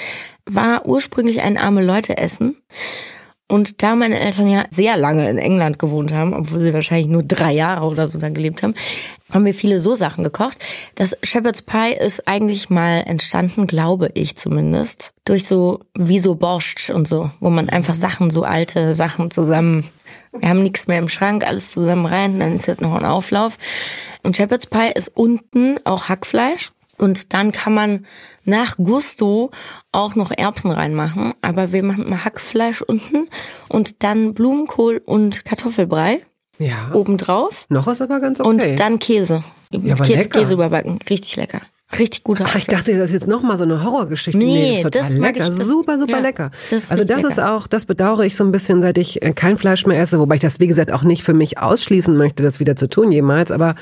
War 0.47 0.87
ursprünglich 0.87 1.43
ein 1.43 1.59
arme 1.59 1.85
Leute 1.85 2.17
essen. 2.17 2.63
Und 3.51 3.83
da 3.83 3.97
meine 3.97 4.21
Eltern 4.21 4.51
ja 4.51 4.67
sehr 4.71 4.99
lange 4.99 5.29
in 5.29 5.39
England 5.39 5.79
gewohnt 5.79 6.13
haben, 6.13 6.35
obwohl 6.35 6.61
sie 6.61 6.75
wahrscheinlich 6.75 7.09
nur 7.09 7.23
drei 7.23 7.53
Jahre 7.53 7.87
oder 7.87 8.07
so 8.07 8.19
da 8.19 8.29
gelebt 8.29 8.63
haben, 8.63 8.75
haben 9.33 9.47
wir 9.47 9.55
viele 9.55 9.81
so 9.81 9.95
Sachen 9.95 10.23
gekocht. 10.23 10.59
Das 10.97 11.17
Shepherd's 11.23 11.63
Pie 11.63 11.95
ist 11.99 12.29
eigentlich 12.29 12.69
mal 12.69 13.05
entstanden, 13.07 13.67
glaube 13.67 14.11
ich 14.13 14.37
zumindest, 14.37 15.15
durch 15.25 15.47
so 15.47 15.81
wie 15.95 16.19
so 16.19 16.35
Borscht 16.35 16.91
und 16.91 17.09
so, 17.09 17.31
wo 17.41 17.49
man 17.49 17.71
einfach 17.71 17.95
Sachen, 17.95 18.31
so 18.31 18.43
alte 18.43 18.95
Sachen 18.95 19.31
zusammen, 19.31 19.89
wir 20.39 20.51
haben 20.51 20.63
nichts 20.63 20.87
mehr 20.87 20.99
im 20.99 21.09
Schrank, 21.09 21.43
alles 21.47 21.73
zusammen 21.73 22.05
rein, 22.05 22.39
dann 22.39 22.55
ist 22.55 22.67
jetzt 22.67 22.83
noch 22.83 22.95
ein 22.95 23.05
Auflauf. 23.05 23.57
Und 24.23 24.37
Shepherd's 24.37 24.67
Pie 24.67 24.93
ist 24.95 25.09
unten 25.17 25.79
auch 25.85 26.11
Hackfleisch. 26.11 26.71
Und 26.99 27.33
dann 27.33 27.53
kann 27.53 27.75
man 27.75 28.07
nach 28.45 28.77
Gusto 28.77 29.51
auch 29.93 30.15
noch 30.15 30.31
Erbsen 30.31 30.71
reinmachen. 30.71 31.33
Aber 31.43 31.73
wir 31.73 31.83
machen 31.83 32.09
mal 32.11 32.25
Hackfleisch 32.25 32.83
unten 32.83 33.29
und 33.69 34.03
dann 34.03 34.35
Blumenkohl 34.35 35.01
und 35.05 35.45
Kartoffelbrei 35.45 36.23
Ja. 36.59 36.91
obendrauf. 36.93 37.67
Noch 37.69 37.87
ist 37.89 38.03
aber 38.03 38.21
ganz 38.21 38.41
okay. 38.41 38.49
Und 38.49 38.81
dann 38.81 38.99
Käse. 38.99 39.45
Ja, 39.71 39.95
aber 39.95 40.05
Käse, 40.05 40.19
lecker. 40.21 40.41
Käse 40.41 40.55
überbacken. 40.55 40.99
Richtig 41.09 41.37
lecker. 41.37 41.61
Richtig 41.99 42.23
guter 42.23 42.45
Ach, 42.47 42.55
ich 42.55 42.67
dachte, 42.67 42.93
das 42.99 43.07
ist 43.07 43.13
jetzt 43.23 43.27
nochmal 43.29 43.57
so 43.57 43.65
eine 43.65 43.83
Horrorgeschichte. 43.83 44.39
Nee, 44.39 44.69
das 44.69 44.77
ist 44.79 44.83
total 44.83 45.03
das 45.03 45.17
mag 45.17 45.35
lecker. 45.37 45.49
ich, 45.49 45.57
das- 45.57 45.67
super, 45.67 45.97
super 45.99 46.13
ja, 46.13 46.19
lecker. 46.19 46.51
das 46.71 46.91
also 46.91 47.03
das 47.03 47.17
richtig 47.17 47.31
ist 47.31 47.37
lecker. 47.39 47.55
auch, 47.55 47.67
das 47.67 47.87
bedauere 47.87 48.25
ich 48.25 48.37
so 48.37 48.45
ein 48.45 48.53
bisschen, 48.53 48.83
seit 48.83 48.99
ich 48.99 49.23
äh, 49.23 49.33
kein 49.33 49.57
Fleisch 49.57 49.87
mehr 49.87 49.99
esse, 49.99 50.19
wobei 50.19 50.35
ich 50.35 50.43
das, 50.43 50.61
wie 50.61 50.67
gesagt, 50.67 50.93
auch 50.93 51.03
nicht 51.03 51.23
für 51.23 51.33
mich 51.33 51.59
ausschließen 51.59 52.15
möchte, 52.15 52.43
das 52.43 52.61
wieder 52.61 52.77
zu 52.77 52.89
tun 52.91 53.11
jemals, 53.11 53.51
aber 53.51 53.75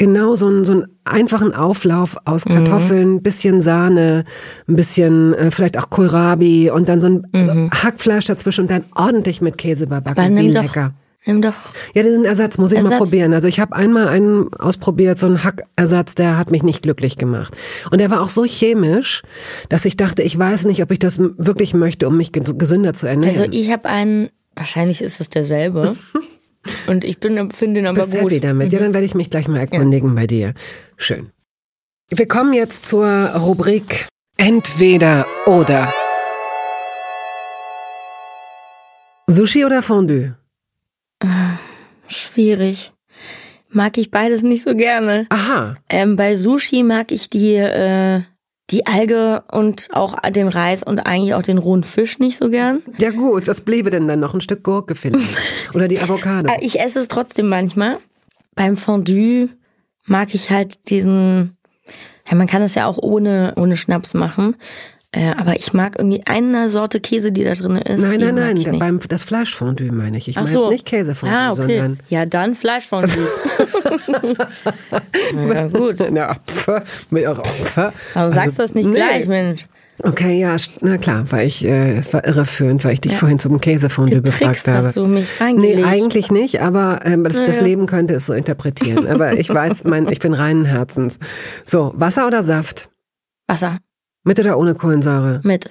genau 0.00 0.34
so 0.34 0.46
einen, 0.48 0.64
so 0.64 0.72
einen 0.72 0.86
einfachen 1.04 1.54
Auflauf 1.54 2.16
aus 2.24 2.46
Mhm. 2.46 2.54
Kartoffeln, 2.54 3.22
bisschen 3.22 3.60
Sahne, 3.60 4.24
ein 4.66 4.74
bisschen 4.74 5.34
äh, 5.34 5.50
vielleicht 5.50 5.78
auch 5.78 5.90
Kohlrabi 5.90 6.70
und 6.70 6.88
dann 6.88 7.00
so 7.02 7.06
ein 7.08 7.26
so 7.32 7.68
Hackfleisch 7.70 8.24
dazwischen 8.24 8.62
und 8.62 8.70
dann 8.70 8.84
ordentlich 8.96 9.40
mit 9.42 9.58
Käse 9.58 9.84
überbacken. 9.84 10.24
Mhm. 10.24 10.32
Aber 10.32 10.40
Wie 10.42 10.46
nimm 10.46 10.54
doch, 10.54 10.62
lecker. 10.62 10.94
nimm 11.26 11.42
doch, 11.42 11.52
Ja, 11.94 12.02
diesen 12.02 12.24
Ersatz 12.24 12.56
muss 12.56 12.72
ich 12.72 12.78
mal 12.82 12.92
Ersatz. 12.92 13.10
probieren. 13.10 13.34
Also 13.34 13.46
ich 13.46 13.60
habe 13.60 13.76
einmal 13.76 14.08
einen 14.08 14.52
ausprobiert, 14.54 15.18
so 15.18 15.26
einen 15.26 15.44
Hackersatz, 15.44 16.14
der 16.14 16.38
hat 16.38 16.50
mich 16.50 16.62
nicht 16.62 16.80
glücklich 16.82 17.18
gemacht. 17.18 17.54
Und 17.90 18.00
der 18.00 18.10
war 18.10 18.22
auch 18.22 18.30
so 18.30 18.44
chemisch, 18.44 19.22
dass 19.68 19.84
ich 19.84 19.96
dachte, 19.98 20.22
ich 20.22 20.38
weiß 20.38 20.64
nicht, 20.64 20.82
ob 20.82 20.90
ich 20.92 20.98
das 20.98 21.18
wirklich 21.18 21.74
möchte, 21.74 22.08
um 22.08 22.16
mich 22.16 22.30
ges- 22.30 22.56
gesünder 22.56 22.94
zu 22.94 23.06
ernähren. 23.06 23.38
also 23.38 23.52
ich 23.52 23.70
habe 23.70 23.86
einen, 23.88 24.30
wahrscheinlich 24.56 25.02
ist 25.02 25.20
es 25.20 25.28
derselbe. 25.28 25.94
und 26.86 27.04
ich 27.04 27.18
bin, 27.20 27.50
finde 27.50 27.80
ihn 27.80 27.86
aber 27.86 28.00
Bist 28.00 28.12
gut. 28.12 28.20
happy 28.20 28.40
damit? 28.40 28.72
Ja, 28.72 28.78
dann 28.78 28.94
werde 28.94 29.06
ich 29.06 29.14
mich 29.14 29.30
gleich 29.30 29.48
mal 29.48 29.60
erkundigen 29.60 30.14
bei 30.14 30.26
dir. 30.26 30.54
Schön. 30.96 31.30
Wir 32.08 32.26
kommen 32.26 32.52
jetzt 32.52 32.86
zur 32.86 33.06
Rubrik 33.06 34.08
Entweder 34.36 35.26
oder. 35.44 35.92
Sushi 39.26 39.66
oder 39.66 39.82
Fondue? 39.82 40.34
Schwierig. 42.08 42.92
Mag 43.68 43.98
ich 43.98 44.10
beides 44.10 44.42
nicht 44.42 44.62
so 44.64 44.74
gerne. 44.74 45.26
Aha. 45.28 45.76
Ähm, 45.90 46.16
bei 46.16 46.36
Sushi 46.36 46.82
mag 46.82 47.12
ich 47.12 47.28
die, 47.28 47.54
äh, 47.54 48.22
die 48.70 48.86
Alge 48.86 49.42
und 49.50 49.88
auch 49.92 50.18
den 50.30 50.48
Reis 50.48 50.82
und 50.82 51.00
eigentlich 51.00 51.34
auch 51.34 51.42
den 51.42 51.58
rohen 51.58 51.82
Fisch 51.84 52.18
nicht 52.18 52.38
so 52.38 52.50
gern. 52.50 52.82
Ja 52.98 53.10
gut, 53.10 53.48
was 53.48 53.62
bliebe 53.62 53.90
denn 53.90 54.06
dann 54.08 54.20
noch? 54.20 54.34
Ein 54.34 54.40
Stück 54.40 54.62
Gurke 54.62 54.94
vielleicht? 54.94 55.36
Oder 55.74 55.88
die 55.88 56.00
Avocado? 56.00 56.48
Äh, 56.48 56.58
Ich 56.64 56.80
esse 56.80 57.00
es 57.00 57.08
trotzdem 57.08 57.48
manchmal. 57.48 57.98
Beim 58.54 58.76
Fondue 58.76 59.48
mag 60.06 60.34
ich 60.34 60.50
halt 60.50 60.88
diesen, 60.90 61.56
ja, 62.28 62.36
man 62.36 62.46
kann 62.46 62.62
es 62.62 62.74
ja 62.74 62.86
auch 62.86 62.98
ohne, 62.98 63.54
ohne 63.56 63.76
Schnaps 63.76 64.14
machen. 64.14 64.56
Äh, 65.12 65.32
aber 65.36 65.56
ich 65.56 65.72
mag 65.72 65.96
irgendwie 65.98 66.22
eine 66.26 66.70
Sorte 66.70 67.00
Käse, 67.00 67.32
die 67.32 67.42
da 67.42 67.54
drin 67.54 67.76
ist. 67.76 68.00
Nein, 68.00 68.20
nein, 68.20 68.34
nein, 68.36 68.54
nicht. 68.54 68.78
beim, 68.78 69.00
das 69.08 69.24
Fleischfondue 69.24 69.90
meine 69.90 70.16
ich. 70.18 70.28
Ich 70.28 70.36
Ach 70.38 70.42
meine 70.42 70.52
so. 70.54 70.62
jetzt 70.64 70.70
nicht 70.70 70.86
Käsefondue, 70.86 71.36
Ah, 71.36 71.48
okay. 71.50 71.56
sondern... 71.56 71.98
Ja, 72.10 72.26
dann 72.26 72.54
Fleischfondue. 72.54 73.10
ja, 75.34 75.66
gut. 75.68 75.96
Na, 76.12 76.30
Opfer, 76.30 76.84
mit 77.10 77.26
eurer 77.26 77.40
Opfer. 77.40 77.92
Warum 78.14 78.30
sagst 78.32 78.58
du 78.58 78.62
das 78.62 78.74
nicht 78.74 78.88
nee. 78.88 78.94
gleich, 78.94 79.26
Mensch? 79.26 79.66
Okay, 80.02 80.38
ja, 80.40 80.56
na 80.80 80.96
klar, 80.96 81.24
weil 81.30 81.46
ich, 81.46 81.62
äh, 81.64 81.98
es 81.98 82.14
war 82.14 82.24
irreführend, 82.24 82.84
weil 82.86 82.94
ich 82.94 83.02
dich 83.02 83.16
vorhin 83.16 83.38
zum 83.38 83.60
Käsefondue 83.60 84.22
befragt 84.22 84.66
habe. 84.66 84.86
hast 84.86 84.96
du 84.96 85.06
mich 85.06 85.28
Nee, 85.40 85.44
reingelegt. 85.44 85.86
eigentlich 85.86 86.30
nicht, 86.30 86.62
aber 86.62 87.00
ähm, 87.04 87.24
das, 87.24 87.34
das 87.34 87.60
Leben 87.60 87.84
könnte 87.86 88.14
es 88.14 88.24
so 88.26 88.32
interpretieren. 88.32 89.06
Aber 89.08 89.34
ich 89.34 89.50
weiß, 89.52 89.84
mein, 89.84 90.08
ich 90.08 90.20
bin 90.20 90.32
reinen 90.32 90.64
Herzens. 90.64 91.18
So, 91.64 91.92
Wasser 91.96 92.26
oder 92.26 92.42
Saft? 92.42 92.88
Wasser 93.46 93.78
Mit 94.24 94.38
oder 94.38 94.58
ohne 94.58 94.74
Kohlensäure? 94.74 95.40
mit. 95.44 95.70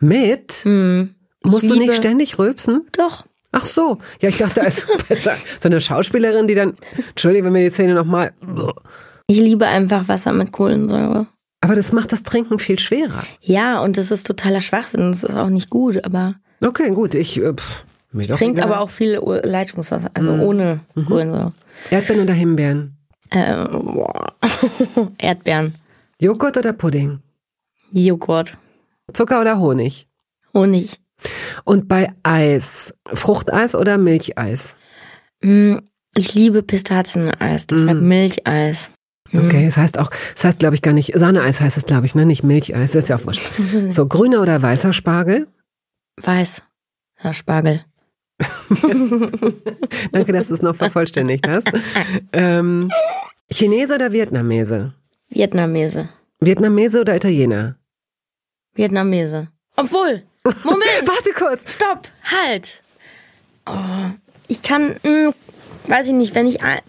Mit? 0.00 0.52
Hm. 0.64 1.14
Ich 1.44 1.50
Musst 1.50 1.70
du 1.70 1.76
nicht 1.76 1.94
ständig 1.94 2.38
rülpsen? 2.38 2.86
Doch. 2.92 3.24
Ach 3.52 3.66
so. 3.66 3.98
Ja, 4.20 4.28
ich 4.30 4.38
dachte, 4.38 4.62
als 4.62 4.88
besser. 5.08 5.34
So 5.60 5.68
eine 5.68 5.80
Schauspielerin, 5.80 6.46
die 6.46 6.54
dann, 6.54 6.74
Entschuldigung, 7.10 7.48
wenn 7.48 7.54
wir 7.62 7.68
die 7.68 7.74
Szene 7.74 7.94
nochmal. 7.94 8.32
Ich 9.26 9.38
liebe 9.38 9.66
einfach 9.66 10.08
Wasser 10.08 10.32
mit 10.32 10.50
Kohlensäure. 10.52 11.26
Aber 11.60 11.76
das 11.76 11.92
macht 11.92 12.10
das 12.12 12.22
Trinken 12.24 12.58
viel 12.58 12.78
schwerer. 12.78 13.22
Ja, 13.40 13.80
und 13.82 13.96
das 13.96 14.10
ist 14.10 14.26
totaler 14.26 14.60
Schwachsinn. 14.60 15.12
Das 15.12 15.22
ist 15.22 15.30
auch 15.30 15.48
nicht 15.48 15.70
gut, 15.70 16.04
aber 16.04 16.34
Okay, 16.60 16.90
gut, 16.90 17.14
ich, 17.14 17.38
äh, 17.40 17.52
pff, 17.52 17.84
mir 18.12 18.22
egal. 18.24 18.48
Mhm. 18.48 18.58
aber 18.60 18.80
auch 18.80 18.90
viel 18.90 19.20
Leitungswasser, 19.42 20.10
also 20.14 20.32
ohne 20.32 20.80
Kohlensäure. 20.94 21.52
Erdbeeren 21.90 22.22
oder 22.22 22.34
Himbeeren? 22.34 22.96
Äh, 23.30 23.66
boah. 23.68 24.34
Erdbeeren, 25.18 25.74
Joghurt 26.20 26.56
oder 26.56 26.72
Pudding? 26.72 27.18
Joghurt, 27.92 28.56
Zucker 29.12 29.40
oder 29.40 29.58
Honig? 29.58 30.08
Honig. 30.54 30.98
Und 31.64 31.86
bei 31.88 32.12
Eis, 32.22 32.94
Fruchteis 33.12 33.74
oder 33.74 33.98
Milcheis? 33.98 34.76
Mm, 35.42 35.76
Ich 36.14 36.34
liebe 36.34 36.62
Pistazieneis, 36.62 37.66
deshalb 37.66 38.00
Mm. 38.00 38.08
Milcheis. 38.08 38.90
Okay, 39.34 39.64
es 39.64 39.78
heißt 39.78 39.98
auch, 39.98 40.10
es 40.36 40.44
heißt 40.44 40.58
glaube 40.58 40.74
ich 40.74 40.82
gar 40.82 40.92
nicht, 40.92 41.12
Sahneeis 41.18 41.60
heißt 41.62 41.78
es 41.78 41.86
glaube 41.86 42.04
ich, 42.04 42.14
ne? 42.14 42.26
Nicht 42.26 42.42
Milcheis, 42.42 42.92
das 42.92 43.04
ist 43.04 43.08
ja 43.08 43.16
auch 43.16 43.24
wurscht. 43.24 43.48
So, 43.90 44.06
grüner 44.06 44.42
oder 44.42 44.60
weißer 44.60 44.92
Spargel? 44.92 45.46
Weiß. 46.20 46.60
Herr 47.14 47.32
Spargel. 47.32 47.84
Danke, 50.12 50.32
dass 50.32 50.48
du 50.48 50.54
es 50.54 50.62
noch 50.62 50.76
vervollständigt 50.76 51.46
hast. 51.48 51.70
Ähm, 52.34 52.90
Chinese 53.50 53.94
oder 53.94 54.12
Vietnamese? 54.12 54.94
Vietnamese. 55.28 56.08
Vietnamese 56.40 57.00
oder 57.00 57.16
Italiener? 57.16 57.76
Vietnamese. 58.74 59.48
Obwohl, 59.76 60.22
Moment, 60.64 61.02
Warte 61.04 61.32
kurz. 61.36 61.72
stopp, 61.72 62.08
halt. 62.24 62.82
Oh, 63.66 64.10
ich 64.48 64.62
kann, 64.62 64.96
mh, 65.04 65.32
weiß 65.86 66.08
ich 66.08 66.12
nicht, 66.14 66.34
wenn 66.34 66.46
ich, 66.46 66.58
äh, 66.62 66.82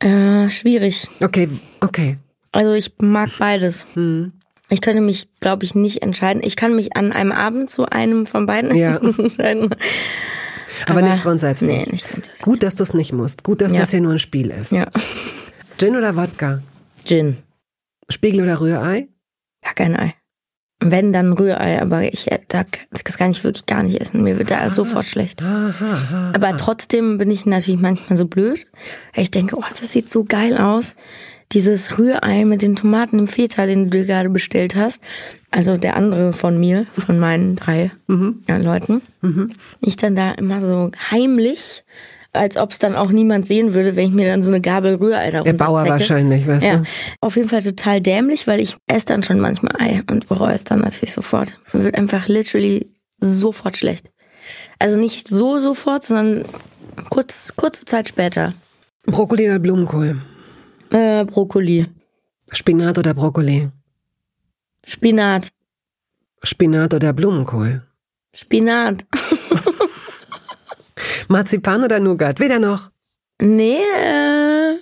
äh, 0.00 0.50
schwierig. 0.50 1.06
Okay, 1.22 1.48
okay. 1.80 2.18
Also 2.52 2.72
ich 2.72 2.92
mag 3.00 3.30
beides. 3.38 3.86
Hm. 3.94 4.32
Ich 4.68 4.80
könnte 4.80 5.00
mich, 5.00 5.28
glaube 5.40 5.64
ich, 5.64 5.74
nicht 5.74 6.02
entscheiden. 6.02 6.42
Ich 6.42 6.56
kann 6.56 6.74
mich 6.74 6.96
an 6.96 7.12
einem 7.12 7.30
Abend 7.32 7.70
zu 7.70 7.86
einem 7.86 8.26
von 8.26 8.46
beiden 8.46 8.74
Ja. 8.74 8.96
entscheiden. 9.18 9.70
Aber, 10.86 11.02
nicht 11.02 11.22
grundsätzlich. 11.22 11.70
Nee, 11.70 11.90
nicht 11.92 12.08
grundsätzlich. 12.08 12.42
Gut, 12.42 12.62
dass 12.62 12.74
du 12.74 12.82
es 12.82 12.92
nicht 12.92 13.12
musst. 13.12 13.44
Gut, 13.44 13.60
dass 13.60 13.72
Ja. 13.72 13.78
das 13.80 13.90
hier 13.90 14.00
nur 14.00 14.12
ein 14.12 14.18
Spiel 14.18 14.50
ist. 14.50 14.72
Ja. 14.72 14.88
Gin 15.78 15.96
oder 15.96 16.16
Wodka? 16.16 16.62
Gin. 17.04 17.36
Spiegel 18.08 18.42
oder 18.42 18.60
Rührei? 18.60 19.08
Kein 19.76 19.96
Ei. 19.96 20.14
Wenn, 20.80 21.12
dann 21.12 21.32
Rührei, 21.32 21.80
aber 21.80 22.02
ich, 22.12 22.30
äh, 22.30 22.40
da, 22.48 22.64
das 22.90 23.16
kann 23.16 23.30
ich 23.30 23.42
wirklich 23.44 23.64
gar 23.64 23.82
nicht 23.82 23.98
essen. 23.98 24.22
Mir 24.22 24.38
wird 24.38 24.50
da 24.50 24.74
sofort 24.74 25.06
schlecht. 25.06 25.40
Aha, 25.40 25.92
aha. 25.92 26.32
Aber 26.34 26.56
trotzdem 26.58 27.16
bin 27.16 27.30
ich 27.30 27.46
natürlich 27.46 27.80
manchmal 27.80 28.18
so 28.18 28.26
blöd. 28.26 28.66
Ich 29.14 29.30
denke, 29.30 29.56
oh, 29.56 29.64
das 29.68 29.92
sieht 29.92 30.10
so 30.10 30.24
geil 30.24 30.58
aus. 30.58 30.94
Dieses 31.52 31.98
Rührei 31.98 32.44
mit 32.44 32.60
den 32.60 32.76
Tomaten 32.76 33.20
im 33.20 33.28
Feta, 33.28 33.64
den 33.64 33.84
du 33.84 33.90
dir 33.98 34.04
gerade 34.04 34.28
bestellt 34.28 34.74
hast. 34.74 35.00
Also 35.50 35.78
der 35.78 35.96
andere 35.96 36.34
von 36.34 36.58
mir, 36.58 36.86
von 36.98 37.18
meinen 37.18 37.56
drei 37.56 37.92
ja, 38.46 38.56
Leuten. 38.58 39.00
Ich 39.80 39.96
dann 39.96 40.14
da 40.16 40.32
immer 40.32 40.60
so 40.60 40.90
heimlich, 41.10 41.84
als 42.36 42.56
ob 42.56 42.70
es 42.72 42.78
dann 42.78 42.94
auch 42.94 43.10
niemand 43.10 43.46
sehen 43.46 43.74
würde, 43.74 43.96
wenn 43.96 44.08
ich 44.08 44.14
mir 44.14 44.28
dann 44.30 44.42
so 44.42 44.50
eine 44.50 44.60
Gabel 44.60 44.94
Rührei 44.96 45.30
da 45.30 45.42
Der 45.42 45.52
Bauer 45.52 45.86
wahrscheinlich, 45.86 46.46
weißt 46.46 46.66
Ja, 46.66 46.76
du? 46.78 46.84
auf 47.20 47.36
jeden 47.36 47.48
Fall 47.48 47.62
total 47.62 48.00
dämlich, 48.00 48.46
weil 48.46 48.60
ich 48.60 48.76
esse 48.86 49.06
dann 49.06 49.22
schon 49.22 49.40
manchmal 49.40 49.74
Ei 49.80 50.02
und 50.10 50.28
bereue 50.28 50.54
es 50.54 50.64
dann 50.64 50.80
natürlich 50.80 51.12
sofort. 51.12 51.58
Mir 51.72 51.84
wird 51.84 51.96
einfach 51.96 52.28
literally 52.28 52.90
sofort 53.20 53.76
schlecht. 53.76 54.10
Also 54.78 54.98
nicht 54.98 55.28
so 55.28 55.58
sofort, 55.58 56.04
sondern 56.04 56.44
kurz, 57.10 57.52
kurze 57.56 57.84
Zeit 57.84 58.08
später. 58.08 58.54
Brokkoli 59.06 59.46
oder 59.46 59.58
Blumenkohl? 59.58 60.20
Äh, 60.90 61.24
Brokkoli, 61.24 61.86
Spinat 62.52 62.98
oder 62.98 63.12
Brokkoli? 63.14 63.68
Spinat, 64.86 65.48
Spinat 66.42 66.94
oder 66.94 67.12
Blumenkohl? 67.12 67.82
Spinat. 68.34 69.04
Marzipan 71.28 71.82
oder 71.84 72.00
Nougat? 72.00 72.40
Weder 72.40 72.58
noch. 72.58 72.90
Nee, 73.40 73.78
äh, 74.02 74.76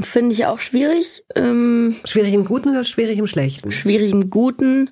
finde 0.00 0.32
ich 0.34 0.46
auch 0.46 0.60
schwierig. 0.60 1.24
Ähm, 1.34 1.96
Schwierig 2.04 2.32
im 2.34 2.44
Guten 2.44 2.70
oder 2.70 2.84
schwierig 2.84 3.18
im 3.18 3.26
Schlechten? 3.26 3.70
schwierig 3.72 4.12
im 4.12 4.30
Guten. 4.30 4.90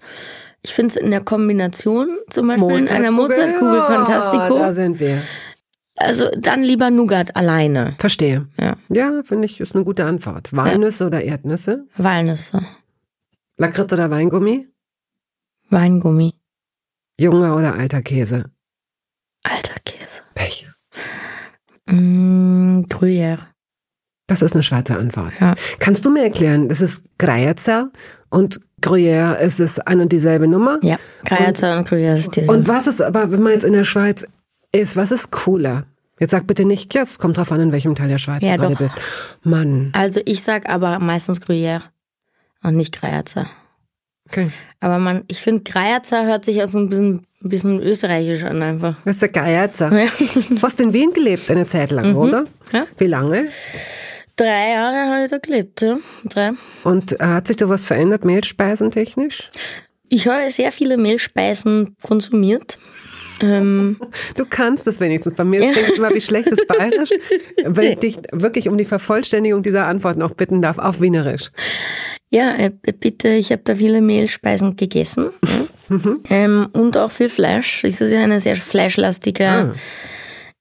Ich 0.62 0.74
finde 0.74 0.94
es 0.94 1.00
in 1.00 1.10
der 1.12 1.20
Kombination, 1.20 2.08
zum 2.30 2.48
Beispiel 2.48 2.78
in 2.78 2.88
einer 2.88 3.12
Mozartkugel 3.12 3.76
Ja, 3.78 3.84
Fantastico. 3.86 4.58
Da 4.58 4.72
sind 4.72 4.98
wir. 4.98 5.22
Also 5.94 6.28
dann 6.36 6.62
lieber 6.62 6.90
Nougat 6.90 7.34
alleine. 7.36 7.94
Verstehe. 7.98 8.48
Ja. 8.60 8.76
Ja, 8.88 9.22
finde 9.24 9.46
ich, 9.46 9.60
ist 9.60 9.74
eine 9.74 9.84
gute 9.84 10.04
Antwort. 10.04 10.52
Walnüsse 10.54 11.06
oder 11.06 11.22
Erdnüsse? 11.22 11.86
Walnüsse, 11.96 12.64
Lakritz 13.56 13.92
oder 13.92 14.10
Weingummi? 14.10 14.68
Weingummi, 15.70 16.34
Junger 17.20 17.56
oder 17.56 17.74
alter 17.74 18.02
Käse? 18.02 18.50
alter 19.42 19.74
Käse. 19.84 19.97
Pech. 21.88 21.96
Mm, 21.96 22.80
Gruyère. 22.88 23.38
Das 24.26 24.42
ist 24.42 24.54
eine 24.54 24.62
schwarze 24.62 24.98
Antwort. 24.98 25.40
Ja. 25.40 25.54
Kannst 25.78 26.04
du 26.04 26.10
mir 26.10 26.22
erklären, 26.22 26.68
das 26.68 26.82
ist 26.82 27.06
Greierzer 27.18 27.90
und 28.28 28.60
Gruyère, 28.82 29.36
ist 29.38 29.58
es 29.58 29.78
ein 29.80 30.00
und 30.00 30.12
dieselbe 30.12 30.46
Nummer? 30.46 30.78
Ja, 30.82 30.96
Gruyère 31.24 31.78
und, 31.78 31.88
Gruyère 31.88 32.16
ist 32.16 32.36
diese. 32.36 32.50
Und 32.50 32.68
was 32.68 32.86
ist 32.86 33.00
aber, 33.00 33.32
wenn 33.32 33.42
man 33.42 33.52
jetzt 33.52 33.64
in 33.64 33.72
der 33.72 33.84
Schweiz 33.84 34.26
ist, 34.72 34.96
was 34.96 35.12
ist 35.12 35.30
cooler? 35.30 35.86
Jetzt 36.20 36.32
sag 36.32 36.46
bitte 36.46 36.64
nicht, 36.64 36.92
ja, 36.94 37.02
es 37.02 37.18
kommt 37.18 37.36
drauf 37.36 37.52
an, 37.52 37.60
in 37.60 37.72
welchem 37.72 37.94
Teil 37.94 38.08
der 38.08 38.18
Schweiz 38.18 38.44
Ja, 38.44 38.56
du 38.56 38.62
gerade 38.62 38.76
bist. 38.76 38.96
Mann. 39.44 39.90
also 39.94 40.20
ich 40.24 40.42
sag 40.42 40.68
aber 40.68 40.98
meistens 40.98 41.40
Gruyère 41.40 41.82
und 42.62 42.76
nicht 42.76 42.98
Gruyère. 42.98 43.46
Okay. 44.28 44.50
Aber 44.80 44.98
man, 44.98 45.24
ich 45.28 45.40
finde 45.40 45.62
Gruyère 45.70 46.26
hört 46.26 46.44
sich 46.44 46.62
auch 46.62 46.68
so 46.68 46.78
ein 46.78 46.88
bisschen, 46.88 47.26
ein 47.42 47.48
bisschen 47.48 47.80
österreichisch 47.80 48.44
an 48.44 48.62
einfach. 48.62 48.96
Das 49.04 49.16
ist 49.16 49.22
der 49.22 49.28
Greierzer. 49.30 49.92
Ja. 49.92 50.08
Du 50.50 50.62
hast 50.62 50.80
in 50.80 50.92
Wien 50.92 51.12
gelebt 51.12 51.50
eine 51.50 51.66
Zeit 51.66 51.90
lang, 51.90 52.14
oder? 52.14 52.42
Mhm. 52.42 52.48
Ja. 52.72 52.86
Wie 52.98 53.06
lange? 53.06 53.48
Drei 54.36 54.70
Jahre 54.70 55.12
habe 55.12 55.24
ich 55.24 55.30
da 55.30 55.38
gelebt, 55.38 55.80
ja. 55.80 55.98
Drei. 56.24 56.52
Und 56.84 57.20
äh, 57.20 57.24
hat 57.24 57.48
sich 57.48 57.56
da 57.56 57.68
was 57.68 57.86
verändert, 57.86 58.24
mehlspeisentechnisch? 58.24 59.50
Ich 60.08 60.28
habe 60.28 60.48
sehr 60.50 60.70
viele 60.70 60.96
Mehlspeisen 60.96 61.96
konsumiert. 62.02 62.78
Ähm, 63.40 63.98
Du 64.36 64.44
kannst 64.48 64.86
es 64.86 65.00
wenigstens. 65.00 65.34
Bei 65.34 65.44
mir 65.44 65.60
klingt 65.60 65.90
es 65.90 65.98
immer 65.98 66.14
wie 66.14 66.20
schlechtes 66.20 66.64
Bayerisch. 66.66 67.10
Wenn 67.64 67.92
ich 67.92 67.98
dich 67.98 68.18
wirklich 68.32 68.68
um 68.68 68.78
die 68.78 68.84
Vervollständigung 68.84 69.62
dieser 69.62 69.86
Antwort 69.86 70.16
noch 70.18 70.34
bitten 70.34 70.62
darf, 70.62 70.78
auf 70.78 71.00
Wienerisch. 71.00 71.50
Ja, 72.30 72.54
äh, 72.56 72.70
bitte, 72.70 73.28
ich 73.28 73.50
habe 73.52 73.62
da 73.64 73.74
viele 73.74 74.00
Mehlspeisen 74.00 74.76
gegessen. 74.76 75.30
Ja. 75.90 75.98
ähm, 76.28 76.68
und 76.72 76.96
auch 76.98 77.10
viel 77.10 77.28
Fleisch. 77.30 77.82
Es 77.84 78.00
ist 78.00 78.12
ja 78.12 78.22
eine 78.22 78.40
sehr 78.40 78.56
fleischlastige 78.56 79.48
Ah. 79.48 79.72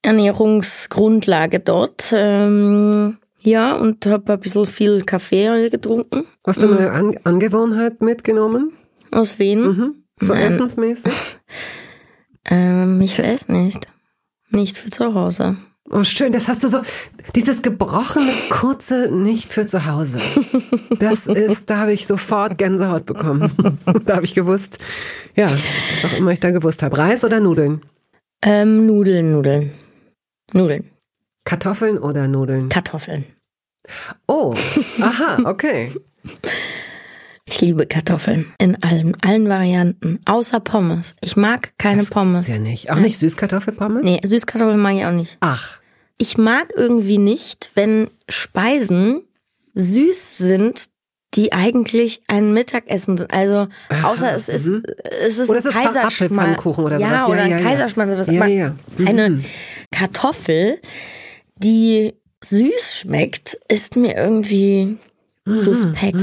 Ernährungsgrundlage 0.01 1.59
dort. 1.59 2.13
Ähm, 2.13 3.17
ja, 3.41 3.75
und 3.75 4.05
habe 4.05 4.33
ein 4.33 4.39
bisschen 4.39 4.65
viel 4.65 5.03
Kaffee 5.03 5.69
getrunken. 5.69 6.25
Hast 6.45 6.61
du 6.61 6.71
eine 6.71 6.91
An 6.91 7.17
Angewohnheit 7.23 8.01
mitgenommen? 8.01 8.71
Aus 9.11 9.39
Wien. 9.39 10.03
So 10.19 10.33
Nein. 10.33 10.43
essensmäßig? 10.47 11.13
Ähm, 12.49 13.01
ich 13.01 13.19
weiß 13.19 13.49
nicht. 13.49 13.87
Nicht 14.49 14.77
für 14.77 14.89
zu 14.89 15.13
Hause. 15.13 15.57
Oh, 15.89 16.03
schön, 16.03 16.33
das 16.33 16.49
hast 16.49 16.63
du 16.63 16.67
so, 16.67 16.81
dieses 17.33 17.61
gebrochene, 17.61 18.31
kurze 18.49 19.09
Nicht 19.09 19.53
für 19.53 19.67
zu 19.67 19.85
Hause. 19.85 20.19
Das 20.99 21.27
ist, 21.27 21.69
da 21.69 21.77
habe 21.77 21.93
ich 21.93 22.07
sofort 22.07 22.57
Gänsehaut 22.57 23.05
bekommen. 23.05 23.49
da 24.05 24.15
habe 24.15 24.25
ich 24.25 24.33
gewusst, 24.33 24.79
ja, 25.35 25.49
was 25.49 26.11
auch 26.11 26.17
immer 26.17 26.31
ich 26.31 26.41
da 26.41 26.51
gewusst 26.51 26.83
habe. 26.83 26.97
Reis 26.97 27.23
oder 27.23 27.39
Nudeln? 27.39 27.83
Ähm, 28.41 28.85
Nudeln, 28.85 29.31
Nudeln. 29.31 29.71
Nudeln. 30.53 30.89
Kartoffeln 31.45 31.97
oder 31.97 32.27
Nudeln? 32.27 32.67
Kartoffeln. 32.67 33.23
Oh, 34.27 34.53
aha, 35.01 35.39
okay. 35.45 35.91
Ich 37.49 37.61
liebe 37.61 37.85
Kartoffeln. 37.85 38.45
In 38.59 38.81
allen, 38.83 39.15
allen 39.23 39.47
Varianten. 39.47 40.19
Außer 40.25 40.59
Pommes. 40.59 41.15
Ich 41.21 41.37
mag 41.37 41.71
keine 41.77 42.03
Pommes. 42.03 42.43
Ist 42.43 42.49
ja 42.49 42.59
nicht. 42.59 42.91
Auch 42.91 42.97
nicht 42.97 43.17
Süßkartoffelpommes? 43.17 44.03
Nee, 44.03 44.19
Süßkartoffeln 44.23 44.79
mag 44.79 44.95
ich 44.95 45.05
auch 45.05 45.11
nicht. 45.11 45.37
Ach, 45.39 45.79
Ich 46.17 46.37
mag 46.37 46.67
irgendwie 46.75 47.17
nicht, 47.17 47.71
wenn 47.75 48.09
Speisen 48.27 49.21
süß 49.75 50.37
sind, 50.37 50.87
die 51.35 51.53
eigentlich 51.53 52.21
ein 52.27 52.51
Mittagessen 52.53 53.17
sind. 53.17 53.31
Also, 53.33 53.67
außer 54.03 54.33
es 54.33 54.49
ist, 54.49 54.67
es 54.67 55.37
ist 55.37 55.49
Oder 55.49 55.59
ein 55.59 55.59
es 55.59 55.65
ist 55.67 55.73
Kaiserschmarrn. 55.73 56.05
Apfelpfannkuchen 56.07 56.83
oder 56.83 56.97
ja, 56.99 57.07
sowas. 57.07 57.19
Ja, 57.21 57.27
oder 57.27 57.41
ein 57.43 57.51
ja. 57.51 57.59
Kaiserschmarrn. 57.59 58.11
Sowas. 58.11 58.27
Ja, 58.27 58.41
Aber 58.41 58.47
ja. 58.51 58.75
Mhm. 58.97 59.07
Eine 59.07 59.43
Kartoffel, 59.91 60.79
die 61.57 62.13
süß 62.43 62.97
schmeckt, 63.01 63.57
ist 63.69 63.95
mir 63.95 64.15
irgendwie 64.17 64.97
Mhm, 65.47 65.53
suspekt. 65.63 66.15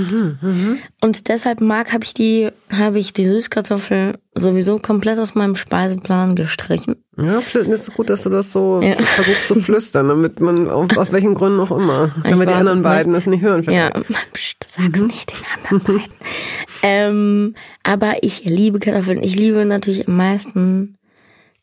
Und 1.01 1.29
deshalb 1.29 1.61
mag, 1.61 1.93
habe 1.93 2.05
ich 2.05 2.14
die, 2.14 2.51
habe 2.70 2.99
ich 2.99 3.12
die 3.12 3.25
Süßkartoffel 3.25 4.18
sowieso 4.35 4.79
komplett 4.79 5.18
aus 5.18 5.35
meinem 5.35 5.57
Speiseplan 5.57 6.37
gestrichen. 6.37 6.97
ja, 7.16 7.39
ist 7.39 7.95
gut, 7.95 8.11
dass 8.11 8.22
du 8.25 8.31
das 8.31 8.53
so 8.53 8.81
Ja. 8.83 8.95
versuchst 8.95 9.49
zu 9.49 9.55
flüstern, 9.57 10.09
damit 10.09 10.41
man, 10.41 10.68
aus 10.68 11.12
welchen 11.12 11.35
Gründen 11.35 11.61
auch 11.61 11.70
immer, 11.70 12.11
damit 12.25 12.49
die 12.49 12.53
weiß 12.53 12.61
anderen 12.61 12.83
beiden 12.83 13.12
das 13.12 13.27
nicht 13.27 13.43
hören. 13.43 13.62
Ja, 13.64 13.91
vielleicht. 13.93 14.11
Mann, 14.11 14.22
pst, 14.33 14.66
sag's 14.68 15.01
nicht 15.01 15.31
den 15.33 15.47
anderen 15.72 15.99
beiden. 16.01 16.14
ähm, 16.83 17.55
aber 17.83 18.16
ich 18.22 18.45
liebe 18.45 18.79
Kartoffeln. 18.79 19.22
Ich 19.22 19.37
liebe 19.37 19.64
natürlich 19.64 20.07
am 20.09 20.16
meisten 20.16 20.99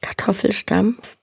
Kartoffelstampf. 0.01 1.17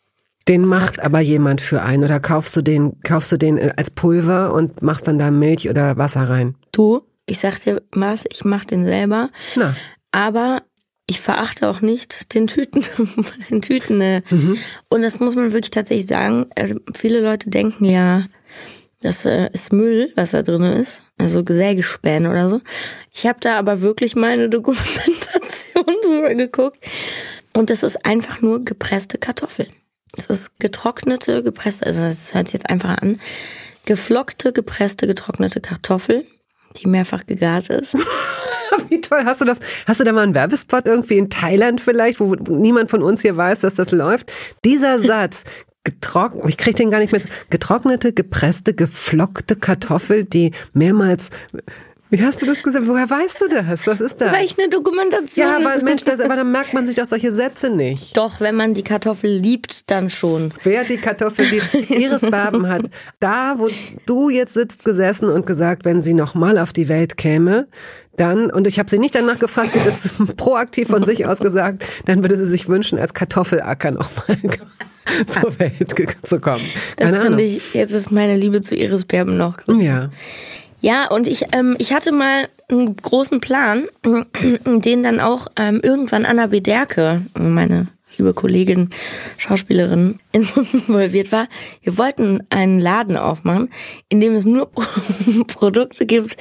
Den 0.49 0.65
macht 0.65 1.01
aber 1.01 1.21
jemand 1.21 1.61
für 1.61 1.83
einen 1.83 2.05
oder 2.05 2.21
kaufst 2.21 2.57
du 2.57 2.63
den, 2.63 3.01
kaufst 3.03 3.31
du 3.33 3.37
den 3.37 3.59
äh, 3.59 3.73
als 3.77 3.91
Pulver 3.91 4.55
und 4.55 4.83
machst 4.83 5.07
dann 5.07 5.19
da 5.19 5.31
Milch 5.31 5.69
oder 5.69 5.97
Wasser 5.99 6.29
rein? 6.29 6.55
Du, 6.73 7.03
ich 7.27 7.39
sag 7.41 7.61
dir 7.61 7.83
was, 7.93 8.25
ich 8.31 8.45
mach 8.45 8.65
den 8.65 8.85
selber. 8.87 9.31
Na, 9.57 9.77
Aber 10.11 10.63
ich 11.07 11.21
verachte 11.21 11.69
auch 11.69 11.81
nicht 11.83 12.35
den 12.35 12.47
Tüten, 12.47 12.85
den 13.51 13.63
Tüten. 13.63 14.01
Äh. 14.01 14.23
Mhm. 14.31 14.59
Und 14.89 15.03
das 15.03 15.21
muss 15.21 15.37
man 15.37 15.53
wirklich 15.53 15.71
tatsächlich 15.71 16.07
sagen. 16.07 16.47
äh, 16.55 16.75
Viele 16.97 17.21
Leute 17.21 17.51
denken 17.51 17.85
ja, 17.85 18.25
Das 19.01 19.25
ist 19.25 19.73
Müll, 19.73 20.13
was 20.17 20.31
da 20.33 20.43
drin 20.43 20.63
ist. 20.63 21.03
Also 21.19 21.43
Sägespäne 21.47 22.31
oder 22.31 22.49
so. 22.49 22.61
Ich 23.13 23.27
habe 23.27 23.39
da 23.41 23.59
aber 23.59 23.81
wirklich 23.81 24.17
mal 24.17 24.31
eine 24.33 24.49
Dokumentation 24.51 25.85
drüber 26.05 26.35
geguckt. 26.35 26.79
Und 27.55 27.71
das 27.71 27.83
ist 27.83 28.05
einfach 28.07 28.41
nur 28.41 28.65
gepresste 28.65 29.19
Kartoffeln. 29.19 29.69
Das 30.13 30.27
ist 30.27 30.59
getrocknete, 30.59 31.43
gepresste, 31.43 31.87
also 31.87 32.01
das 32.01 32.35
hört 32.35 32.47
sich 32.47 32.55
jetzt 32.55 32.71
einfach 32.71 32.99
an. 32.99 33.21
Geflockte, 33.85 34.53
gepresste, 34.53 35.07
getrocknete 35.07 35.61
Kartoffel, 35.61 36.27
die 36.77 36.89
mehrfach 36.89 37.27
gegart 37.27 37.69
ist. 37.71 37.95
Wie 38.89 39.01
toll, 39.01 39.23
hast 39.25 39.41
du 39.41 39.45
das, 39.45 39.61
hast 39.87 40.01
du 40.01 40.05
da 40.05 40.13
mal 40.13 40.23
einen 40.23 40.35
Werbespot 40.35 40.87
irgendwie 40.87 41.19
in 41.19 41.31
Thailand 41.31 41.81
vielleicht, 41.81 42.21
wo 42.21 42.35
niemand 42.35 42.91
von 42.91 43.03
uns 43.03 43.23
hier 43.23 43.37
weiß, 43.37 43.61
dass 43.61 43.75
das 43.75 43.93
läuft? 43.93 44.33
Dieser 44.65 44.99
Satz, 45.07 45.45
getrocknet, 45.85 46.45
ich 46.49 46.59
kriege 46.59 46.77
den 46.77 46.91
gar 46.91 46.99
nicht 46.99 47.13
mehr, 47.13 47.23
getrocknete, 47.51 48.13
gepresste, 48.13 48.75
geflockte 48.75 49.57
Kartoffel, 49.57 50.25
die 50.25 50.53
mehrmals 50.75 51.31
wie 52.11 52.23
hast 52.23 52.41
du 52.41 52.47
das 52.47 52.63
gesagt? 52.63 52.87
Woher 52.87 53.09
weißt 53.09 53.41
du 53.41 53.49
das? 53.49 53.87
Was 53.87 54.01
ist 54.01 54.21
das? 54.21 54.33
Weil 54.33 54.45
ich 54.45 54.59
eine 54.59 54.71
Dokumentation. 54.71 55.47
Ja, 55.47 55.57
aber 55.57 55.83
Mensch, 55.83 56.05
das, 56.05 56.21
aber 56.21 56.37
dann 56.37 56.51
merkt 56.51 56.73
man 56.73 56.87
sich 56.87 56.97
doch 56.97 57.05
solche 57.05 57.33
Sätze 57.33 57.71
nicht. 57.71 58.17
Doch, 58.17 58.41
wenn 58.41 58.55
man 58.55 58.75
die 58.75 58.83
Kartoffel 58.83 59.31
liebt, 59.31 59.91
dann 59.91 60.09
schon. 60.09 60.53
Wer 60.63 60.85
die 60.85 60.97
Kartoffel 60.97 61.47
liebt, 61.47 61.75
Iris 61.91 62.23
Barben 62.23 62.69
hat 62.69 62.83
da, 63.21 63.55
wo 63.59 63.69
du 64.07 64.31
jetzt 64.31 64.55
sitzt, 64.55 64.85
gesessen 64.85 65.29
und 65.29 65.47
gesagt, 65.47 65.85
wenn 65.85 66.03
sie 66.03 66.15
nochmal 66.15 66.59
auf 66.59 66.73
die 66.73 66.89
Welt 66.89 67.17
käme, 67.17 67.69
dann, 68.17 68.51
und 68.51 68.67
ich 68.67 68.79
habe 68.79 68.91
sie 68.91 68.99
nicht 68.99 69.15
danach 69.15 69.39
gefragt, 69.39 69.71
sie 69.73 69.81
das 69.85 70.11
proaktiv 70.37 70.89
von 70.89 71.05
sich 71.05 71.27
aus 71.27 71.39
gesagt, 71.39 71.85
dann 72.07 72.25
würde 72.25 72.37
sie 72.37 72.47
sich 72.47 72.69
wünschen, 72.69 72.99
als 72.99 73.15
Kartoffelacker 73.15 73.93
nochmal 73.93 74.39
zur 75.27 75.59
Welt 75.59 75.95
zu 76.23 76.41
kommen. 76.41 76.65
Keine 76.97 77.13
das 77.13 77.23
finde 77.23 77.43
ich, 77.43 77.75
jetzt 77.75 77.93
ist 77.93 78.11
meine 78.11 78.37
Liebe 78.37 78.61
zu 78.61 78.75
Iris 78.75 79.05
Berben 79.05 79.37
noch 79.37 79.59
größer. 79.59 79.85
Ja. 79.85 80.11
Ja, 80.81 81.11
und 81.11 81.27
ich, 81.27 81.47
ähm, 81.53 81.77
ich 81.79 81.93
hatte 81.93 82.13
mal 82.13 82.49
einen 82.71 82.97
großen 82.97 83.41
Plan, 83.41 83.87
den 84.65 85.03
dann 85.03 85.21
auch 85.21 85.49
ähm, 85.57 85.81
irgendwann 85.83 86.25
Anna 86.25 86.47
Bederke, 86.47 87.23
meine 87.39 87.89
liebe 88.17 88.35
Kollegin, 88.35 88.91
Schauspielerin, 89.37 90.19
involviert 90.33 91.33
war. 91.33 91.49
Wir 91.83 91.99
wollten 91.99 92.45
einen 92.51 92.81
Laden 92.81 93.17
aufmachen, 93.17 93.71
in 94.09 94.21
dem 94.21 94.35
es 94.35 94.45
nur 94.45 94.71
Produkte 95.47 96.07
gibt 96.07 96.37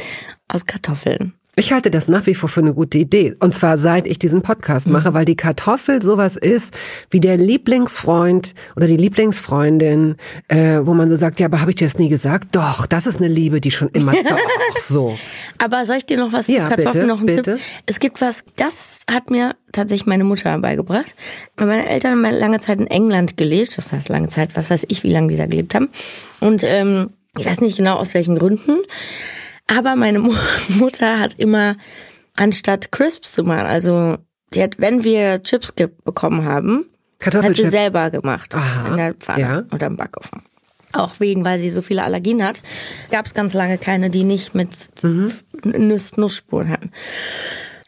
aus 0.47 0.65
Kartoffeln. 0.65 1.33
Ich 1.59 1.73
halte 1.73 1.89
das 1.89 2.07
nach 2.07 2.27
wie 2.27 2.35
vor 2.35 2.49
für 2.49 2.61
eine 2.61 2.75
gute 2.75 2.99
Idee. 2.99 3.35
Und 3.39 3.51
zwar 3.55 3.79
seit 3.79 4.05
ich 4.05 4.19
diesen 4.19 4.43
Podcast 4.43 4.85
mhm. 4.85 4.93
mache, 4.93 5.15
weil 5.15 5.25
die 5.25 5.35
Kartoffel 5.35 6.03
sowas 6.03 6.35
ist 6.35 6.77
wie 7.09 7.19
der 7.19 7.35
Lieblingsfreund 7.35 8.53
oder 8.75 8.85
die 8.85 8.95
Lieblingsfreundin, 8.95 10.17
äh, 10.49 10.81
wo 10.83 10.93
man 10.93 11.09
so 11.09 11.15
sagt, 11.15 11.39
ja, 11.39 11.47
aber 11.47 11.59
habe 11.59 11.71
ich 11.71 11.77
dir 11.77 11.85
das 11.85 11.97
nie 11.97 12.09
gesagt? 12.09 12.55
Doch, 12.55 12.85
das 12.85 13.07
ist 13.07 13.17
eine 13.17 13.27
Liebe, 13.27 13.59
die 13.59 13.71
schon 13.71 13.89
immer 13.89 14.11
doch 14.13 14.37
so. 14.87 15.17
Aber 15.57 15.83
soll 15.87 15.95
ich 15.97 16.05
dir 16.05 16.17
noch 16.17 16.31
was 16.31 16.45
ja, 16.45 16.69
zu 16.69 16.75
Kartoffeln 16.75 16.93
bitte, 16.93 17.07
noch 17.07 17.17
einen 17.17 17.25
bitte. 17.25 17.55
Tipp? 17.55 17.61
Es 17.87 17.99
gibt 17.99 18.21
was, 18.21 18.43
das 18.57 18.99
hat 19.11 19.31
mir 19.31 19.55
tatsächlich 19.71 20.05
meine 20.05 20.25
Mutter 20.25 20.55
beigebracht. 20.59 21.15
Meine 21.55 21.89
Eltern 21.89 22.23
haben 22.23 22.35
lange 22.35 22.59
Zeit 22.59 22.79
in 22.79 22.87
England 22.87 23.35
gelebt, 23.35 23.79
das 23.79 23.91
heißt 23.91 24.09
lange 24.09 24.27
Zeit, 24.27 24.55
was 24.55 24.69
weiß 24.69 24.85
ich, 24.89 25.01
wie 25.01 25.11
lange 25.11 25.29
die 25.29 25.37
da 25.37 25.47
gelebt 25.47 25.73
haben. 25.73 25.89
Und 26.39 26.61
ähm, 26.63 27.09
ich 27.35 27.47
weiß 27.47 27.61
nicht 27.61 27.77
genau 27.77 27.95
aus 27.95 28.13
welchen 28.13 28.37
Gründen. 28.37 28.77
Aber 29.67 29.95
meine 29.95 30.19
Mutter 30.69 31.19
hat 31.19 31.35
immer, 31.37 31.75
anstatt 32.35 32.91
Crisps 32.91 33.33
zu 33.33 33.43
machen, 33.43 33.65
also 33.65 34.17
die 34.53 34.63
hat, 34.63 34.79
wenn 34.79 35.03
wir 35.03 35.43
Chips 35.43 35.73
bekommen 35.73 36.45
haben, 36.45 36.85
hat 37.19 37.55
sie 37.55 37.67
selber 37.67 38.11
gemacht 38.11 38.55
Aha, 38.55 38.89
in 38.89 38.97
der 38.97 39.13
Pfanne 39.13 39.41
ja. 39.41 39.63
oder 39.73 39.87
im 39.87 39.97
Backofen. 39.97 40.41
Auch 40.93 41.19
wegen, 41.19 41.43
weil 41.43 41.59
sie 41.59 41.69
so 41.69 41.81
viele 41.81 42.03
Allergien 42.03 42.43
hat, 42.43 42.61
gab 43.11 43.25
es 43.25 43.33
ganz 43.33 43.53
lange 43.53 43.77
keine, 43.77 44.09
die 44.09 44.23
nicht 44.23 44.55
mit 44.55 44.69
mhm. 45.03 45.33
Nuss 45.63 46.15
Nussspuren 46.15 46.69
hatten. 46.69 46.91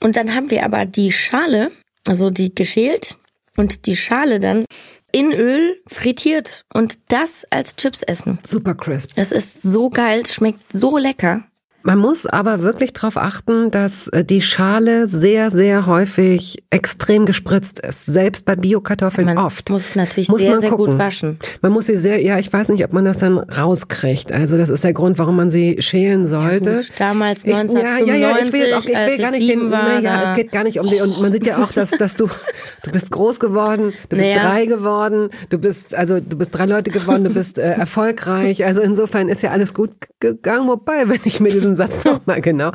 Und 0.02 0.16
dann 0.16 0.36
haben 0.36 0.52
wir 0.52 0.66
aber 0.66 0.86
die 0.86 1.12
Schale, 1.12 1.72
also 2.06 2.30
die 2.30 2.54
geschält 2.54 3.18
und 3.56 3.86
die 3.86 3.96
Schale 3.96 4.40
dann 4.40 4.66
in 5.12 5.34
Öl 5.34 5.78
frittiert 5.88 6.66
und 6.74 7.00
das 7.08 7.46
als 7.50 7.76
Chips 7.76 8.02
essen. 8.04 8.40
Super 8.44 8.76
crisp. 8.76 9.16
Das 9.16 9.32
ist 9.32 9.62
so 9.62 9.90
geil, 9.90 10.26
schmeckt 10.26 10.60
so 10.72 10.98
lecker. 10.98 11.44
Man 11.82 11.98
muss 11.98 12.26
aber 12.26 12.62
wirklich 12.62 12.92
darauf 12.92 13.16
achten, 13.16 13.72
dass 13.72 14.10
äh, 14.10 14.26
die 14.26 14.42
Schale 14.42 15.08
sehr, 15.08 15.50
sehr 15.50 15.86
häufig 15.86 16.64
extrem 16.70 17.26
gespritzt 17.26 17.80
ist. 17.80 18.06
Selbst 18.06 18.46
bei 18.46 18.56
Biokartoffeln 18.56 19.26
man 19.26 19.38
oft. 19.38 19.70
Muss 19.70 19.96
natürlich 19.96 20.30
muss 20.30 20.42
sehr, 20.42 20.60
sehr 20.60 20.72
gut 20.72 20.98
waschen. 20.98 21.40
Man 21.62 21.72
muss 21.72 21.86
sie 21.86 21.96
sehr, 21.98 22.22
ja, 22.22 22.38
ich 22.38 22.52
weiß 22.52 22.70
nicht, 22.70 22.84
ob 22.84 22.92
man 22.92 23.06
das 23.06 23.20
dann 23.20 23.38
rauskriegt. 23.38 24.32
Also 24.32 24.58
das 24.58 24.70
ist 24.70 24.84
der 24.84 24.94
Grund, 24.94 25.18
warum 25.18 25.38
man 25.38 25.50
sie 25.50 25.82
schälen 25.82 26.26
sollte. 26.26 26.70
Ja, 26.70 26.78
gut, 26.78 26.92
damals 27.00 27.46
1995, 27.46 28.02
ich, 28.02 28.08
ja, 28.08 28.14
ja, 28.14 28.38
ja, 28.38 28.46
ich 28.46 28.54
will, 28.54 28.60
jetzt 28.62 28.74
auch, 28.74 28.86
ich 28.86 28.98
will 28.98 29.18
gar 29.18 29.32
nicht 29.32 29.50
den, 29.50 29.72
war, 29.72 29.84
naja, 29.84 30.30
es 30.30 30.36
geht 30.36 30.52
gar 30.52 30.64
nicht 30.64 30.80
um 30.80 30.88
die, 30.88 31.02
und 31.02 31.22
man 31.22 31.32
sieht 31.32 31.46
ja 31.46 31.64
auch, 31.64 31.72
dass, 31.72 31.92
dass 31.92 32.16
du, 32.18 32.28
du 32.84 32.92
bist 32.92 33.10
groß 33.10 33.40
geworden, 33.40 33.94
du 34.10 34.18
bist 34.18 34.30
naja. 34.30 34.42
drei 34.42 34.66
geworden, 34.66 35.30
du 35.50 35.58
bist, 35.58 35.96
also 35.96 36.20
du 36.20 36.38
bist 36.38 36.54
drei 36.54 36.66
Leute 36.66 36.92
geworden, 36.92 37.24
du 37.24 37.34
bist 37.34 37.58
äh, 37.58 37.72
erfolgreich. 37.74 38.66
Also 38.66 38.82
insofern 38.82 39.30
ist 39.30 39.42
ja 39.42 39.52
alles 39.52 39.74
gut 39.74 39.92
gegangen, 40.20 40.68
wobei, 40.68 41.08
wenn 41.08 41.22
ich 41.24 41.40
mir 41.40 41.50
diesen 41.50 41.69
Satz 41.76 42.04
noch 42.06 42.22
mal 42.26 42.42
genau. 42.42 42.72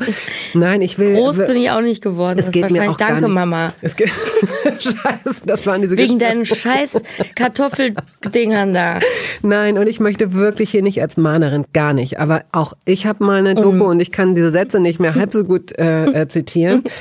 Nein, 0.53 0.81
ich 0.81 0.97
will. 0.99 1.15
Groß 1.15 1.37
bin 1.37 1.57
ich 1.57 1.69
auch 1.71 1.81
nicht 1.81 2.03
geworden. 2.03 2.39
Es 2.39 2.51
geht 2.51 2.71
mir 2.71 2.89
auch 2.89 2.97
Danke, 2.97 3.21
nicht. 3.21 3.31
Mama. 3.33 3.73
Es 3.81 3.95
geht, 3.95 4.09
Scheiße, 4.79 5.45
das 5.45 5.65
waren 5.65 5.81
diese 5.81 5.97
Wegen 5.97 6.19
deinen 6.19 6.45
scheiß 6.45 7.01
Kartoffeldingern 7.35 8.73
da. 8.73 8.99
Nein, 9.41 9.77
und 9.77 9.87
ich 9.87 9.99
möchte 9.99 10.33
wirklich 10.33 10.71
hier 10.71 10.81
nicht 10.81 11.01
als 11.01 11.17
Mahnerin, 11.17 11.65
gar 11.73 11.93
nicht. 11.93 12.19
Aber 12.19 12.43
auch 12.51 12.73
ich 12.85 13.05
habe 13.05 13.23
mal 13.23 13.39
eine 13.39 13.55
Doku 13.55 13.71
mhm. 13.71 13.81
und 13.81 13.99
ich 13.99 14.11
kann 14.11 14.35
diese 14.35 14.51
Sätze 14.51 14.79
nicht 14.79 14.99
mehr 14.99 15.15
halb 15.15 15.33
so 15.33 15.43
gut 15.43 15.77
äh, 15.77 16.21
äh, 16.21 16.27
zitieren. 16.27 16.83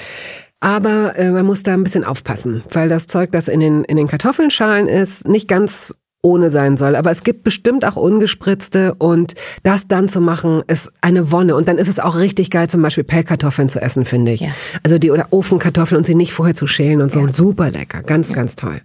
Aber 0.60 1.18
äh, 1.18 1.30
man 1.30 1.44
muss 1.44 1.62
da 1.62 1.74
ein 1.74 1.84
bisschen 1.84 2.04
aufpassen, 2.04 2.64
weil 2.70 2.88
das 2.88 3.06
Zeug, 3.06 3.32
das 3.32 3.48
in 3.48 3.60
den, 3.60 3.84
in 3.84 3.98
den 3.98 4.06
Kartoffelschalen 4.06 4.88
ist, 4.88 5.28
nicht 5.28 5.46
ganz 5.46 5.94
ohne 6.24 6.50
sein 6.50 6.76
soll. 6.76 6.96
Aber 6.96 7.10
es 7.10 7.22
gibt 7.22 7.44
bestimmt 7.44 7.84
auch 7.84 7.96
ungespritzte 7.96 8.94
und 8.94 9.34
das 9.62 9.86
dann 9.86 10.08
zu 10.08 10.20
machen, 10.20 10.62
ist 10.66 10.90
eine 11.02 11.30
Wonne. 11.30 11.54
Und 11.54 11.68
dann 11.68 11.78
ist 11.78 11.88
es 11.88 12.00
auch 12.00 12.16
richtig 12.16 12.50
geil, 12.50 12.68
zum 12.68 12.82
Beispiel 12.82 13.04
Pellkartoffeln 13.04 13.68
zu 13.68 13.80
essen, 13.80 14.04
finde 14.04 14.32
ich. 14.32 14.40
Ja. 14.40 14.48
Also 14.82 14.98
die 14.98 15.10
oder 15.10 15.28
Ofenkartoffeln 15.30 15.98
und 15.98 16.06
sie 16.06 16.14
nicht 16.14 16.32
vorher 16.32 16.54
zu 16.54 16.66
schälen 16.66 17.02
und 17.02 17.12
so. 17.12 17.20
Ja. 17.26 17.32
Super 17.32 17.70
lecker. 17.70 18.02
Ganz, 18.02 18.30
ja. 18.30 18.36
ganz 18.36 18.56
toll. 18.56 18.80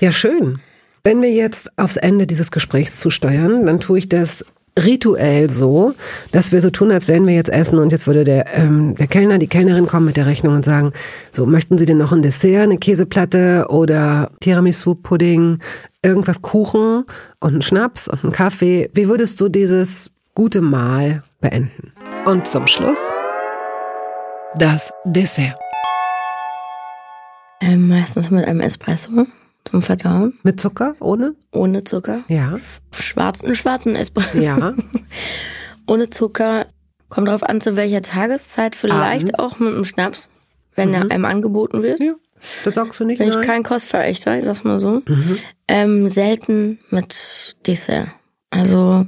Ja, 0.00 0.10
schön. 0.10 0.58
Wenn 1.04 1.22
wir 1.22 1.30
jetzt 1.30 1.70
aufs 1.78 1.96
Ende 1.96 2.26
dieses 2.26 2.50
Gesprächs 2.50 2.98
zusteuern, 2.98 3.66
dann 3.66 3.78
tue 3.78 3.98
ich 3.98 4.08
das 4.08 4.44
rituell 4.82 5.50
so, 5.50 5.94
dass 6.32 6.50
wir 6.50 6.60
so 6.60 6.70
tun, 6.70 6.90
als 6.90 7.06
wären 7.06 7.26
wir 7.26 7.34
jetzt 7.34 7.50
essen 7.50 7.78
und 7.78 7.92
jetzt 7.92 8.06
würde 8.06 8.24
der, 8.24 8.46
ähm, 8.56 8.94
der 8.96 9.06
Kellner, 9.06 9.38
die 9.38 9.46
Kellnerin 9.46 9.86
kommen 9.86 10.06
mit 10.06 10.16
der 10.16 10.26
Rechnung 10.26 10.54
und 10.54 10.64
sagen, 10.64 10.92
so, 11.30 11.46
möchten 11.46 11.78
Sie 11.78 11.86
denn 11.86 11.98
noch 11.98 12.12
ein 12.12 12.22
Dessert, 12.22 12.64
eine 12.64 12.78
Käseplatte 12.78 13.66
oder 13.68 14.30
Tiramisu-Pudding, 14.40 15.60
irgendwas 16.04 16.42
Kuchen 16.42 17.04
und 17.40 17.52
einen 17.52 17.62
Schnaps 17.62 18.08
und 18.08 18.22
einen 18.22 18.32
Kaffee? 18.32 18.90
Wie 18.92 19.08
würdest 19.08 19.40
du 19.40 19.48
dieses 19.48 20.10
gute 20.34 20.60
Mahl 20.60 21.22
beenden? 21.40 21.92
Und 22.26 22.46
zum 22.46 22.66
Schluss 22.66 23.00
das 24.56 24.92
Dessert. 25.04 25.58
Ähm, 27.60 27.88
meistens 27.88 28.30
mit 28.30 28.46
einem 28.46 28.60
Espresso 28.60 29.26
zum 29.64 29.82
Verdauen. 29.82 30.38
Mit 30.42 30.60
Zucker? 30.60 30.94
Ohne? 31.00 31.34
Ohne 31.52 31.84
Zucker. 31.84 32.20
Ja. 32.28 32.58
Schwarzen, 32.92 33.54
schwarzen 33.54 33.96
Espresso. 33.96 34.38
Ja. 34.38 34.74
Ohne 35.86 36.10
Zucker. 36.10 36.66
Kommt 37.08 37.28
drauf 37.28 37.42
an, 37.42 37.60
zu 37.60 37.76
welcher 37.76 38.02
Tageszeit. 38.02 38.76
Vielleicht 38.76 39.38
Abends. 39.38 39.38
auch 39.38 39.58
mit 39.58 39.74
einem 39.74 39.84
Schnaps, 39.84 40.30
wenn 40.74 40.90
mhm. 40.90 40.94
er 40.94 41.10
einem 41.10 41.24
angeboten 41.24 41.82
wird. 41.82 42.00
Ja. 42.00 42.14
Das 42.64 42.74
sagst 42.74 43.00
du 43.00 43.04
nicht. 43.04 43.18
Bin 43.18 43.28
ich 43.28 43.40
kein 43.40 43.62
Kostverächter, 43.62 44.38
ich 44.38 44.44
sag's 44.44 44.64
mal 44.64 44.80
so. 44.80 45.02
Mhm. 45.06 45.38
Ähm, 45.68 46.08
selten 46.08 46.78
mit 46.90 47.56
Dessert. 47.66 48.08
Also 48.50 49.06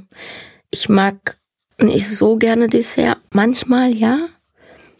ich 0.71 0.89
mag 0.89 1.37
nicht 1.79 2.09
so 2.09 2.37
gerne 2.37 2.67
Dessert. 2.67 3.17
Manchmal 3.31 3.93
ja. 3.93 4.27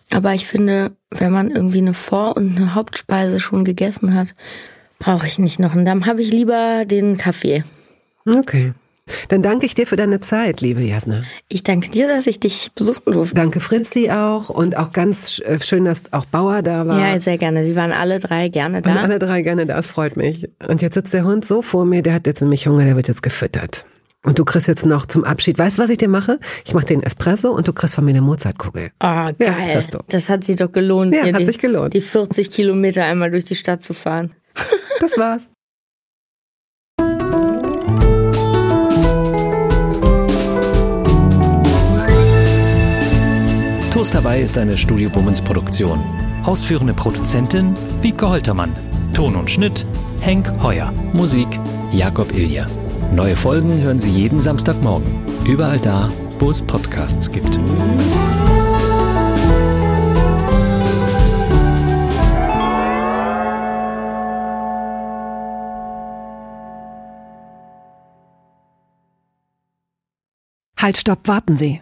Aber 0.09 0.33
ich 0.33 0.47
finde, 0.47 0.91
wenn 1.09 1.31
man 1.31 1.51
irgendwie 1.51 1.79
eine 1.79 1.93
Vor- 1.93 2.37
und 2.37 2.55
eine 2.55 2.75
Hauptspeise 2.75 3.39
schon 3.39 3.65
gegessen 3.65 4.13
hat, 4.13 4.35
brauche 4.99 5.27
ich 5.27 5.37
nicht 5.37 5.59
noch. 5.59 5.75
Und 5.75 5.85
dann 5.85 6.05
habe 6.05 6.21
ich 6.21 6.31
lieber 6.31 6.85
den 6.85 7.17
Kaffee. 7.17 7.63
Okay. 8.25 8.73
Dann 9.29 9.41
danke 9.41 9.65
ich 9.65 9.75
dir 9.75 9.87
für 9.87 9.95
deine 9.95 10.19
Zeit, 10.19 10.61
liebe 10.61 10.81
Jasna. 10.81 11.23
Ich 11.49 11.63
danke 11.63 11.89
dir, 11.89 12.07
dass 12.07 12.27
ich 12.27 12.39
dich 12.39 12.71
besuchen 12.75 13.11
durfte. 13.11 13.35
Danke 13.35 13.59
Fritzi 13.59 14.09
auch 14.11 14.49
und 14.49 14.77
auch 14.77 14.91
ganz 14.91 15.39
äh, 15.39 15.59
schön, 15.59 15.85
dass 15.85 16.13
auch 16.13 16.25
Bauer 16.25 16.61
da 16.61 16.87
war. 16.87 16.99
Ja, 16.99 17.19
sehr 17.19 17.37
gerne. 17.37 17.65
Sie 17.65 17.75
waren 17.75 17.91
alle 17.91 18.19
drei 18.19 18.49
gerne 18.49 18.81
da. 18.81 18.91
Und 18.91 18.97
alle 18.97 19.19
drei 19.19 19.41
gerne 19.41 19.65
da, 19.65 19.77
es 19.77 19.87
freut 19.87 20.17
mich. 20.17 20.49
Und 20.67 20.81
jetzt 20.81 20.95
sitzt 20.95 21.13
der 21.13 21.23
Hund 21.23 21.45
so 21.45 21.61
vor 21.61 21.85
mir, 21.85 22.01
der 22.01 22.13
hat 22.13 22.27
jetzt 22.27 22.41
nämlich 22.41 22.67
Hunger, 22.67 22.85
der 22.85 22.95
wird 22.95 23.07
jetzt 23.07 23.23
gefüttert. 23.23 23.85
Und 24.25 24.39
du 24.39 24.45
kriegst 24.45 24.67
jetzt 24.67 24.85
noch 24.85 25.05
zum 25.05 25.23
Abschied, 25.23 25.57
weißt 25.57 25.77
du, 25.77 25.83
was 25.83 25.89
ich 25.89 25.99
dir 25.99 26.09
mache? 26.09 26.39
Ich 26.65 26.73
mache 26.73 26.85
den 26.85 27.03
Espresso 27.03 27.51
und 27.51 27.67
du 27.67 27.73
kriegst 27.73 27.95
von 27.95 28.03
mir 28.03 28.11
eine 28.11 28.21
Mozartkugel. 28.21 28.89
Ah, 28.99 29.29
oh, 29.29 29.33
geil. 29.37 29.81
Ja, 29.91 29.99
das 30.09 30.29
hat 30.29 30.43
sich 30.43 30.57
doch 30.57 30.71
gelohnt. 30.71 31.13
Ja, 31.13 31.31
hat 31.31 31.39
die, 31.39 31.45
sich 31.45 31.59
gelohnt. 31.59 31.93
Die 31.93 32.01
40 32.01 32.49
Kilometer 32.49 33.05
einmal 33.05 33.31
durch 33.31 33.45
die 33.45 33.55
Stadt 33.55 33.83
zu 33.83 33.93
fahren. 33.93 34.33
Das 34.99 35.17
war's. 35.17 35.49
Toast 43.97 44.13
Hawaii 44.13 44.43
ist 44.43 44.55
eine 44.59 44.77
Studio 44.77 45.09
Bummens 45.09 45.41
Produktion. 45.41 45.99
Ausführende 46.43 46.93
Produzentin 46.93 47.73
Wiebke 48.03 48.29
Holtermann. 48.29 48.71
Ton 49.11 49.35
und 49.35 49.49
Schnitt 49.49 49.87
Henk 50.19 50.53
Heuer. 50.61 50.93
Musik 51.13 51.47
Jakob 51.91 52.31
Ilja. 52.31 52.67
Neue 53.15 53.35
Folgen 53.35 53.81
hören 53.81 53.97
Sie 53.97 54.11
jeden 54.11 54.39
Samstagmorgen. 54.39 55.07
Überall 55.47 55.79
da, 55.79 56.11
wo 56.37 56.51
es 56.51 56.61
Podcasts 56.61 57.31
gibt. 57.31 57.59
Halt, 70.79 70.97
stopp, 70.97 71.27
warten 71.27 71.57
Sie. 71.57 71.81